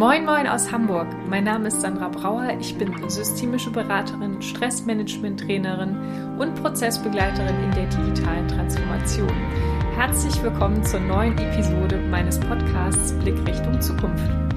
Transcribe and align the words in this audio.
Moin 0.00 0.24
Moin 0.24 0.46
aus 0.46 0.72
Hamburg. 0.72 1.08
Mein 1.28 1.44
Name 1.44 1.68
ist 1.68 1.82
Sandra 1.82 2.08
Brauer. 2.08 2.56
Ich 2.58 2.74
bin 2.78 2.90
systemische 3.10 3.70
Beraterin, 3.70 4.40
Stressmanagement-Trainerin 4.40 6.38
und 6.38 6.54
Prozessbegleiterin 6.54 7.64
in 7.64 7.70
der 7.72 7.84
digitalen 7.84 8.48
Transformation. 8.48 9.28
Herzlich 9.96 10.42
willkommen 10.42 10.82
zur 10.84 11.00
neuen 11.00 11.36
Episode 11.36 11.98
meines 12.10 12.40
Podcasts 12.40 13.12
Blick 13.18 13.36
Richtung 13.46 13.78
Zukunft. 13.82 14.49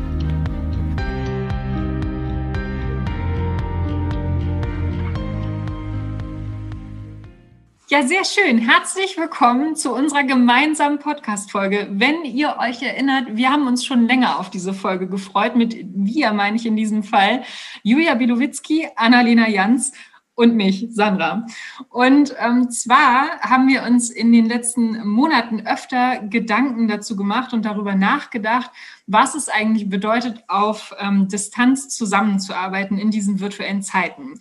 Ja, 7.94 8.02
sehr 8.02 8.26
schön. 8.26 8.58
Herzlich 8.58 9.20
willkommen 9.20 9.76
zu 9.76 9.94
unserer 9.94 10.24
gemeinsamen 10.24 10.98
Podcast-Folge. 10.98 11.90
Wenn 11.92 12.26
ihr 12.26 12.58
euch 12.58 12.82
erinnert, 12.82 13.36
wir 13.36 13.52
haben 13.52 13.68
uns 13.68 13.86
schon 13.86 14.08
länger 14.08 14.40
auf 14.40 14.50
diese 14.50 14.74
Folge 14.74 15.08
gefreut. 15.08 15.56
Mit 15.56 15.78
wir 15.94 16.34
meine 16.34 16.56
ich 16.56 16.66
in 16.66 16.76
diesem 16.76 17.04
Fall 17.04 17.44
Julia 17.84 18.16
Bilowitzki, 18.16 18.88
Annalena 18.96 19.48
Jans 19.48 19.92
und 20.34 20.56
mich, 20.56 20.88
Sandra. 20.90 21.46
Und 21.90 22.36
ähm, 22.40 22.72
zwar 22.72 23.40
haben 23.42 23.68
wir 23.68 23.84
uns 23.84 24.10
in 24.10 24.32
den 24.32 24.46
letzten 24.46 25.08
Monaten 25.08 25.68
öfter 25.68 26.18
Gedanken 26.18 26.88
dazu 26.88 27.16
gemacht 27.16 27.54
und 27.54 27.64
darüber 27.64 27.94
nachgedacht, 27.94 28.72
was 29.06 29.36
es 29.36 29.50
eigentlich 29.50 29.88
bedeutet, 29.88 30.44
auf 30.48 30.96
ähm, 30.98 31.28
Distanz 31.28 31.90
zusammenzuarbeiten 31.90 32.98
in 32.98 33.12
diesen 33.12 33.40
virtuellen 33.40 33.84
Zeiten 33.84 34.40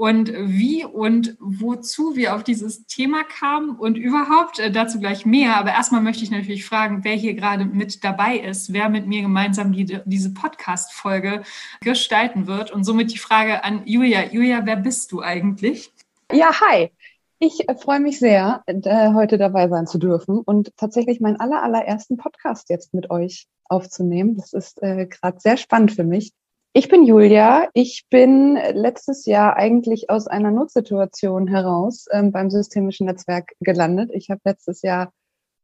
und 0.00 0.32
wie 0.34 0.82
und 0.82 1.36
wozu 1.40 2.16
wir 2.16 2.34
auf 2.34 2.42
dieses 2.42 2.86
Thema 2.86 3.22
kamen 3.22 3.78
und 3.78 3.98
überhaupt 3.98 4.58
äh, 4.58 4.70
dazu 4.70 4.98
gleich 4.98 5.26
mehr. 5.26 5.58
Aber 5.58 5.72
erstmal 5.72 6.00
möchte 6.00 6.24
ich 6.24 6.30
natürlich 6.30 6.64
fragen, 6.64 7.04
wer 7.04 7.12
hier 7.12 7.34
gerade 7.34 7.66
mit 7.66 8.02
dabei 8.02 8.38
ist, 8.38 8.72
wer 8.72 8.88
mit 8.88 9.06
mir 9.06 9.20
gemeinsam 9.20 9.72
die, 9.72 10.00
diese 10.06 10.32
Podcast-Folge 10.32 11.42
gestalten 11.82 12.46
wird. 12.46 12.70
Und 12.70 12.84
somit 12.84 13.12
die 13.12 13.18
Frage 13.18 13.62
an 13.62 13.82
Julia. 13.84 14.24
Julia, 14.32 14.64
wer 14.64 14.76
bist 14.76 15.12
du 15.12 15.20
eigentlich? 15.20 15.92
Ja, 16.32 16.58
hi. 16.62 16.90
Ich 17.38 17.68
äh, 17.68 17.74
freue 17.74 18.00
mich 18.00 18.18
sehr, 18.18 18.64
heute 18.66 19.36
dabei 19.36 19.68
sein 19.68 19.86
zu 19.86 19.98
dürfen 19.98 20.38
und 20.38 20.74
tatsächlich 20.78 21.20
meinen 21.20 21.40
aller, 21.40 21.62
allerersten 21.62 22.16
Podcast 22.16 22.70
jetzt 22.70 22.94
mit 22.94 23.10
euch 23.10 23.48
aufzunehmen. 23.64 24.38
Das 24.38 24.54
ist 24.54 24.82
äh, 24.82 25.08
gerade 25.08 25.40
sehr 25.40 25.58
spannend 25.58 25.92
für 25.92 26.04
mich. 26.04 26.32
Ich 26.72 26.88
bin 26.88 27.04
Julia. 27.04 27.68
Ich 27.74 28.06
bin 28.10 28.54
letztes 28.54 29.26
Jahr 29.26 29.56
eigentlich 29.56 30.08
aus 30.08 30.28
einer 30.28 30.52
Notsituation 30.52 31.48
heraus 31.48 32.06
ähm, 32.12 32.30
beim 32.30 32.48
systemischen 32.48 33.06
Netzwerk 33.06 33.50
gelandet. 33.58 34.10
Ich 34.14 34.30
habe 34.30 34.40
letztes 34.44 34.82
Jahr 34.82 35.12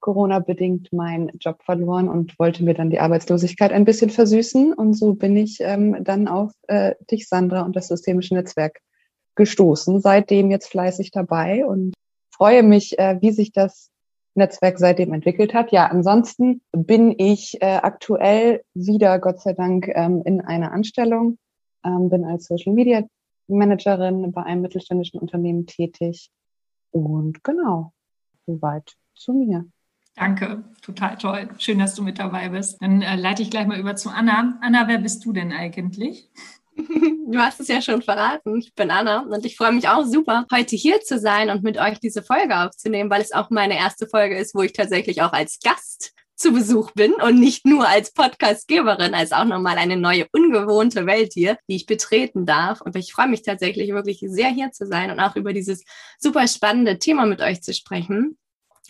Corona-bedingt 0.01 0.93
meinen 0.93 1.31
Job 1.39 1.63
verloren 1.63 2.09
und 2.09 2.37
wollte 2.41 2.65
mir 2.65 2.75
dann 2.75 2.91
die 2.91 2.99
Arbeitslosigkeit 2.99 3.71
ein 3.71 3.85
bisschen 3.85 4.11
versüßen. 4.11 4.73
Und 4.73 4.95
so 4.95 5.15
bin 5.15 5.37
ich 5.37 5.59
ähm, 5.61 6.03
dann 6.03 6.27
auf 6.27 6.51
äh, 6.67 6.97
dich, 7.09 7.29
Sandra, 7.29 7.63
und 7.63 7.77
das 7.77 7.87
systemische 7.87 8.35
Netzwerk 8.35 8.81
gestoßen. 9.37 10.01
Seitdem 10.01 10.51
jetzt 10.51 10.67
fleißig 10.67 11.13
dabei 11.13 11.65
und 11.67 11.95
freue 12.33 12.65
mich, 12.65 12.99
äh, 12.99 13.19
wie 13.21 13.31
sich 13.31 13.53
das 13.53 13.93
Netzwerk 14.37 14.79
seitdem 14.79 15.13
entwickelt 15.13 15.55
hat. 15.55 15.73
Ja, 15.73 15.87
ansonsten 15.87 16.61
bin 16.73 17.15
ich 17.19 17.61
äh, 17.61 17.77
aktuell 17.77 18.63
wieder, 18.75 19.19
Gott 19.19 19.41
sei 19.41 19.53
Dank, 19.53 19.89
ähm, 19.89 20.23
in 20.25 20.41
einer 20.41 20.73
Anstellung, 20.73 21.39
ähm, 21.85 22.11
bin 22.11 22.25
als 22.25 22.47
Social 22.47 22.73
Media 22.73 23.03
Managerin 23.49 24.33
bei 24.33 24.43
einem 24.43 24.63
mittelständischen 24.63 25.21
Unternehmen 25.21 25.67
tätig. 25.67 26.31
Und 26.91 27.45
genau, 27.45 27.93
soweit 28.47 28.97
zu 29.15 29.33
mir. 29.33 29.67
Danke, 30.15 30.65
total 30.81 31.19
toll. 31.19 31.49
Schön, 31.59 31.79
dass 31.79 31.95
du 31.95 32.03
mit 32.03 32.19
dabei 32.19 32.49
bist. 32.49 32.81
Dann 32.81 33.03
äh, 33.03 33.17
leite 33.17 33.43
ich 33.43 33.51
gleich 33.51 33.67
mal 33.67 33.79
über 33.79 33.97
zu 33.97 34.09
Anna. 34.09 34.59
Anna, 34.63 34.89
wer 34.89 34.99
bist 34.99 35.25
du 35.25 35.33
denn 35.33 35.53
eigentlich? 35.53 36.31
Du 37.29 37.39
hast 37.39 37.59
es 37.61 37.69
ja 37.69 37.83
schon 37.83 38.03
verraten. 38.03 38.57
Ich 38.59 38.75
bin 38.75 38.91
Anna 38.91 39.23
und 39.23 39.45
ich 39.45 39.57
freue 39.57 39.73
mich 39.73 39.89
auch 39.89 40.05
super, 40.05 40.47
heute 40.53 40.77
hier 40.77 41.01
zu 41.01 41.19
sein 41.19 41.51
und 41.51 41.65
mit 41.65 41.77
euch 41.77 41.99
diese 41.99 42.23
Folge 42.23 42.57
aufzunehmen, 42.57 43.11
weil 43.11 43.21
es 43.21 43.33
auch 43.33 43.51
meine 43.51 43.77
erste 43.77 44.07
Folge 44.07 44.39
ist, 44.39 44.55
wo 44.55 44.63
ich 44.63 44.73
tatsächlich 44.73 45.23
auch 45.23 45.33
als 45.33 45.59
Gast 45.61 46.13
zu 46.37 46.53
Besuch 46.53 46.93
bin 46.93 47.15
und 47.15 47.41
nicht 47.41 47.65
nur 47.67 47.89
als 47.89 48.13
Podcastgeberin, 48.13 49.15
als 49.15 49.33
auch 49.33 49.45
nochmal 49.45 49.79
eine 49.79 49.97
neue, 49.97 50.27
ungewohnte 50.33 51.07
Welt 51.07 51.33
hier, 51.33 51.57
die 51.69 51.77
ich 51.77 51.87
betreten 51.87 52.45
darf. 52.45 52.81
Und 52.83 52.95
ich 52.95 53.13
freue 53.13 53.29
mich 53.29 53.43
tatsächlich 53.43 53.91
wirklich 53.93 54.21
sehr 54.21 54.51
hier 54.51 54.71
zu 54.71 54.87
sein 54.87 55.11
und 55.11 55.19
auch 55.19 55.35
über 55.35 55.53
dieses 55.53 55.83
super 56.19 56.47
spannende 56.47 56.99
Thema 56.99 57.25
mit 57.25 57.41
euch 57.41 57.63
zu 57.63 57.73
sprechen. 57.73 58.39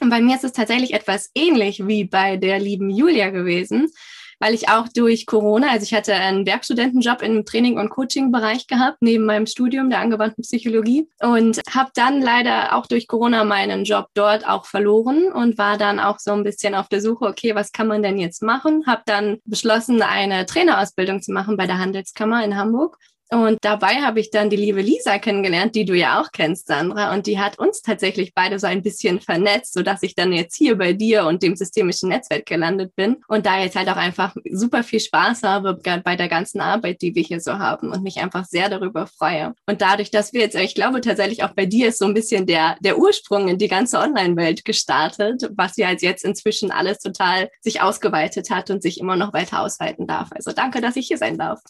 Und 0.01 0.11
bei 0.11 0.21
mir 0.21 0.37
ist 0.37 0.45
es 0.45 0.53
tatsächlich 0.53 0.93
etwas 0.93 1.31
ähnlich 1.35 1.87
wie 1.87 2.05
bei 2.05 2.37
der 2.37 2.59
lieben 2.59 2.91
Julia 2.91 3.31
gewesen 3.31 3.89
weil 4.39 4.55
ich 4.55 4.69
auch 4.69 4.89
durch 4.89 5.27
Corona, 5.27 5.71
also 5.71 5.85
ich 5.85 5.95
hatte 5.95 6.15
einen 6.15 6.47
Werkstudentenjob 6.47 7.23
im 7.23 7.45
Training- 7.45 7.79
und 7.79 7.91
Coaching-Bereich 7.91 8.67
gehabt, 8.67 8.99
neben 9.01 9.25
meinem 9.25 9.47
Studium 9.47 9.91
der 9.91 10.01
angewandten 10.01 10.43
Psychologie 10.43 11.09
und 11.21 11.61
habe 11.71 11.91
dann 11.95 12.21
leider 12.21 12.77
auch 12.77 12.87
durch 12.87 13.07
Corona 13.07 13.45
meinen 13.45 13.85
Job 13.85 14.09
dort 14.15 14.47
auch 14.47 14.67
verloren 14.67 15.33
und 15.33 15.59
war 15.59 15.79
dann 15.79 16.01
auch 16.01 16.19
so 16.19 16.33
ein 16.33 16.45
bisschen 16.45 16.75
auf 16.75 16.89
der 16.89 17.01
Suche, 17.01 17.27
okay, 17.27 17.55
was 17.55 17.73
kann 17.73 17.87
man 17.87 18.03
denn 18.03 18.19
jetzt 18.19 18.43
machen? 18.43 18.87
Habe 18.87 19.03
dann 19.07 19.39
beschlossen, 19.45 20.03
eine 20.03 20.47
Trainerausbildung 20.47 21.23
zu 21.23 21.33
machen 21.33 21.57
bei 21.57 21.67
der 21.67 21.79
Handelskammer 21.79 22.45
in 22.45 22.57
Hamburg 22.57 22.99
und 23.31 23.59
dabei 23.63 23.97
habe 24.03 24.21
ich 24.21 24.31
dann 24.31 24.51
die 24.51 24.57
liebe 24.57 24.81
Lisa 24.81 25.19
kennengelernt, 25.19 25.75
die 25.75 25.85
du 25.85 25.95
ja 25.95 26.21
auch 26.21 26.31
kennst, 26.33 26.69
Sandra. 26.69 27.13
Und 27.13 27.27
die 27.27 27.41
hat 27.41 27.59
uns 27.59 27.83
tatsächlich 27.83 28.35
beide 28.35 28.59
so 28.61 28.69
ein 28.69 28.83
bisschen 28.83 29.21
vernetzt, 29.21 29.75
sodass 29.75 30.05
ich 30.05 30.15
dann 30.15 30.33
jetzt 30.33 30.55
hier 30.55 30.79
bei 30.79 30.93
dir 30.93 31.25
und 31.25 31.43
dem 31.43 31.57
systemischen 31.57 32.09
Netzwerk 32.11 32.47
gelandet 32.47 32.95
bin. 32.95 33.17
Und 33.27 33.45
da 33.45 33.59
jetzt 33.59 33.75
halt 33.75 33.89
auch 33.89 33.97
einfach 33.97 34.37
super 34.53 34.85
viel 34.85 35.01
Spaß 35.01 35.43
habe 35.43 35.75
bei 36.05 36.17
der 36.17 36.29
ganzen 36.29 36.61
Arbeit, 36.61 37.03
die 37.03 37.17
wir 37.17 37.23
hier 37.23 37.41
so 37.41 37.59
haben 37.59 37.91
und 37.91 38.05
mich 38.05 38.19
einfach 38.19 38.45
sehr 38.45 38.69
darüber 38.69 39.09
freue. 39.09 39.55
Und 39.67 39.81
dadurch, 39.81 40.13
dass 40.13 40.33
wir 40.33 40.43
jetzt, 40.43 40.55
ich 40.55 40.77
glaube 40.77 41.01
tatsächlich 41.01 41.43
auch 41.43 41.55
bei 41.55 41.67
dir 41.67 41.89
ist 41.89 41.99
so 41.99 42.05
ein 42.05 42.15
bisschen 42.15 42.47
der, 42.47 42.77
der 42.81 42.97
Ursprung 42.97 43.49
in 43.49 43.59
die 43.59 43.69
ganze 43.69 43.99
Online-Welt 43.99 44.65
gestartet, 44.65 45.51
was 45.57 45.77
ja 45.77 45.91
jetzt 45.91 46.25
inzwischen 46.25 46.71
alles 46.71 46.99
total 46.99 47.51
sich 47.61 47.81
ausgeweitet 47.81 48.51
hat 48.51 48.71
und 48.71 48.83
sich 48.83 49.01
immer 49.01 49.17
noch 49.17 49.33
weiter 49.33 49.63
ausweiten 49.63 50.07
darf. 50.07 50.29
Also 50.31 50.53
danke, 50.53 50.81
dass 50.81 50.95
ich 50.95 51.09
hier 51.09 51.19
sein 51.19 51.39
darf. 51.39 51.61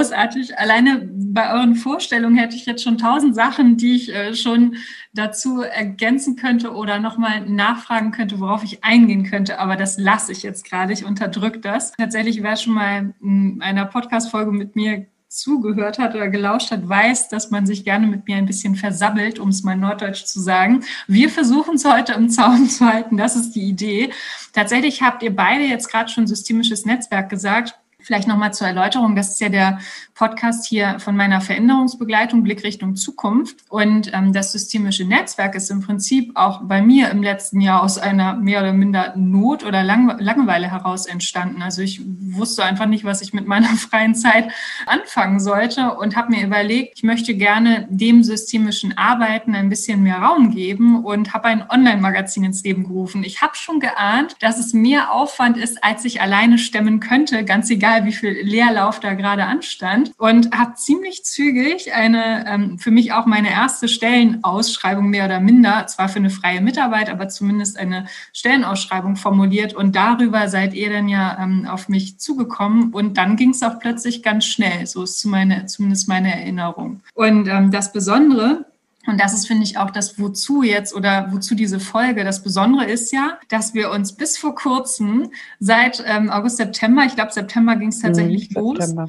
Großartig. 0.00 0.58
Alleine 0.58 1.08
bei 1.12 1.52
euren 1.52 1.74
Vorstellungen 1.74 2.36
hätte 2.36 2.56
ich 2.56 2.66
jetzt 2.66 2.82
schon 2.82 2.98
tausend 2.98 3.34
Sachen, 3.34 3.76
die 3.76 3.96
ich 3.96 4.14
äh, 4.14 4.34
schon 4.34 4.76
dazu 5.12 5.62
ergänzen 5.62 6.36
könnte 6.36 6.72
oder 6.72 6.98
nochmal 6.98 7.42
nachfragen 7.48 8.10
könnte, 8.10 8.40
worauf 8.40 8.64
ich 8.64 8.82
eingehen 8.82 9.24
könnte. 9.24 9.58
Aber 9.58 9.76
das 9.76 9.98
lasse 9.98 10.32
ich 10.32 10.42
jetzt 10.42 10.64
gerade. 10.64 10.92
Ich 10.92 11.04
unterdrücke 11.04 11.60
das. 11.60 11.92
Tatsächlich, 11.92 12.42
wer 12.42 12.56
schon 12.56 12.74
mal 12.74 13.14
in 13.20 13.60
einer 13.60 13.84
Podcast-Folge 13.84 14.52
mit 14.52 14.74
mir 14.74 15.06
zugehört 15.30 15.98
hat 16.00 16.16
oder 16.16 16.28
gelauscht 16.28 16.72
hat, 16.72 16.88
weiß, 16.88 17.28
dass 17.28 17.52
man 17.52 17.64
sich 17.64 17.84
gerne 17.84 18.08
mit 18.08 18.26
mir 18.26 18.36
ein 18.36 18.46
bisschen 18.46 18.74
versabbelt, 18.74 19.38
um 19.38 19.50
es 19.50 19.62
mal 19.62 19.76
norddeutsch 19.76 20.24
zu 20.24 20.40
sagen. 20.40 20.82
Wir 21.06 21.30
versuchen 21.30 21.76
es 21.76 21.84
heute 21.84 22.14
im 22.14 22.28
Zaun 22.30 22.68
zu 22.68 22.84
halten. 22.84 23.16
Das 23.16 23.36
ist 23.36 23.52
die 23.52 23.62
Idee. 23.62 24.10
Tatsächlich 24.52 25.02
habt 25.02 25.22
ihr 25.22 25.34
beide 25.34 25.62
jetzt 25.64 25.88
gerade 25.88 26.10
schon 26.10 26.26
systemisches 26.26 26.84
Netzwerk 26.84 27.28
gesagt. 27.30 27.79
Vielleicht 28.02 28.28
nochmal 28.28 28.52
zur 28.52 28.66
Erläuterung. 28.66 29.16
Das 29.16 29.30
ist 29.30 29.40
ja 29.40 29.48
der 29.48 29.78
Podcast 30.14 30.66
hier 30.66 30.98
von 31.00 31.16
meiner 31.16 31.40
Veränderungsbegleitung 31.40 32.42
Blickrichtung 32.42 32.96
Zukunft. 32.96 33.56
Und 33.68 34.12
ähm, 34.12 34.32
das 34.32 34.52
systemische 34.52 35.04
Netzwerk 35.04 35.54
ist 35.54 35.70
im 35.70 35.80
Prinzip 35.80 36.32
auch 36.34 36.60
bei 36.62 36.82
mir 36.82 37.10
im 37.10 37.22
letzten 37.22 37.60
Jahr 37.60 37.82
aus 37.82 37.98
einer 37.98 38.34
mehr 38.34 38.60
oder 38.60 38.72
minder 38.72 39.14
Not 39.16 39.64
oder 39.64 39.82
Lang 39.82 40.18
Langeweile 40.18 40.70
heraus 40.70 41.06
entstanden. 41.06 41.62
Also 41.62 41.82
ich 41.82 42.02
wusste 42.04 42.64
einfach 42.64 42.86
nicht, 42.86 43.04
was 43.04 43.22
ich 43.22 43.32
mit 43.32 43.46
meiner 43.46 43.68
freien 43.76 44.14
Zeit 44.14 44.50
anfangen 44.86 45.40
sollte 45.40 45.94
und 45.94 46.16
habe 46.16 46.32
mir 46.32 46.44
überlegt, 46.44 46.92
ich 46.96 47.02
möchte 47.02 47.34
gerne 47.34 47.86
dem 47.90 48.22
systemischen 48.22 48.96
Arbeiten 48.98 49.54
ein 49.54 49.68
bisschen 49.68 50.02
mehr 50.02 50.18
Raum 50.18 50.50
geben 50.50 51.04
und 51.04 51.32
habe 51.32 51.48
ein 51.48 51.64
Online-Magazin 51.68 52.44
ins 52.44 52.62
Leben 52.62 52.84
gerufen. 52.84 53.24
Ich 53.24 53.42
habe 53.42 53.56
schon 53.56 53.80
geahnt, 53.80 54.36
dass 54.40 54.58
es 54.58 54.72
mehr 54.72 55.12
Aufwand 55.12 55.56
ist, 55.56 55.82
als 55.82 56.04
ich 56.04 56.20
alleine 56.20 56.58
stemmen 56.58 57.00
könnte, 57.00 57.44
ganz 57.44 57.70
egal, 57.70 57.89
wie 58.04 58.12
viel 58.12 58.32
Leerlauf 58.42 59.00
da 59.00 59.14
gerade 59.14 59.44
anstand. 59.44 60.12
Und 60.16 60.56
habe 60.56 60.74
ziemlich 60.74 61.24
zügig 61.24 61.92
eine, 61.94 62.44
ähm, 62.46 62.78
für 62.78 62.90
mich 62.90 63.12
auch 63.12 63.26
meine 63.26 63.50
erste 63.50 63.88
Stellenausschreibung 63.88 65.08
mehr 65.08 65.26
oder 65.26 65.40
minder, 65.40 65.86
zwar 65.86 66.08
für 66.08 66.18
eine 66.18 66.30
freie 66.30 66.60
Mitarbeit, 66.60 67.10
aber 67.10 67.28
zumindest 67.28 67.78
eine 67.78 68.06
Stellenausschreibung 68.32 69.16
formuliert 69.16 69.74
und 69.74 69.96
darüber 69.96 70.48
seid 70.48 70.74
ihr 70.74 70.90
dann 70.90 71.08
ja 71.08 71.38
ähm, 71.40 71.66
auf 71.66 71.88
mich 71.88 72.18
zugekommen. 72.18 72.92
Und 72.92 73.16
dann 73.16 73.36
ging 73.36 73.50
es 73.50 73.62
auch 73.62 73.78
plötzlich 73.78 74.22
ganz 74.22 74.46
schnell, 74.46 74.86
so 74.86 75.02
ist 75.02 75.24
meine, 75.24 75.66
zumindest 75.66 76.08
meine 76.08 76.32
Erinnerung. 76.32 77.00
Und 77.14 77.48
ähm, 77.48 77.70
das 77.70 77.92
Besondere, 77.92 78.66
und 79.10 79.20
das 79.20 79.34
ist, 79.34 79.46
finde 79.46 79.64
ich, 79.64 79.76
auch 79.76 79.90
das 79.90 80.18
Wozu 80.18 80.62
jetzt 80.62 80.94
oder 80.94 81.28
wozu 81.30 81.54
diese 81.54 81.80
Folge. 81.80 82.24
Das 82.24 82.42
Besondere 82.42 82.84
ist 82.86 83.12
ja, 83.12 83.38
dass 83.48 83.74
wir 83.74 83.90
uns 83.90 84.14
bis 84.16 84.38
vor 84.38 84.54
kurzem 84.54 85.30
seit 85.58 86.02
ähm, 86.06 86.30
August, 86.30 86.56
September, 86.56 87.04
ich 87.04 87.14
glaube, 87.14 87.32
September 87.32 87.76
ging 87.76 87.88
es 87.88 87.98
tatsächlich 87.98 88.50
mhm, 88.50 88.56
los, 88.56 88.78
September 88.78 89.08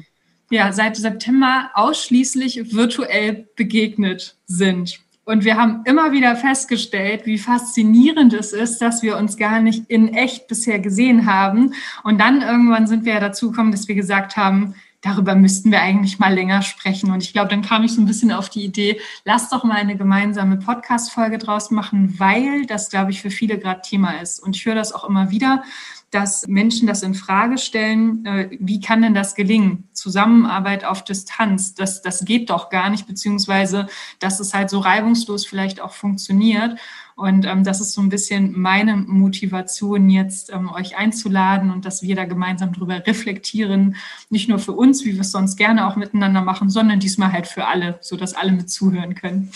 ja, 0.52 0.70
seit 0.70 0.96
September 0.96 1.70
ausschließlich 1.72 2.74
virtuell 2.74 3.48
begegnet 3.56 4.36
sind. 4.46 5.00
Und 5.24 5.44
wir 5.44 5.56
haben 5.56 5.82
immer 5.86 6.12
wieder 6.12 6.36
festgestellt, 6.36 7.24
wie 7.24 7.38
faszinierend 7.38 8.34
es 8.34 8.52
ist, 8.52 8.82
dass 8.82 9.02
wir 9.02 9.16
uns 9.16 9.38
gar 9.38 9.60
nicht 9.60 9.88
in 9.88 10.12
echt 10.12 10.48
bisher 10.48 10.78
gesehen 10.78 11.26
haben. 11.26 11.72
Und 12.02 12.20
dann 12.20 12.42
irgendwann 12.42 12.86
sind 12.86 13.06
wir 13.06 13.14
ja 13.14 13.20
dazu 13.20 13.50
gekommen, 13.50 13.72
dass 13.72 13.88
wir 13.88 13.94
gesagt 13.94 14.36
haben, 14.36 14.74
darüber 15.02 15.34
müssten 15.34 15.70
wir 15.70 15.82
eigentlich 15.82 16.18
mal 16.18 16.32
länger 16.32 16.62
sprechen. 16.62 17.10
Und 17.10 17.22
ich 17.22 17.32
glaube, 17.32 17.50
dann 17.50 17.62
kam 17.62 17.84
ich 17.84 17.92
so 17.92 18.00
ein 18.00 18.06
bisschen 18.06 18.32
auf 18.32 18.48
die 18.48 18.64
Idee, 18.64 19.00
lass 19.24 19.50
doch 19.50 19.64
mal 19.64 19.76
eine 19.76 19.96
gemeinsame 19.96 20.56
Podcast-Folge 20.56 21.38
draus 21.38 21.70
machen, 21.70 22.18
weil 22.18 22.64
das, 22.66 22.88
glaube 22.88 23.10
ich, 23.10 23.20
für 23.20 23.30
viele 23.30 23.58
gerade 23.58 23.82
Thema 23.82 24.20
ist. 24.20 24.38
Und 24.38 24.56
ich 24.56 24.64
höre 24.64 24.76
das 24.76 24.92
auch 24.92 25.04
immer 25.04 25.30
wieder, 25.30 25.62
dass 26.12 26.46
Menschen 26.46 26.86
das 26.86 27.02
in 27.02 27.14
Frage 27.14 27.56
stellen, 27.58 28.24
äh, 28.26 28.50
wie 28.60 28.80
kann 28.80 29.00
denn 29.00 29.14
das 29.14 29.34
gelingen? 29.34 29.88
Zusammenarbeit 29.94 30.84
auf 30.84 31.04
Distanz, 31.04 31.74
das, 31.74 32.02
das 32.02 32.24
geht 32.24 32.50
doch 32.50 32.68
gar 32.68 32.90
nicht, 32.90 33.06
beziehungsweise 33.06 33.86
dass 34.20 34.38
es 34.38 34.52
halt 34.52 34.68
so 34.68 34.78
reibungslos 34.78 35.46
vielleicht 35.46 35.80
auch 35.80 35.92
funktioniert. 35.92 36.78
Und 37.22 37.46
ähm, 37.46 37.62
das 37.62 37.80
ist 37.80 37.92
so 37.92 38.00
ein 38.00 38.08
bisschen 38.08 38.58
meine 38.58 38.96
Motivation, 38.96 40.10
jetzt 40.10 40.52
ähm, 40.52 40.68
euch 40.68 40.96
einzuladen 40.96 41.70
und 41.70 41.84
dass 41.84 42.02
wir 42.02 42.16
da 42.16 42.24
gemeinsam 42.24 42.72
drüber 42.72 43.06
reflektieren. 43.06 43.94
Nicht 44.28 44.48
nur 44.48 44.58
für 44.58 44.72
uns, 44.72 45.04
wie 45.04 45.14
wir 45.14 45.20
es 45.20 45.30
sonst 45.30 45.54
gerne 45.54 45.86
auch 45.86 45.94
miteinander 45.94 46.42
machen, 46.42 46.68
sondern 46.68 46.98
diesmal 46.98 47.32
halt 47.32 47.46
für 47.46 47.68
alle, 47.68 47.96
sodass 48.00 48.34
alle 48.34 48.50
mit 48.50 48.70
zuhören 48.70 49.14
können. 49.14 49.52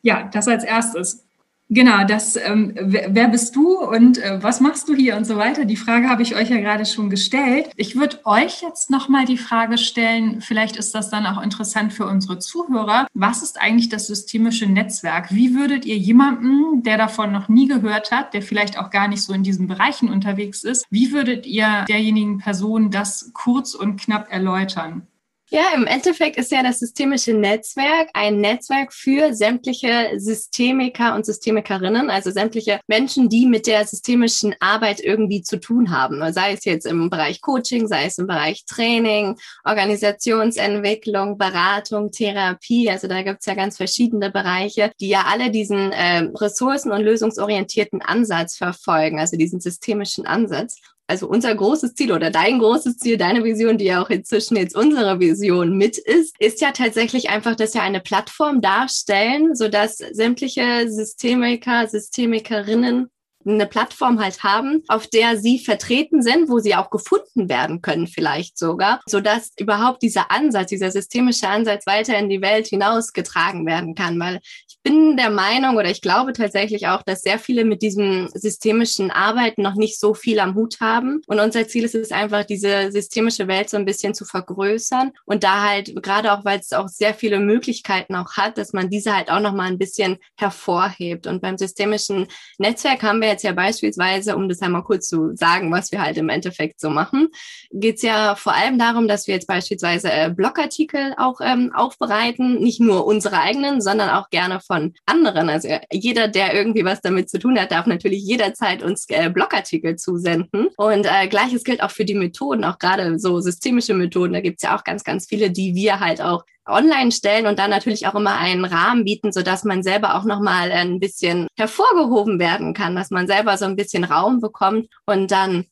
Ja, 0.00 0.30
das 0.32 0.48
als 0.48 0.64
erstes. 0.64 1.27
Genau, 1.70 2.04
das, 2.04 2.36
ähm, 2.36 2.72
wer, 2.80 3.28
bist 3.28 3.54
du 3.54 3.78
und 3.78 4.16
äh, 4.16 4.42
was 4.42 4.60
machst 4.60 4.88
du 4.88 4.94
hier 4.94 5.18
und 5.18 5.26
so 5.26 5.36
weiter? 5.36 5.66
Die 5.66 5.76
Frage 5.76 6.08
habe 6.08 6.22
ich 6.22 6.34
euch 6.34 6.48
ja 6.48 6.58
gerade 6.60 6.86
schon 6.86 7.10
gestellt. 7.10 7.68
Ich 7.76 7.94
würde 7.94 8.20
euch 8.24 8.62
jetzt 8.62 8.88
nochmal 8.88 9.26
die 9.26 9.36
Frage 9.36 9.76
stellen, 9.76 10.40
vielleicht 10.40 10.76
ist 10.76 10.94
das 10.94 11.10
dann 11.10 11.26
auch 11.26 11.42
interessant 11.42 11.92
für 11.92 12.06
unsere 12.06 12.38
Zuhörer. 12.38 13.06
Was 13.12 13.42
ist 13.42 13.60
eigentlich 13.60 13.90
das 13.90 14.06
systemische 14.06 14.66
Netzwerk? 14.66 15.30
Wie 15.30 15.54
würdet 15.54 15.84
ihr 15.84 15.98
jemanden, 15.98 16.82
der 16.84 16.96
davon 16.96 17.32
noch 17.32 17.48
nie 17.48 17.68
gehört 17.68 18.12
hat, 18.12 18.32
der 18.32 18.40
vielleicht 18.40 18.78
auch 18.78 18.88
gar 18.88 19.06
nicht 19.06 19.22
so 19.22 19.34
in 19.34 19.42
diesen 19.42 19.66
Bereichen 19.66 20.08
unterwegs 20.08 20.64
ist, 20.64 20.86
wie 20.88 21.12
würdet 21.12 21.44
ihr 21.44 21.84
derjenigen 21.86 22.38
Person 22.38 22.90
das 22.90 23.30
kurz 23.34 23.74
und 23.74 24.00
knapp 24.00 24.32
erläutern? 24.32 25.06
Ja, 25.50 25.72
im 25.74 25.86
Endeffekt 25.86 26.36
ist 26.36 26.52
ja 26.52 26.62
das 26.62 26.78
systemische 26.78 27.32
Netzwerk 27.32 28.10
ein 28.12 28.38
Netzwerk 28.38 28.92
für 28.92 29.32
sämtliche 29.32 30.10
Systemiker 30.16 31.14
und 31.14 31.24
Systemikerinnen, 31.24 32.10
also 32.10 32.30
sämtliche 32.30 32.80
Menschen, 32.86 33.30
die 33.30 33.46
mit 33.46 33.66
der 33.66 33.86
systemischen 33.86 34.54
Arbeit 34.60 35.00
irgendwie 35.00 35.40
zu 35.40 35.58
tun 35.58 35.90
haben. 35.90 36.20
Sei 36.34 36.52
es 36.52 36.66
jetzt 36.66 36.84
im 36.84 37.08
Bereich 37.08 37.40
Coaching, 37.40 37.88
sei 37.88 38.04
es 38.04 38.18
im 38.18 38.26
Bereich 38.26 38.66
Training, 38.66 39.36
Organisationsentwicklung, 39.64 41.38
Beratung, 41.38 42.10
Therapie. 42.10 42.90
Also 42.90 43.08
da 43.08 43.22
gibt's 43.22 43.46
ja 43.46 43.54
ganz 43.54 43.78
verschiedene 43.78 44.30
Bereiche, 44.30 44.92
die 45.00 45.08
ja 45.08 45.24
alle 45.30 45.50
diesen 45.50 45.92
äh, 45.92 46.28
ressourcen- 46.34 46.92
und 46.92 47.00
lösungsorientierten 47.00 48.02
Ansatz 48.02 48.58
verfolgen, 48.58 49.18
also 49.18 49.38
diesen 49.38 49.60
systemischen 49.60 50.26
Ansatz 50.26 50.76
also 51.08 51.26
unser 51.26 51.54
großes 51.54 51.94
Ziel 51.94 52.12
oder 52.12 52.30
dein 52.30 52.58
großes 52.58 52.98
Ziel, 52.98 53.16
deine 53.16 53.42
Vision, 53.42 53.78
die 53.78 53.86
ja 53.86 54.02
auch 54.02 54.10
inzwischen 54.10 54.56
jetzt 54.56 54.76
unsere 54.76 55.18
Vision 55.18 55.76
mit 55.76 55.96
ist, 55.96 56.36
ist 56.38 56.60
ja 56.60 56.70
tatsächlich 56.70 57.30
einfach, 57.30 57.56
dass 57.56 57.74
wir 57.74 57.82
eine 57.82 58.00
Plattform 58.00 58.60
darstellen, 58.60 59.56
sodass 59.56 59.96
sämtliche 59.96 60.90
Systemiker, 60.90 61.88
Systemikerinnen 61.88 63.10
eine 63.54 63.66
Plattform 63.66 64.20
halt 64.20 64.42
haben, 64.42 64.82
auf 64.88 65.06
der 65.06 65.36
sie 65.38 65.58
vertreten 65.58 66.22
sind, 66.22 66.48
wo 66.48 66.58
sie 66.58 66.74
auch 66.74 66.90
gefunden 66.90 67.48
werden 67.48 67.82
können 67.82 68.06
vielleicht 68.06 68.58
sogar, 68.58 69.00
sodass 69.06 69.52
überhaupt 69.58 70.02
dieser 70.02 70.30
Ansatz, 70.30 70.68
dieser 70.68 70.90
systemische 70.90 71.48
Ansatz 71.48 71.86
weiter 71.86 72.18
in 72.18 72.28
die 72.28 72.42
Welt 72.42 72.66
hinausgetragen 72.68 73.66
werden 73.66 73.94
kann. 73.94 74.18
Weil 74.18 74.40
bin 74.88 75.18
der 75.18 75.28
Meinung 75.28 75.76
oder 75.76 75.90
ich 75.90 76.00
glaube 76.00 76.32
tatsächlich 76.32 76.86
auch, 76.86 77.02
dass 77.02 77.20
sehr 77.20 77.38
viele 77.38 77.66
mit 77.66 77.82
diesem 77.82 78.28
systemischen 78.32 79.10
Arbeiten 79.10 79.60
noch 79.60 79.74
nicht 79.74 80.00
so 80.00 80.14
viel 80.14 80.40
am 80.40 80.54
Hut 80.54 80.80
haben. 80.80 81.20
Und 81.26 81.40
unser 81.40 81.68
Ziel 81.68 81.84
ist 81.84 81.94
es 81.94 82.10
einfach, 82.10 82.44
diese 82.44 82.90
systemische 82.90 83.48
Welt 83.48 83.68
so 83.68 83.76
ein 83.76 83.84
bisschen 83.84 84.14
zu 84.14 84.24
vergrößern 84.24 85.12
und 85.26 85.44
da 85.44 85.62
halt, 85.62 85.94
gerade 86.02 86.32
auch, 86.32 86.44
weil 86.46 86.60
es 86.60 86.72
auch 86.72 86.88
sehr 86.88 87.12
viele 87.12 87.38
Möglichkeiten 87.38 88.14
auch 88.14 88.38
hat, 88.38 88.56
dass 88.56 88.72
man 88.72 88.88
diese 88.88 89.14
halt 89.14 89.30
auch 89.30 89.40
noch 89.40 89.52
mal 89.52 89.68
ein 89.68 89.78
bisschen 89.78 90.16
hervorhebt. 90.36 91.26
Und 91.26 91.42
beim 91.42 91.58
systemischen 91.58 92.26
Netzwerk 92.56 93.02
haben 93.02 93.20
wir 93.20 93.28
jetzt 93.28 93.37
ja 93.42 93.52
beispielsweise, 93.52 94.36
um 94.36 94.48
das 94.48 94.62
einmal 94.62 94.82
kurz 94.82 95.08
zu 95.08 95.34
sagen, 95.36 95.70
was 95.72 95.92
wir 95.92 96.02
halt 96.02 96.16
im 96.16 96.28
Endeffekt 96.28 96.80
so 96.80 96.90
machen, 96.90 97.28
geht 97.70 97.96
es 97.96 98.02
ja 98.02 98.34
vor 98.34 98.54
allem 98.54 98.78
darum, 98.78 99.08
dass 99.08 99.26
wir 99.26 99.34
jetzt 99.34 99.46
beispielsweise 99.46 100.10
äh, 100.10 100.30
Blogartikel 100.30 101.14
auch 101.16 101.40
ähm, 101.40 101.72
aufbereiten, 101.74 102.60
nicht 102.60 102.80
nur 102.80 103.06
unsere 103.06 103.40
eigenen, 103.40 103.80
sondern 103.80 104.10
auch 104.10 104.30
gerne 104.30 104.60
von 104.60 104.94
anderen. 105.06 105.48
Also 105.48 105.68
jeder, 105.92 106.28
der 106.28 106.54
irgendwie 106.54 106.84
was 106.84 107.00
damit 107.00 107.30
zu 107.30 107.38
tun 107.38 107.58
hat, 107.58 107.72
darf 107.72 107.86
natürlich 107.86 108.22
jederzeit 108.24 108.82
uns 108.82 109.06
äh, 109.08 109.30
Blogartikel 109.30 109.96
zusenden. 109.96 110.68
Und 110.76 111.06
äh, 111.06 111.28
gleiches 111.28 111.64
gilt 111.64 111.82
auch 111.82 111.90
für 111.90 112.04
die 112.04 112.14
Methoden, 112.14 112.64
auch 112.64 112.78
gerade 112.78 113.18
so 113.18 113.40
systemische 113.40 113.94
Methoden. 113.94 114.32
Da 114.32 114.40
gibt's 114.40 114.62
ja 114.62 114.76
auch 114.76 114.84
ganz, 114.84 115.04
ganz 115.04 115.26
viele, 115.26 115.50
die 115.50 115.74
wir 115.74 116.00
halt 116.00 116.20
auch 116.20 116.44
online 116.68 117.12
stellen 117.12 117.46
und 117.46 117.58
dann 117.58 117.70
natürlich 117.70 118.06
auch 118.06 118.14
immer 118.14 118.36
einen 118.36 118.64
Rahmen 118.64 119.04
bieten, 119.04 119.32
so 119.32 119.42
dass 119.42 119.64
man 119.64 119.82
selber 119.82 120.16
auch 120.16 120.24
nochmal 120.24 120.70
ein 120.70 121.00
bisschen 121.00 121.48
hervorgehoben 121.56 122.38
werden 122.38 122.74
kann, 122.74 122.96
dass 122.96 123.10
man 123.10 123.26
selber 123.26 123.56
so 123.56 123.64
ein 123.64 123.76
bisschen 123.76 124.04
Raum 124.04 124.40
bekommt 124.40 124.88
und 125.06 125.30
dann 125.30 125.66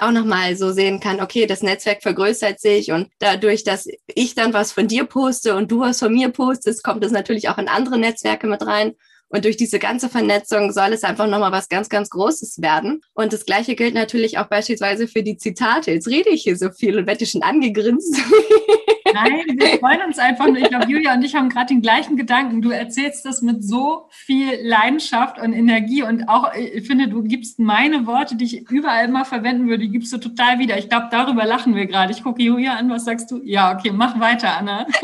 auch 0.00 0.10
nochmal 0.10 0.54
so 0.56 0.70
sehen 0.72 1.00
kann, 1.00 1.20
okay, 1.20 1.46
das 1.46 1.62
Netzwerk 1.62 2.02
vergrößert 2.02 2.60
sich 2.60 2.92
und 2.92 3.08
dadurch, 3.18 3.64
dass 3.64 3.88
ich 4.06 4.34
dann 4.34 4.52
was 4.52 4.72
von 4.72 4.86
dir 4.86 5.04
poste 5.04 5.56
und 5.56 5.70
du 5.70 5.80
was 5.80 5.98
von 5.98 6.12
mir 6.12 6.28
postest, 6.28 6.84
kommt 6.84 7.04
es 7.04 7.12
natürlich 7.12 7.48
auch 7.48 7.58
in 7.58 7.68
andere 7.68 7.98
Netzwerke 7.98 8.46
mit 8.46 8.66
rein. 8.66 8.94
Und 9.28 9.44
durch 9.44 9.56
diese 9.56 9.78
ganze 9.78 10.08
Vernetzung 10.08 10.72
soll 10.72 10.92
es 10.92 11.04
einfach 11.04 11.26
nochmal 11.26 11.52
was 11.52 11.68
ganz, 11.68 11.88
ganz 11.88 12.10
Großes 12.10 12.62
werden. 12.62 13.02
Und 13.14 13.32
das 13.32 13.44
Gleiche 13.44 13.74
gilt 13.74 13.94
natürlich 13.94 14.38
auch 14.38 14.46
beispielsweise 14.46 15.06
für 15.08 15.22
die 15.22 15.36
Zitate. 15.36 15.92
Jetzt 15.92 16.08
rede 16.08 16.30
ich 16.30 16.42
hier 16.42 16.56
so 16.56 16.70
viel 16.70 16.98
und 16.98 17.06
werde 17.06 17.26
schon 17.26 17.42
angegrinst. 17.42 18.18
Nein, 19.12 19.44
wir 19.58 19.68
freuen 19.80 20.02
uns 20.06 20.18
einfach 20.18 20.46
nur. 20.46 20.58
Ich 20.58 20.68
glaube, 20.68 20.90
Julia 20.90 21.14
und 21.14 21.24
ich 21.24 21.34
haben 21.34 21.48
gerade 21.48 21.66
den 21.66 21.82
gleichen 21.82 22.16
Gedanken. 22.16 22.62
Du 22.62 22.70
erzählst 22.70 23.24
das 23.24 23.42
mit 23.42 23.64
so 23.64 24.08
viel 24.10 24.58
Leidenschaft 24.62 25.38
und 25.38 25.52
Energie 25.52 26.02
und 26.02 26.28
auch, 26.28 26.52
ich 26.54 26.86
finde, 26.86 27.08
du 27.08 27.22
gibst 27.22 27.58
meine 27.58 28.06
Worte, 28.06 28.36
die 28.36 28.44
ich 28.44 28.70
überall 28.70 29.06
immer 29.06 29.24
verwenden 29.24 29.68
würde, 29.68 29.84
die 29.84 29.90
gibst 29.90 30.12
du 30.12 30.18
total 30.18 30.58
wieder. 30.58 30.78
Ich 30.78 30.88
glaube, 30.88 31.08
darüber 31.10 31.44
lachen 31.44 31.74
wir 31.74 31.86
gerade. 31.86 32.12
Ich 32.12 32.22
gucke 32.22 32.42
Julia 32.42 32.74
an, 32.74 32.90
was 32.90 33.04
sagst 33.04 33.30
du? 33.30 33.40
Ja, 33.44 33.76
okay, 33.76 33.90
mach 33.92 34.18
weiter, 34.20 34.56
Anna. 34.56 34.86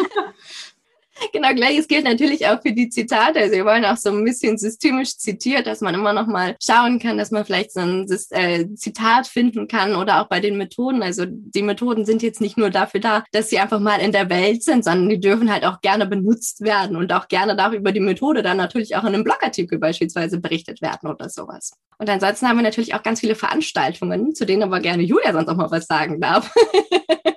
Genau, 1.32 1.52
gleiches 1.54 1.88
gilt 1.88 2.04
natürlich 2.04 2.46
auch 2.46 2.60
für 2.62 2.72
die 2.72 2.88
Zitate. 2.88 3.40
Also 3.40 3.54
wir 3.54 3.64
wollen 3.64 3.84
auch 3.84 3.96
so 3.96 4.10
ein 4.10 4.24
bisschen 4.24 4.58
systemisch 4.58 5.16
zitiert, 5.16 5.66
dass 5.66 5.80
man 5.80 5.94
immer 5.94 6.12
noch 6.12 6.26
mal 6.26 6.56
schauen 6.64 6.98
kann, 6.98 7.18
dass 7.18 7.30
man 7.30 7.44
vielleicht 7.44 7.72
so 7.72 7.80
ein 7.80 8.06
äh, 8.30 8.66
Zitat 8.74 9.26
finden 9.26 9.68
kann 9.68 9.96
oder 9.96 10.20
auch 10.20 10.28
bei 10.28 10.40
den 10.40 10.56
Methoden. 10.56 11.02
Also 11.02 11.24
die 11.26 11.62
Methoden 11.62 12.04
sind 12.04 12.22
jetzt 12.22 12.40
nicht 12.40 12.56
nur 12.56 12.70
dafür 12.70 13.00
da, 13.00 13.24
dass 13.32 13.50
sie 13.50 13.58
einfach 13.58 13.80
mal 13.80 14.00
in 14.00 14.12
der 14.12 14.30
Welt 14.30 14.62
sind, 14.62 14.84
sondern 14.84 15.08
die 15.08 15.20
dürfen 15.20 15.52
halt 15.52 15.64
auch 15.64 15.80
gerne 15.80 16.06
benutzt 16.06 16.60
werden 16.60 16.96
und 16.96 17.12
auch 17.12 17.28
gerne 17.28 17.56
darüber 17.56 17.92
die 17.92 18.00
Methode 18.00 18.42
dann 18.42 18.56
natürlich 18.56 18.96
auch 18.96 19.04
in 19.04 19.14
einem 19.14 19.24
Blogartikel 19.24 19.78
beispielsweise 19.78 20.40
berichtet 20.40 20.82
werden 20.82 21.08
oder 21.10 21.28
sowas. 21.28 21.72
Und 21.98 22.08
ansonsten 22.08 22.48
haben 22.48 22.56
wir 22.56 22.62
natürlich 22.62 22.94
auch 22.94 23.02
ganz 23.02 23.20
viele 23.20 23.34
Veranstaltungen, 23.34 24.34
zu 24.34 24.44
denen 24.44 24.62
aber 24.62 24.80
gerne 24.80 25.02
Julia 25.02 25.32
sonst 25.32 25.48
auch 25.48 25.56
mal 25.56 25.70
was 25.70 25.86
sagen 25.86 26.20
darf. 26.20 26.52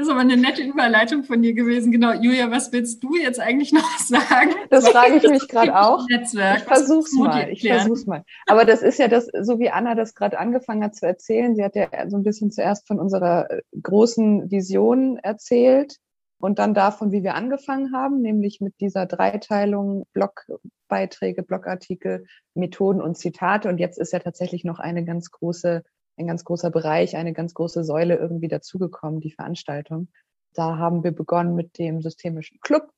Das 0.00 0.06
ist 0.06 0.12
aber 0.12 0.22
eine 0.22 0.38
nette 0.38 0.62
Überleitung 0.62 1.24
von 1.24 1.42
dir 1.42 1.52
gewesen. 1.52 1.92
Genau, 1.92 2.14
Julia, 2.14 2.50
was 2.50 2.72
willst 2.72 3.04
du 3.04 3.16
jetzt 3.16 3.38
eigentlich 3.38 3.70
noch 3.70 3.98
sagen? 3.98 4.54
Das 4.70 4.88
frage 4.88 5.16
ich 5.16 5.28
mich 5.28 5.46
gerade 5.46 5.78
auch. 5.78 6.08
Netzwerk. 6.08 6.60
Ich 6.60 6.64
versuch's 6.64 7.12
mal. 7.12 7.50
Ich 7.50 7.68
versuch's 7.68 8.06
mal. 8.06 8.24
Aber 8.46 8.64
das 8.64 8.80
ist 8.80 8.98
ja 8.98 9.08
das, 9.08 9.26
so 9.42 9.58
wie 9.58 9.68
Anna 9.68 9.94
das 9.94 10.14
gerade 10.14 10.38
angefangen 10.38 10.82
hat 10.82 10.94
zu 10.94 11.06
erzählen. 11.06 11.54
Sie 11.54 11.62
hat 11.62 11.76
ja 11.76 11.88
so 12.08 12.16
ein 12.16 12.22
bisschen 12.22 12.50
zuerst 12.50 12.88
von 12.88 12.98
unserer 12.98 13.50
äh, 13.50 13.60
großen 13.82 14.50
Vision 14.50 15.18
erzählt 15.18 15.98
und 16.38 16.58
dann 16.58 16.72
davon, 16.72 17.12
wie 17.12 17.22
wir 17.22 17.34
angefangen 17.34 17.92
haben, 17.92 18.22
nämlich 18.22 18.62
mit 18.62 18.80
dieser 18.80 19.04
Dreiteilung 19.04 20.06
Blogbeiträge, 20.14 21.42
Blogartikel, 21.42 22.24
Methoden 22.54 23.02
und 23.02 23.18
Zitate. 23.18 23.68
Und 23.68 23.76
jetzt 23.76 23.98
ist 23.98 24.14
ja 24.14 24.18
tatsächlich 24.18 24.64
noch 24.64 24.78
eine 24.78 25.04
ganz 25.04 25.30
große 25.30 25.82
ein 26.20 26.26
ganz 26.26 26.44
großer 26.44 26.70
Bereich, 26.70 27.16
eine 27.16 27.32
ganz 27.32 27.54
große 27.54 27.82
Säule 27.82 28.16
irgendwie 28.16 28.48
dazugekommen, 28.48 29.20
die 29.20 29.32
Veranstaltung. 29.32 30.08
Da 30.54 30.76
haben 30.76 31.02
wir 31.02 31.12
begonnen 31.12 31.54
mit 31.54 31.78
dem 31.78 32.02
systemischen 32.02 32.60
Club, 32.60 32.90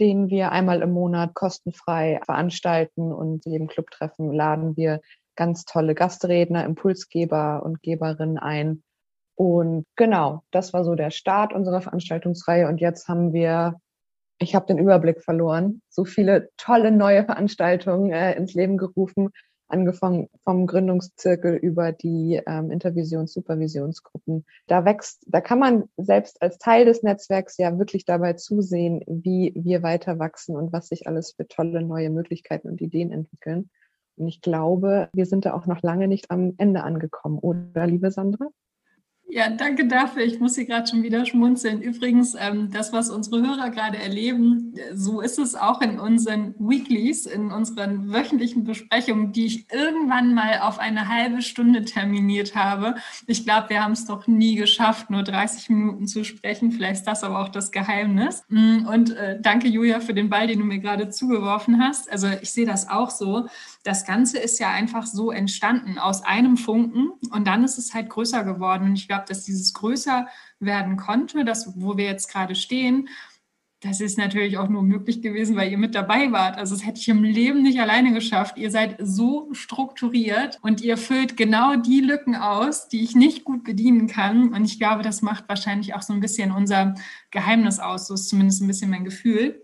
den 0.00 0.30
wir 0.30 0.50
einmal 0.50 0.82
im 0.82 0.90
Monat 0.92 1.34
kostenfrei 1.34 2.20
veranstalten 2.24 3.12
und 3.12 3.44
jedem 3.44 3.68
Clubtreffen 3.68 4.32
laden 4.32 4.76
wir 4.76 5.00
ganz 5.36 5.64
tolle 5.64 5.94
Gastredner, 5.94 6.64
Impulsgeber 6.64 7.62
und 7.62 7.82
Geberinnen 7.82 8.38
ein. 8.38 8.82
Und 9.34 9.86
genau, 9.96 10.42
das 10.50 10.72
war 10.72 10.84
so 10.84 10.94
der 10.94 11.10
Start 11.10 11.52
unserer 11.52 11.80
Veranstaltungsreihe. 11.80 12.68
Und 12.68 12.80
jetzt 12.80 13.08
haben 13.08 13.32
wir, 13.32 13.80
ich 14.38 14.54
habe 14.54 14.66
den 14.66 14.78
Überblick 14.78 15.22
verloren, 15.22 15.80
so 15.88 16.04
viele 16.04 16.50
tolle 16.56 16.92
neue 16.92 17.24
Veranstaltungen 17.24 18.12
äh, 18.12 18.34
ins 18.34 18.54
Leben 18.54 18.76
gerufen 18.76 19.30
angefangen 19.72 20.28
vom 20.44 20.66
Gründungszirkel 20.66 21.54
über 21.54 21.92
die 21.92 22.40
ähm, 22.46 22.70
Intervisions-, 22.70 23.32
Supervisionsgruppen. 23.32 24.44
Da 24.66 24.84
wächst, 24.84 25.24
da 25.26 25.40
kann 25.40 25.58
man 25.58 25.84
selbst 25.96 26.40
als 26.42 26.58
Teil 26.58 26.84
des 26.84 27.02
Netzwerks 27.02 27.56
ja 27.58 27.78
wirklich 27.78 28.04
dabei 28.04 28.34
zusehen, 28.34 29.02
wie 29.06 29.52
wir 29.56 29.82
weiter 29.82 30.18
wachsen 30.18 30.56
und 30.56 30.72
was 30.72 30.88
sich 30.88 31.06
alles 31.06 31.32
für 31.32 31.48
tolle 31.48 31.82
neue 31.82 32.10
Möglichkeiten 32.10 32.68
und 32.68 32.80
Ideen 32.80 33.12
entwickeln. 33.12 33.70
Und 34.16 34.28
ich 34.28 34.40
glaube, 34.40 35.08
wir 35.14 35.26
sind 35.26 35.46
da 35.46 35.54
auch 35.54 35.66
noch 35.66 35.82
lange 35.82 36.06
nicht 36.06 36.30
am 36.30 36.54
Ende 36.58 36.82
angekommen, 36.82 37.38
oder, 37.38 37.86
liebe 37.86 38.10
Sandra? 38.10 38.48
Ja, 39.34 39.48
danke 39.48 39.86
dafür. 39.86 40.24
Ich 40.24 40.40
muss 40.40 40.56
hier 40.56 40.66
gerade 40.66 40.86
schon 40.86 41.02
wieder 41.02 41.24
schmunzeln. 41.24 41.80
Übrigens, 41.80 42.36
ähm, 42.38 42.68
das, 42.70 42.92
was 42.92 43.08
unsere 43.08 43.40
Hörer 43.40 43.70
gerade 43.70 43.96
erleben, 43.96 44.74
so 44.92 45.22
ist 45.22 45.38
es 45.38 45.54
auch 45.54 45.80
in 45.80 45.98
unseren 45.98 46.54
Weeklies, 46.58 47.24
in 47.24 47.50
unseren 47.50 48.12
wöchentlichen 48.12 48.64
Besprechungen, 48.64 49.32
die 49.32 49.46
ich 49.46 49.72
irgendwann 49.72 50.34
mal 50.34 50.58
auf 50.60 50.78
eine 50.78 51.08
halbe 51.08 51.40
Stunde 51.40 51.86
terminiert 51.86 52.54
habe. 52.54 52.96
Ich 53.26 53.46
glaube, 53.46 53.70
wir 53.70 53.82
haben 53.82 53.92
es 53.92 54.04
doch 54.04 54.26
nie 54.26 54.54
geschafft, 54.54 55.08
nur 55.08 55.22
30 55.22 55.70
Minuten 55.70 56.06
zu 56.06 56.24
sprechen. 56.24 56.70
Vielleicht 56.70 56.96
ist 56.96 57.06
das 57.06 57.24
aber 57.24 57.40
auch 57.40 57.48
das 57.48 57.72
Geheimnis. 57.72 58.44
Mm, 58.50 58.84
und 58.86 59.16
äh, 59.16 59.38
danke, 59.40 59.66
Julia, 59.66 60.00
für 60.00 60.12
den 60.12 60.28
Ball, 60.28 60.46
den 60.46 60.58
du 60.58 60.66
mir 60.66 60.78
gerade 60.78 61.08
zugeworfen 61.08 61.82
hast. 61.82 62.12
Also 62.12 62.28
ich 62.42 62.50
sehe 62.50 62.66
das 62.66 62.86
auch 62.86 63.08
so. 63.08 63.46
Das 63.82 64.04
Ganze 64.04 64.38
ist 64.38 64.58
ja 64.58 64.68
einfach 64.68 65.06
so 65.06 65.30
entstanden 65.30 65.98
aus 65.98 66.22
einem 66.22 66.58
Funken 66.58 67.12
und 67.30 67.46
dann 67.46 67.64
ist 67.64 67.78
es 67.78 67.94
halt 67.94 68.10
größer 68.10 68.44
geworden. 68.44 68.88
Und 68.88 68.96
ich 68.96 69.08
glaube, 69.08 69.21
dass 69.30 69.44
dieses 69.44 69.72
größer 69.74 70.26
werden 70.60 70.96
konnte, 70.96 71.44
das, 71.44 71.72
wo 71.76 71.96
wir 71.96 72.04
jetzt 72.04 72.30
gerade 72.30 72.54
stehen, 72.54 73.08
das 73.82 74.00
ist 74.00 74.16
natürlich 74.16 74.58
auch 74.58 74.68
nur 74.68 74.82
möglich 74.82 75.22
gewesen, 75.22 75.56
weil 75.56 75.72
ihr 75.72 75.78
mit 75.78 75.96
dabei 75.96 76.30
wart. 76.30 76.56
Also 76.56 76.76
das 76.76 76.86
hätte 76.86 77.00
ich 77.00 77.08
im 77.08 77.24
Leben 77.24 77.62
nicht 77.62 77.80
alleine 77.80 78.12
geschafft. 78.12 78.56
Ihr 78.56 78.70
seid 78.70 78.96
so 79.00 79.48
strukturiert 79.52 80.60
und 80.62 80.80
ihr 80.80 80.96
füllt 80.96 81.36
genau 81.36 81.74
die 81.74 82.00
Lücken 82.00 82.36
aus, 82.36 82.86
die 82.86 83.02
ich 83.02 83.16
nicht 83.16 83.42
gut 83.42 83.64
bedienen 83.64 84.06
kann. 84.06 84.54
Und 84.54 84.64
ich 84.64 84.78
glaube, 84.78 85.02
das 85.02 85.20
macht 85.20 85.48
wahrscheinlich 85.48 85.94
auch 85.94 86.02
so 86.02 86.12
ein 86.12 86.20
bisschen 86.20 86.52
unser 86.52 86.94
Geheimnis 87.32 87.80
aus. 87.80 88.06
So 88.06 88.14
ist 88.14 88.28
zumindest 88.28 88.62
ein 88.62 88.68
bisschen 88.68 88.90
mein 88.90 89.04
Gefühl. 89.04 89.61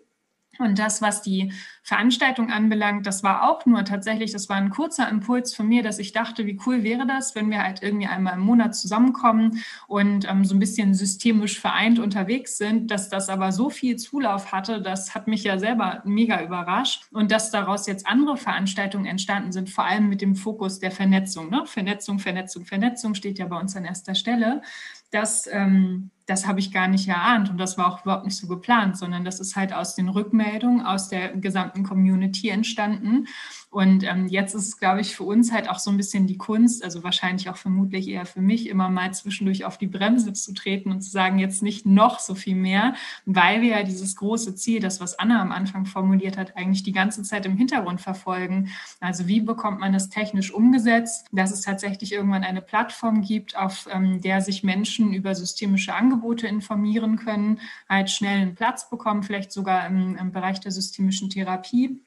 Und 0.58 0.78
das, 0.78 1.00
was 1.00 1.22
die 1.22 1.52
Veranstaltung 1.82 2.50
anbelangt, 2.50 3.06
das 3.06 3.22
war 3.22 3.48
auch 3.48 3.64
nur 3.64 3.84
tatsächlich, 3.84 4.32
das 4.32 4.48
war 4.48 4.56
ein 4.56 4.70
kurzer 4.70 5.08
Impuls 5.08 5.54
von 5.54 5.68
mir, 5.68 5.82
dass 5.82 5.98
ich 5.98 6.12
dachte, 6.12 6.46
wie 6.46 6.60
cool 6.66 6.82
wäre 6.82 7.06
das, 7.06 7.34
wenn 7.34 7.50
wir 7.50 7.62
halt 7.62 7.82
irgendwie 7.82 8.06
einmal 8.06 8.34
im 8.34 8.40
Monat 8.40 8.74
zusammenkommen 8.74 9.62
und 9.86 10.28
ähm, 10.28 10.44
so 10.44 10.54
ein 10.54 10.58
bisschen 10.58 10.94
systemisch 10.94 11.60
vereint 11.60 11.98
unterwegs 11.98 12.58
sind, 12.58 12.90
dass 12.90 13.08
das 13.08 13.28
aber 13.28 13.52
so 13.52 13.70
viel 13.70 13.96
Zulauf 13.96 14.52
hatte, 14.52 14.82
das 14.82 15.14
hat 15.14 15.28
mich 15.28 15.44
ja 15.44 15.58
selber 15.58 16.02
mega 16.04 16.42
überrascht 16.42 17.06
und 17.12 17.30
dass 17.30 17.50
daraus 17.50 17.86
jetzt 17.86 18.06
andere 18.06 18.36
Veranstaltungen 18.36 19.06
entstanden 19.06 19.52
sind, 19.52 19.70
vor 19.70 19.84
allem 19.84 20.08
mit 20.08 20.20
dem 20.20 20.34
Fokus 20.34 20.78
der 20.78 20.90
Vernetzung. 20.90 21.50
Ne? 21.50 21.64
Vernetzung, 21.66 22.18
Vernetzung, 22.18 22.64
Vernetzung 22.64 23.14
steht 23.14 23.38
ja 23.38 23.46
bei 23.46 23.58
uns 23.58 23.76
an 23.76 23.84
erster 23.84 24.14
Stelle. 24.14 24.62
Das 25.10 25.48
ähm, 25.50 26.10
das 26.28 26.46
habe 26.46 26.60
ich 26.60 26.72
gar 26.72 26.88
nicht 26.88 27.08
erahnt 27.08 27.48
und 27.48 27.56
das 27.56 27.78
war 27.78 27.86
auch 27.86 28.02
überhaupt 28.02 28.26
nicht 28.26 28.36
so 28.36 28.46
geplant, 28.46 28.98
sondern 28.98 29.24
das 29.24 29.40
ist 29.40 29.56
halt 29.56 29.72
aus 29.72 29.94
den 29.94 30.10
Rückmeldungen 30.10 30.84
aus 30.84 31.08
der 31.08 31.34
gesamten 31.34 31.84
Community 31.84 32.50
entstanden. 32.50 33.26
Und 33.70 34.02
ähm, 34.02 34.28
jetzt 34.28 34.54
ist 34.54 34.66
es, 34.66 34.78
glaube 34.78 35.02
ich, 35.02 35.14
für 35.14 35.24
uns 35.24 35.52
halt 35.52 35.68
auch 35.68 35.78
so 35.78 35.90
ein 35.90 35.98
bisschen 35.98 36.26
die 36.26 36.38
Kunst, 36.38 36.82
also 36.82 37.04
wahrscheinlich 37.04 37.50
auch 37.50 37.58
vermutlich 37.58 38.08
eher 38.08 38.24
für 38.24 38.40
mich, 38.40 38.66
immer 38.66 38.88
mal 38.88 39.12
zwischendurch 39.12 39.66
auf 39.66 39.76
die 39.76 39.86
Bremse 39.86 40.32
zu 40.32 40.54
treten 40.54 40.90
und 40.90 41.02
zu 41.02 41.10
sagen, 41.10 41.38
jetzt 41.38 41.62
nicht 41.62 41.84
noch 41.84 42.18
so 42.18 42.34
viel 42.34 42.54
mehr, 42.54 42.94
weil 43.26 43.60
wir 43.60 43.70
ja 43.70 43.82
dieses 43.82 44.16
große 44.16 44.54
Ziel, 44.54 44.80
das, 44.80 45.02
was 45.02 45.18
Anna 45.18 45.42
am 45.42 45.52
Anfang 45.52 45.84
formuliert 45.84 46.38
hat, 46.38 46.56
eigentlich 46.56 46.82
die 46.82 46.92
ganze 46.92 47.22
Zeit 47.22 47.44
im 47.44 47.58
Hintergrund 47.58 48.00
verfolgen. 48.00 48.70
Also 49.00 49.26
wie 49.26 49.40
bekommt 49.42 49.80
man 49.80 49.92
das 49.92 50.08
technisch 50.08 50.50
umgesetzt, 50.50 51.26
dass 51.30 51.52
es 51.52 51.60
tatsächlich 51.60 52.12
irgendwann 52.12 52.44
eine 52.44 52.62
Plattform 52.62 53.20
gibt, 53.20 53.54
auf 53.54 53.86
ähm, 53.92 54.22
der 54.22 54.40
sich 54.40 54.64
Menschen 54.64 55.12
über 55.12 55.34
systemische 55.34 55.94
Angebote 55.94 56.46
informieren 56.46 57.16
können, 57.16 57.60
halt 57.86 58.08
schnell 58.08 58.40
einen 58.40 58.54
Platz 58.54 58.88
bekommen, 58.88 59.22
vielleicht 59.22 59.52
sogar 59.52 59.86
im, 59.86 60.16
im 60.16 60.32
Bereich 60.32 60.58
der 60.60 60.72
systemischen 60.72 61.28
Therapie 61.28 62.00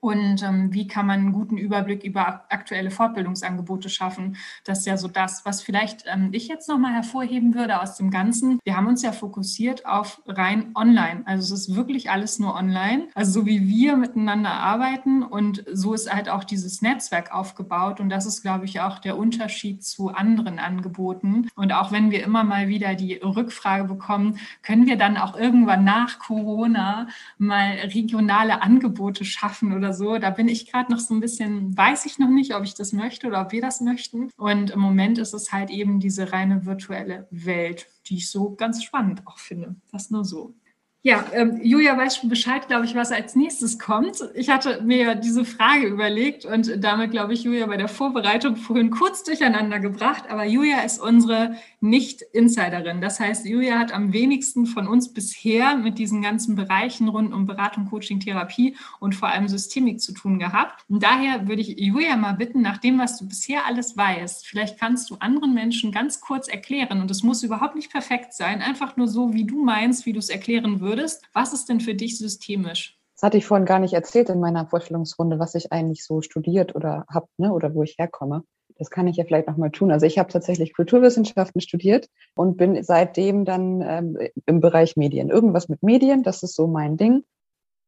und 0.00 0.42
ähm, 0.42 0.72
wie 0.72 0.86
kann 0.86 1.06
man 1.06 1.20
einen 1.20 1.32
guten 1.32 1.58
Überblick 1.58 2.04
über 2.04 2.44
aktuelle 2.48 2.90
Fortbildungsangebote 2.90 3.88
schaffen. 3.88 4.36
Das 4.64 4.80
ist 4.80 4.86
ja 4.86 4.96
so 4.96 5.08
das, 5.08 5.44
was 5.44 5.62
vielleicht 5.62 6.04
ähm, 6.06 6.30
ich 6.32 6.48
jetzt 6.48 6.68
nochmal 6.68 6.94
hervorheben 6.94 7.54
würde 7.54 7.80
aus 7.80 7.96
dem 7.96 8.10
Ganzen. 8.10 8.58
Wir 8.64 8.76
haben 8.76 8.86
uns 8.86 9.02
ja 9.02 9.12
fokussiert 9.12 9.86
auf 9.86 10.22
rein 10.26 10.70
online. 10.74 11.22
Also 11.26 11.54
es 11.54 11.68
ist 11.68 11.76
wirklich 11.76 12.10
alles 12.10 12.38
nur 12.38 12.54
online. 12.54 13.08
Also 13.14 13.40
so 13.40 13.46
wie 13.46 13.68
wir 13.68 13.96
miteinander 13.96 14.52
arbeiten 14.52 15.22
und 15.22 15.64
so 15.72 15.94
ist 15.94 16.12
halt 16.12 16.28
auch 16.28 16.44
dieses 16.44 16.82
Netzwerk 16.82 17.32
aufgebaut. 17.32 18.00
Und 18.00 18.08
das 18.08 18.26
ist, 18.26 18.42
glaube 18.42 18.64
ich, 18.64 18.80
auch 18.80 18.98
der 18.98 19.18
Unterschied 19.18 19.84
zu 19.84 20.08
anderen 20.08 20.58
Angeboten. 20.58 21.48
Und 21.54 21.72
auch 21.72 21.92
wenn 21.92 22.10
wir 22.10 22.24
immer 22.24 22.44
mal 22.44 22.68
wieder 22.68 22.94
die 22.94 23.14
Rückfrage 23.14 23.84
bekommen, 23.84 24.38
können 24.62 24.86
wir 24.86 24.96
dann 24.96 25.16
auch 25.16 25.36
irgendwann 25.36 25.84
nach 25.84 26.18
Corona 26.18 27.08
mal 27.38 27.72
regionale 27.94 28.62
Angebote 28.62 29.24
schaffen 29.24 29.72
oder 29.72 29.89
oder 29.90 29.94
so. 29.94 30.18
Da 30.18 30.30
bin 30.30 30.48
ich 30.48 30.70
gerade 30.70 30.90
noch 30.92 31.00
so 31.00 31.14
ein 31.14 31.20
bisschen, 31.20 31.76
weiß 31.76 32.06
ich 32.06 32.18
noch 32.18 32.28
nicht, 32.28 32.54
ob 32.54 32.64
ich 32.64 32.74
das 32.74 32.92
möchte 32.92 33.26
oder 33.26 33.42
ob 33.42 33.52
wir 33.52 33.60
das 33.60 33.80
möchten. 33.80 34.30
Und 34.36 34.70
im 34.70 34.80
Moment 34.80 35.18
ist 35.18 35.34
es 35.34 35.52
halt 35.52 35.70
eben 35.70 36.00
diese 36.00 36.32
reine 36.32 36.64
virtuelle 36.66 37.26
Welt, 37.30 37.86
die 38.06 38.16
ich 38.16 38.30
so 38.30 38.54
ganz 38.54 38.82
spannend 38.82 39.22
auch 39.26 39.38
finde. 39.38 39.76
Das 39.90 40.10
nur 40.10 40.24
so. 40.24 40.54
Ja, 41.02 41.24
ähm, 41.32 41.60
Julia 41.62 41.96
weiß 41.96 42.18
schon 42.18 42.28
Bescheid, 42.28 42.68
glaube 42.68 42.84
ich, 42.84 42.94
was 42.94 43.10
als 43.10 43.34
nächstes 43.34 43.78
kommt. 43.78 44.22
Ich 44.34 44.50
hatte 44.50 44.82
mir 44.82 45.14
diese 45.14 45.46
Frage 45.46 45.86
überlegt 45.86 46.44
und 46.44 46.84
damit, 46.84 47.10
glaube 47.10 47.32
ich, 47.32 47.42
Julia 47.42 47.66
bei 47.66 47.78
der 47.78 47.88
Vorbereitung 47.88 48.56
vorhin 48.56 48.90
kurz 48.90 49.24
durcheinander 49.24 49.80
gebracht. 49.80 50.24
Aber 50.28 50.44
Julia 50.44 50.80
ist 50.82 51.00
unsere 51.00 51.56
Nicht-Insiderin. 51.80 53.00
Das 53.00 53.18
heißt, 53.18 53.46
Julia 53.46 53.78
hat 53.78 53.92
am 53.92 54.12
wenigsten 54.12 54.66
von 54.66 54.86
uns 54.86 55.12
bisher 55.12 55.76
mit 55.76 55.98
diesen 55.98 56.22
ganzen 56.22 56.54
Bereichen 56.54 57.08
rund 57.08 57.32
um 57.32 57.46
Beratung, 57.46 57.86
Coaching, 57.86 58.20
Therapie 58.20 58.76
und 59.00 59.14
vor 59.14 59.28
allem 59.28 59.48
Systemik 59.48 60.00
zu 60.00 60.12
tun 60.12 60.38
gehabt. 60.38 60.84
Und 60.88 61.02
daher 61.02 61.48
würde 61.48 61.62
ich 61.62 61.78
Julia 61.78 62.16
mal 62.16 62.34
bitten, 62.34 62.62
nach 62.62 62.78
dem, 62.78 62.98
was 62.98 63.18
du 63.18 63.26
bisher 63.26 63.66
alles 63.66 63.96
weißt, 63.96 64.46
vielleicht 64.46 64.78
kannst 64.78 65.10
du 65.10 65.16
anderen 65.16 65.54
Menschen 65.54 65.92
ganz 65.92 66.20
kurz 66.20 66.48
erklären, 66.48 67.00
und 67.00 67.10
es 67.10 67.22
muss 67.22 67.42
überhaupt 67.42 67.74
nicht 67.74 67.90
perfekt 67.90 68.34
sein, 68.34 68.60
einfach 68.60 68.96
nur 68.96 69.08
so, 69.08 69.32
wie 69.32 69.44
du 69.44 69.64
meinst, 69.64 70.06
wie 70.06 70.12
du 70.12 70.18
es 70.18 70.28
erklären 70.28 70.80
würdest 70.80 70.90
würdest. 70.90 71.22
Was 71.32 71.52
ist 71.52 71.68
denn 71.68 71.80
für 71.80 71.94
dich 71.94 72.18
systemisch? 72.18 72.98
Das 73.14 73.22
hatte 73.22 73.36
ich 73.36 73.46
vorhin 73.46 73.66
gar 73.66 73.78
nicht 73.78 73.92
erzählt 73.92 74.28
in 74.28 74.40
meiner 74.40 74.66
Vorstellungsrunde, 74.66 75.38
was 75.38 75.54
ich 75.54 75.72
eigentlich 75.72 76.04
so 76.04 76.22
studiert 76.22 76.74
oder 76.74 77.04
habe 77.08 77.28
ne, 77.36 77.52
oder 77.52 77.74
wo 77.74 77.82
ich 77.82 77.96
herkomme. 77.98 78.44
Das 78.80 78.90
kann 78.90 79.06
ich 79.06 79.16
ja 79.16 79.24
vielleicht 79.24 79.46
nochmal 79.46 79.70
tun. 79.70 79.92
Also 79.92 80.06
ich 80.06 80.18
habe 80.18 80.32
tatsächlich 80.32 80.74
Kulturwissenschaften 80.74 81.60
studiert 81.60 82.08
und 82.34 82.56
bin 82.56 82.82
seitdem 82.82 83.44
dann 83.44 83.80
ähm, 83.82 84.18
im 84.46 84.60
Bereich 84.60 84.96
Medien. 84.96 85.30
Irgendwas 85.30 85.68
mit 85.68 85.82
Medien, 85.84 86.24
das 86.24 86.42
ist 86.42 86.56
so 86.56 86.66
mein 86.66 86.96
Ding. 86.96 87.22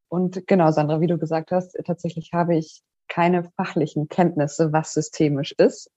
Und 0.08 0.46
genau, 0.46 0.70
Sandra, 0.70 1.00
wie 1.00 1.08
du 1.08 1.18
gesagt 1.18 1.50
hast, 1.50 1.76
tatsächlich 1.84 2.30
habe 2.32 2.56
ich 2.56 2.82
keine 3.08 3.50
fachlichen 3.56 4.08
Kenntnisse, 4.08 4.72
was 4.72 4.92
systemisch 4.92 5.52
ist. 5.58 5.90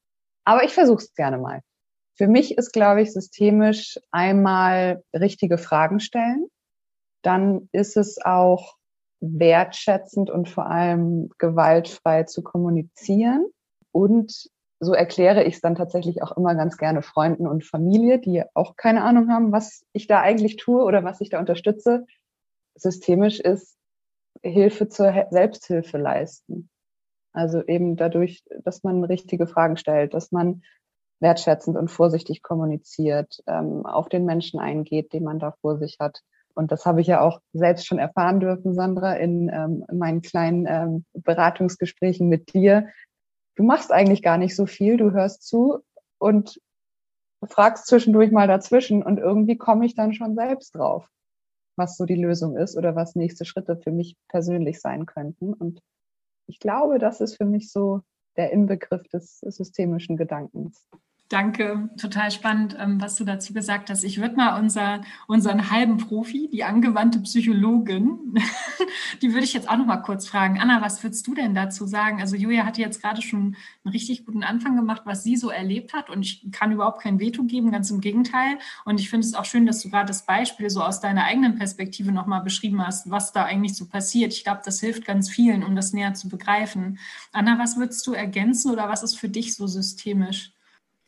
Aber 0.44 0.64
ich 0.64 0.74
versuche 0.74 1.04
es 1.04 1.14
gerne 1.14 1.38
mal. 1.38 1.62
Für 2.16 2.28
mich 2.28 2.58
ist, 2.58 2.74
glaube 2.74 3.04
ich, 3.04 3.14
systemisch 3.14 4.00
einmal 4.10 5.04
richtige 5.14 5.60
Fragen 5.60 6.00
stellen 6.00 6.48
dann 7.26 7.70
ist 7.72 7.98
es 7.98 8.24
auch 8.24 8.76
wertschätzend 9.20 10.30
und 10.30 10.48
vor 10.48 10.68
allem 10.68 11.30
gewaltfrei 11.40 12.24
zu 12.24 12.44
kommunizieren. 12.44 13.48
Und 13.92 14.50
so 14.80 14.94
erkläre 14.94 15.44
ich 15.44 15.56
es 15.56 15.62
dann 15.62 15.76
tatsächlich 15.76 16.22
auch 16.22 16.36
immer 16.36 16.56
ganz 16.56 16.78
gerne 16.78 17.02
Freunden 17.02 17.48
und 17.48 17.66
Familie, 17.66 18.20
die 18.20 18.44
auch 18.54 18.76
keine 18.76 19.04
Ahnung 19.04 19.30
haben, 19.30 19.52
was 19.52 19.86
ich 19.94 20.08
da 20.08 20.22
eigentlich 20.22 20.58
tue 20.58 20.84
oder 20.84 21.04
was 21.04 21.22
ich 21.22 21.30
da 21.30 21.40
unterstütze. 21.40 22.06
Systemisch 22.76 23.40
ist 23.40 23.78
Hilfe 24.42 24.90
zur 24.90 25.28
Selbsthilfe 25.32 25.98
leisten. 25.98 26.70
Also 27.32 27.64
eben 27.66 27.96
dadurch, 27.96 28.44
dass 28.64 28.84
man 28.84 29.04
richtige 29.04 29.48
Fragen 29.48 29.78
stellt, 29.78 30.14
dass 30.14 30.32
man 30.32 30.64
wertschätzend 31.20 31.78
und 31.78 31.90
vorsichtig 31.90 32.42
kommuniziert, 32.42 33.42
ähm, 33.48 33.86
auf 33.86 34.10
den 34.10 34.26
Menschen 34.26 34.60
eingeht, 34.60 35.14
den 35.14 35.24
man 35.24 35.40
da 35.40 35.54
vor 35.62 35.78
sich 35.78 35.98
hat 36.00 36.22
und 36.56 36.72
das 36.72 36.86
habe 36.86 37.02
ich 37.02 37.08
ja 37.08 37.22
auch 37.22 37.42
selbst 37.54 37.86
schon 37.86 38.00
erfahren 38.00 38.40
dürfen, 38.40 38.74
Sandra, 38.74 39.14
in, 39.14 39.50
ähm, 39.50 39.86
in 39.90 39.98
meinen 39.98 40.22
kleinen 40.22 40.66
ähm, 40.68 41.06
Beratungsgesprächen 41.14 42.30
mit 42.30 42.54
dir. 42.54 42.88
Du 43.56 43.64
machst 43.64 43.92
eigentlich 43.92 44.22
gar 44.22 44.38
nicht 44.38 44.56
so 44.56 44.66
viel, 44.66 44.98
du 44.98 45.12
hörst 45.12 45.44
zu 45.44 45.80
und 46.18 46.62
fragst 47.44 47.88
zwischendurch 47.88 48.32
mal 48.32 48.48
dazwischen 48.48 49.04
und 49.04 49.18
irgendwie 49.18 49.58
komme 49.58 49.86
ich 49.86 49.96
dann 49.96 50.14
schon 50.14 50.36
selbst 50.36 50.76
drauf, 50.76 51.10
was 51.78 51.98
so 51.98 52.06
die 52.06 52.16
Lösung 52.16 52.58
ist 52.58 52.76
oder 52.78 52.96
was 52.96 53.16
nächste 53.16 53.46
Schritte 53.46 53.78
für 53.78 53.92
mich 53.92 54.18
persönlich 54.28 54.82
sein 54.82 55.06
könnten. 55.06 55.54
Und 55.54 55.82
ich 56.48 56.60
glaube, 56.60 57.00
das 57.00 57.22
ist 57.22 57.38
für 57.38 57.46
mich 57.46 57.72
so 57.72 58.02
der 58.36 58.52
Inbegriff 58.52 59.08
des 59.08 59.40
systemischen 59.40 60.18
Gedankens. 60.18 60.88
Danke, 61.30 61.90
total 61.98 62.30
spannend, 62.30 62.78
ähm, 62.80 63.02
was 63.02 63.16
du 63.16 63.24
dazu 63.24 63.52
gesagt 63.52 63.90
hast. 63.90 64.04
Ich 64.04 64.22
würde 64.22 64.36
mal 64.36 64.60
unser, 64.60 65.02
unseren 65.26 65.72
halben 65.72 65.98
Profi, 65.98 66.50
die 66.54 66.64
angewandte 66.64 67.20
Psychologin, 67.20 68.36
die 69.24 69.34
würde 69.34 69.44
ich 69.44 69.54
jetzt 69.56 69.68
auch 69.68 69.78
noch 69.78 69.88
mal 69.88 69.98
kurz 69.98 70.28
fragen. 70.28 70.60
Anna, 70.60 70.84
was 70.84 71.02
würdest 71.02 71.26
du 71.26 71.34
denn 71.34 71.56
dazu 71.56 71.88
sagen? 71.88 72.22
Also 72.22 72.36
Julia 72.36 72.64
hatte 72.64 72.82
jetzt 72.82 73.02
gerade 73.02 73.24
schon 73.24 73.56
einen 73.84 73.92
richtig 73.92 74.28
guten 74.28 74.44
Anfang 74.44 74.76
gemacht, 74.76 75.02
was 75.06 75.24
sie 75.24 75.36
so 75.36 75.50
erlebt 75.50 75.94
hat 75.94 76.12
und 76.12 76.22
ich 76.22 76.46
kann 76.52 76.72
überhaupt 76.72 77.02
kein 77.02 77.20
Veto 77.20 77.44
geben, 77.44 77.72
ganz 77.72 77.90
im 77.90 78.02
Gegenteil. 78.02 78.60
Und 78.86 79.00
ich 79.00 79.10
finde 79.10 79.26
es 79.26 79.34
auch 79.34 79.46
schön, 79.46 79.66
dass 79.66 79.82
du 79.82 79.90
gerade 79.90 80.06
das 80.06 80.28
Beispiel 80.28 80.70
so 80.70 80.84
aus 80.84 81.00
deiner 81.00 81.24
eigenen 81.24 81.56
Perspektive 81.56 82.12
noch 82.12 82.28
mal 82.28 82.42
beschrieben 82.42 82.86
hast, 82.86 83.10
was 83.10 83.34
da 83.34 83.46
eigentlich 83.46 83.76
so 83.76 83.88
passiert. 83.88 84.32
Ich 84.32 84.44
glaube, 84.44 84.62
das 84.64 84.80
hilft 84.80 85.06
ganz 85.06 85.28
vielen, 85.28 85.64
um 85.64 85.76
das 85.76 85.92
näher 85.92 86.14
zu 86.14 86.30
begreifen. 86.30 87.00
Anna, 87.32 87.58
was 87.58 87.78
würdest 87.78 88.06
du 88.06 88.14
ergänzen 88.14 88.72
oder 88.72 88.90
was 88.90 89.02
ist 89.02 89.18
für 89.18 89.30
dich 89.30 89.56
so 89.56 89.66
systemisch? 89.66 90.55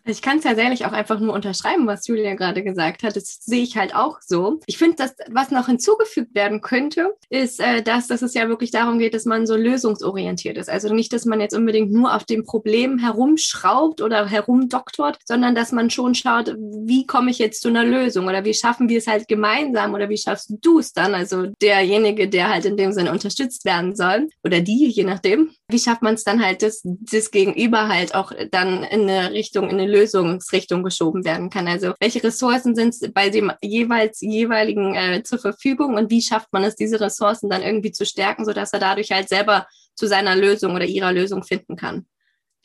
Ich 0.08 0.22
kann 0.22 0.38
es 0.38 0.44
tatsächlich 0.44 0.86
auch 0.86 0.94
einfach 0.94 1.20
nur 1.20 1.34
unterschreiben, 1.34 1.86
was 1.86 2.08
Julia 2.08 2.36
gerade 2.36 2.64
gesagt 2.64 3.04
hat. 3.04 3.16
Das 3.16 3.40
sehe 3.42 3.64
ich 3.64 3.78
halt 3.78 3.94
auch 3.94 4.20
so. 4.26 4.60
Ich 4.66 4.78
finde, 4.78 4.96
dass 4.96 5.16
was 5.30 5.52
noch 5.52 5.68
hinzugefügt 5.68 6.34
werden 6.34 6.62
könnte, 6.62 7.16
ist, 7.30 7.60
äh, 7.60 7.82
dass, 7.82 8.08
dass 8.08 8.22
es 8.22 8.34
ja 8.34 8.48
wirklich 8.48 8.72
darum 8.72 9.00
geht, 9.00 9.14
dass 9.14 9.26
man 9.26 9.46
so 9.46 9.56
lösungsorientiert 9.56 10.58
ist. 10.58 10.70
Also 10.70 10.94
nicht, 10.94 11.12
dass 11.12 11.26
man 11.26 11.42
jetzt 11.42 11.56
unbedingt 11.56 11.92
nur 11.92 12.16
auf 12.16 12.24
dem 12.24 12.46
Problem 12.46 12.98
herumschraubt 12.98 14.02
oder 14.02 14.26
herumdoktort, 14.28 15.20
sondern 15.26 15.56
dass 15.56 15.72
man 15.72 15.90
schon 15.90 16.16
schaut, 16.16 16.56
wie 16.58 17.06
komme 17.06 17.32
ich 17.32 17.40
jetzt 17.40 17.62
zu 17.62 17.68
einer 17.68 17.84
Lösung 17.84 18.28
oder 18.28 18.46
wie 18.46 18.54
schaffen 18.54 18.90
wir 18.90 19.00
es 19.00 19.08
halt 19.08 19.28
gemeinsam 19.28 19.94
oder 19.94 20.10
wie 20.10 20.18
schaffst 20.18 20.54
du 20.62 20.80
es 20.80 20.94
dann? 20.94 21.14
Also 21.16 21.48
derjenige, 21.62 22.30
der 22.30 22.50
halt 22.50 22.66
in 22.66 22.78
dem 22.78 22.94
Sinne 22.94 23.12
unterstützt 23.12 23.66
werden 23.66 23.96
soll 23.96 24.30
oder 24.44 24.62
die, 24.62 24.88
je 24.88 25.04
nachdem. 25.04 25.52
Wie 25.70 25.80
schafft 25.80 26.02
man 26.02 26.14
es 26.14 26.24
dann 26.24 26.44
halt, 26.44 26.62
dass 26.62 26.82
das 26.84 27.32
Gegenüber 27.32 27.90
halt 27.90 28.16
auch 28.16 28.32
dann 28.52 28.84
in 28.84 29.10
eine 29.10 29.32
Richtung, 29.32 29.70
in 29.70 29.80
eine 29.80 29.97
Lösungsrichtung 29.98 30.84
geschoben 30.84 31.26
werden 31.26 31.50
kann. 31.50 31.68
Also 31.68 31.94
welche 32.00 32.24
Ressourcen 32.24 32.76
sind 32.76 32.96
bei 33.14 33.30
dem 33.30 33.52
jeweils 33.62 34.22
jeweiligen 34.22 34.96
äh, 34.96 35.24
zur 35.24 35.40
Verfügung 35.40 35.96
und 35.96 36.10
wie 36.10 36.22
schafft 36.22 36.52
man 36.54 36.64
es, 36.64 36.76
diese 36.76 37.00
Ressourcen 37.00 37.50
dann 37.50 37.62
irgendwie 37.62 37.92
zu 37.92 38.06
stärken, 38.06 38.46
sodass 38.46 38.74
er 38.74 38.80
dadurch 38.80 39.12
halt 39.12 39.30
selber 39.30 39.68
zu 39.96 40.08
seiner 40.08 40.36
Lösung 40.36 40.76
oder 40.76 40.86
ihrer 40.86 41.12
Lösung 41.12 41.44
finden 41.44 41.76
kann. 41.76 42.06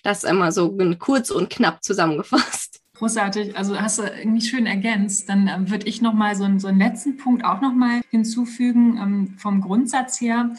Das 0.03 0.25
immer 0.25 0.51
so 0.53 0.77
kurz 0.99 1.31
und 1.31 1.49
knapp 1.49 1.83
zusammengefasst. 1.83 2.81
Großartig, 2.97 3.57
also 3.57 3.81
hast 3.81 3.99
du 3.99 4.03
irgendwie 4.03 4.43
schön 4.43 4.67
ergänzt. 4.67 5.29
Dann 5.29 5.49
ähm, 5.49 5.71
würde 5.71 5.87
ich 5.87 6.03
nochmal 6.03 6.37
so, 6.37 6.47
so 6.59 6.69
einen 6.69 6.79
letzten 6.79 7.17
Punkt 7.17 7.45
auch 7.45 7.61
nochmal 7.61 8.03
hinzufügen. 8.11 8.99
Ähm, 9.03 9.35
vom 9.39 9.61
Grundsatz 9.61 10.21
her 10.21 10.55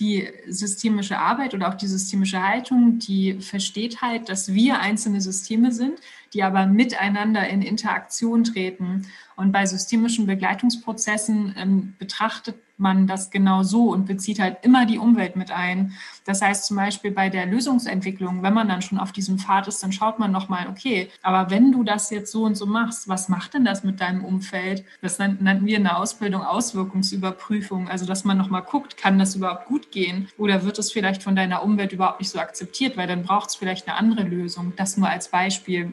die 0.00 0.28
systemische 0.48 1.18
Arbeit 1.18 1.54
oder 1.54 1.68
auch 1.68 1.74
die 1.74 1.86
systemische 1.86 2.42
Haltung, 2.42 2.98
die 2.98 3.34
versteht 3.40 4.02
halt, 4.02 4.28
dass 4.28 4.52
wir 4.52 4.80
einzelne 4.80 5.20
Systeme 5.20 5.70
sind, 5.70 6.00
die 6.32 6.42
aber 6.42 6.66
miteinander 6.66 7.48
in 7.48 7.62
Interaktion 7.62 8.42
treten. 8.42 9.06
Und 9.36 9.52
bei 9.52 9.66
systemischen 9.66 10.26
Begleitungsprozessen 10.26 11.54
ähm, 11.56 11.94
betrachtet 11.98 12.56
man 12.76 13.06
das 13.06 13.30
genau 13.30 13.62
so 13.62 13.90
und 13.90 14.06
bezieht 14.06 14.40
halt 14.40 14.58
immer 14.62 14.86
die 14.86 14.98
Umwelt 14.98 15.36
mit 15.36 15.50
ein. 15.50 15.92
Das 16.24 16.42
heißt 16.42 16.66
zum 16.66 16.76
Beispiel 16.76 17.10
bei 17.10 17.28
der 17.28 17.46
Lösungsentwicklung, 17.46 18.42
wenn 18.42 18.54
man 18.54 18.68
dann 18.68 18.82
schon 18.82 18.98
auf 18.98 19.12
diesem 19.12 19.38
Pfad 19.38 19.68
ist, 19.68 19.82
dann 19.82 19.92
schaut 19.92 20.18
man 20.18 20.32
nochmal, 20.32 20.66
okay, 20.68 21.10
aber 21.22 21.50
wenn 21.50 21.72
du 21.72 21.84
das 21.84 22.10
jetzt 22.10 22.32
so 22.32 22.44
und 22.44 22.56
so 22.56 22.66
machst, 22.66 23.08
was 23.08 23.28
macht 23.28 23.54
denn 23.54 23.64
das 23.64 23.84
mit 23.84 24.00
deinem 24.00 24.24
Umfeld? 24.24 24.84
Das 25.02 25.18
nannten 25.18 25.66
wir 25.66 25.76
in 25.76 25.84
der 25.84 25.98
Ausbildung 25.98 26.42
Auswirkungsüberprüfung. 26.42 27.88
Also 27.88 28.06
dass 28.06 28.24
man 28.24 28.38
nochmal 28.38 28.62
guckt, 28.62 28.96
kann 28.96 29.18
das 29.18 29.36
überhaupt 29.36 29.66
gut 29.66 29.90
gehen 29.90 30.28
oder 30.38 30.64
wird 30.64 30.78
es 30.78 30.92
vielleicht 30.92 31.22
von 31.22 31.36
deiner 31.36 31.62
Umwelt 31.62 31.92
überhaupt 31.92 32.20
nicht 32.20 32.30
so 32.30 32.38
akzeptiert, 32.38 32.96
weil 32.96 33.06
dann 33.06 33.22
braucht 33.22 33.50
es 33.50 33.56
vielleicht 33.56 33.86
eine 33.86 33.96
andere 33.96 34.24
Lösung. 34.24 34.72
Das 34.76 34.96
nur 34.96 35.08
als 35.08 35.28
Beispiel 35.28 35.92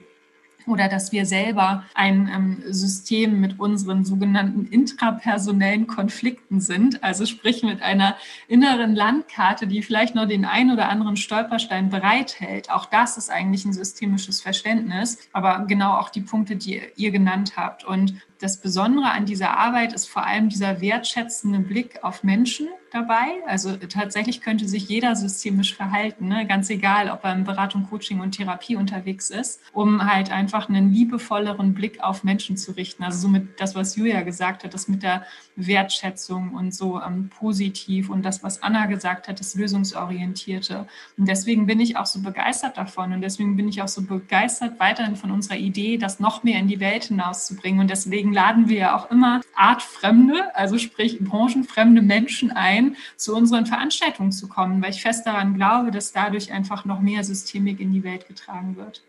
oder 0.68 0.88
dass 0.88 1.12
wir 1.12 1.26
selber 1.26 1.86
ein 1.94 2.30
ähm, 2.34 2.64
System 2.68 3.40
mit 3.40 3.60
unseren 3.60 4.06
sogenannten 4.06 4.66
intrapersonellen 4.66 5.88
Konflikten 5.88 6.62
sind, 6.62 7.04
also 7.04 7.26
sprich 7.26 7.64
mit 7.64 7.82
einer 7.82 8.16
inneren 8.48 8.96
Landkarte, 8.96 9.68
die 9.68 9.82
vielleicht 9.82 10.16
nur 10.16 10.26
den 10.26 10.46
einen 10.46 10.72
oder 10.72 10.90
anderen 10.90 11.18
Stolperstein 11.18 11.90
bereithält. 11.90 12.70
Auch 12.70 12.86
das 12.86 13.18
ist 13.18 13.30
eigentlich 13.30 13.66
ein 13.66 13.74
systemisches 13.74 14.42
Verständnis, 14.42 15.18
aber 15.34 15.66
genau 15.68 15.98
auch 15.98 16.10
die 16.10 16.22
Punkte, 16.22 16.56
die 16.56 16.82
ihr 16.96 17.12
genannt 17.12 17.54
habt. 17.56 17.84
Und 17.84 18.16
das 18.42 18.58
Besondere 18.58 19.12
an 19.12 19.26
dieser 19.26 19.58
Arbeit 19.58 19.94
ist 19.94 20.10
vor 20.10 20.26
allem 20.26 20.50
dieser 20.50 20.82
wertschätzende 20.82 21.60
Blick 21.60 22.04
auf 22.04 22.24
Menschen 22.24 22.68
dabei. 22.92 23.42
Also 23.48 23.78
tatsächlich 23.78 24.42
könnte 24.42 24.68
sich 24.68 24.90
jeder 24.90 25.16
systemisch 25.16 25.76
verhalten, 25.76 26.28
ne? 26.28 26.46
ganz 26.46 26.70
egal, 26.70 27.10
ob 27.10 27.24
er 27.24 27.34
in 27.34 27.44
Beratung, 27.44 27.88
Coaching 27.90 28.20
und 28.20 28.32
Therapie 28.32 28.76
unterwegs 28.76 29.30
ist, 29.30 29.62
um 29.74 30.06
halt 30.06 30.32
einfach 30.32 30.70
einen 30.70 30.92
liebevolleren 30.92 31.74
Blick 31.74 32.04
auf 32.04 32.24
Menschen 32.24 32.58
zu 32.58 32.72
richten. 32.72 33.04
Also 33.04 33.20
somit 33.20 33.60
das, 33.60 33.76
was 33.76 33.96
Julia 33.96 34.22
gesagt 34.22 34.64
hat, 34.64 34.74
das 34.74 34.88
mit 34.88 35.04
der 35.04 35.26
Wertschätzung 35.56 36.54
und 36.54 36.74
so 36.74 37.02
ähm, 37.02 37.30
positiv 37.30 38.10
und 38.10 38.24
das, 38.24 38.44
was 38.44 38.62
Anna 38.62 38.88
gesagt 38.88 39.28
hat, 39.28 39.40
das 39.40 39.56
Lösungsorientierte. 39.56 40.88
Und 41.18 41.28
deswegen 41.28 41.66
bin 41.66 41.80
ich 41.80 41.98
auch 41.98 42.06
so 42.06 42.22
begeistert 42.22 42.78
davon 42.78 43.14
und 43.14 43.22
deswegen 43.22 43.56
bin 43.56 43.70
ich 43.70 43.82
auch 43.82 43.88
so 43.88 44.02
begeistert 44.02 44.80
weiterhin 44.80 45.16
von 45.16 45.32
unserer 45.32 45.58
Idee, 45.58 45.98
das 45.98 46.20
noch 46.20 46.44
mehr 46.44 46.60
in 46.60 46.68
die 46.68 46.80
Welt 46.80 47.06
hinauszubringen. 47.06 47.80
Und 47.80 47.90
deswegen 47.90 48.31
laden 48.32 48.70
wir 48.70 48.78
ja 48.78 48.96
auch 48.96 49.12
immer 49.12 49.42
artfremde, 49.56 50.56
also 50.56 50.78
sprich 50.78 51.20
branchenfremde 51.20 52.02
Menschen 52.02 52.52
ein, 52.52 52.96
zu 53.18 53.36
unseren 53.36 53.66
Veranstaltungen 53.66 54.32
zu 54.32 54.48
kommen, 54.48 54.82
weil 54.82 54.92
ich 54.92 55.02
fest 55.02 55.26
daran 55.26 55.56
glaube, 55.56 55.92
dass 55.92 56.12
dadurch 56.12 56.52
einfach 56.52 56.86
noch 56.86 57.00
mehr 57.00 57.24
Systemik 57.24 57.80
in 57.80 57.94
die 57.94 58.04
Welt 58.04 58.28
getragen 58.28 58.76
wird. 58.78 59.04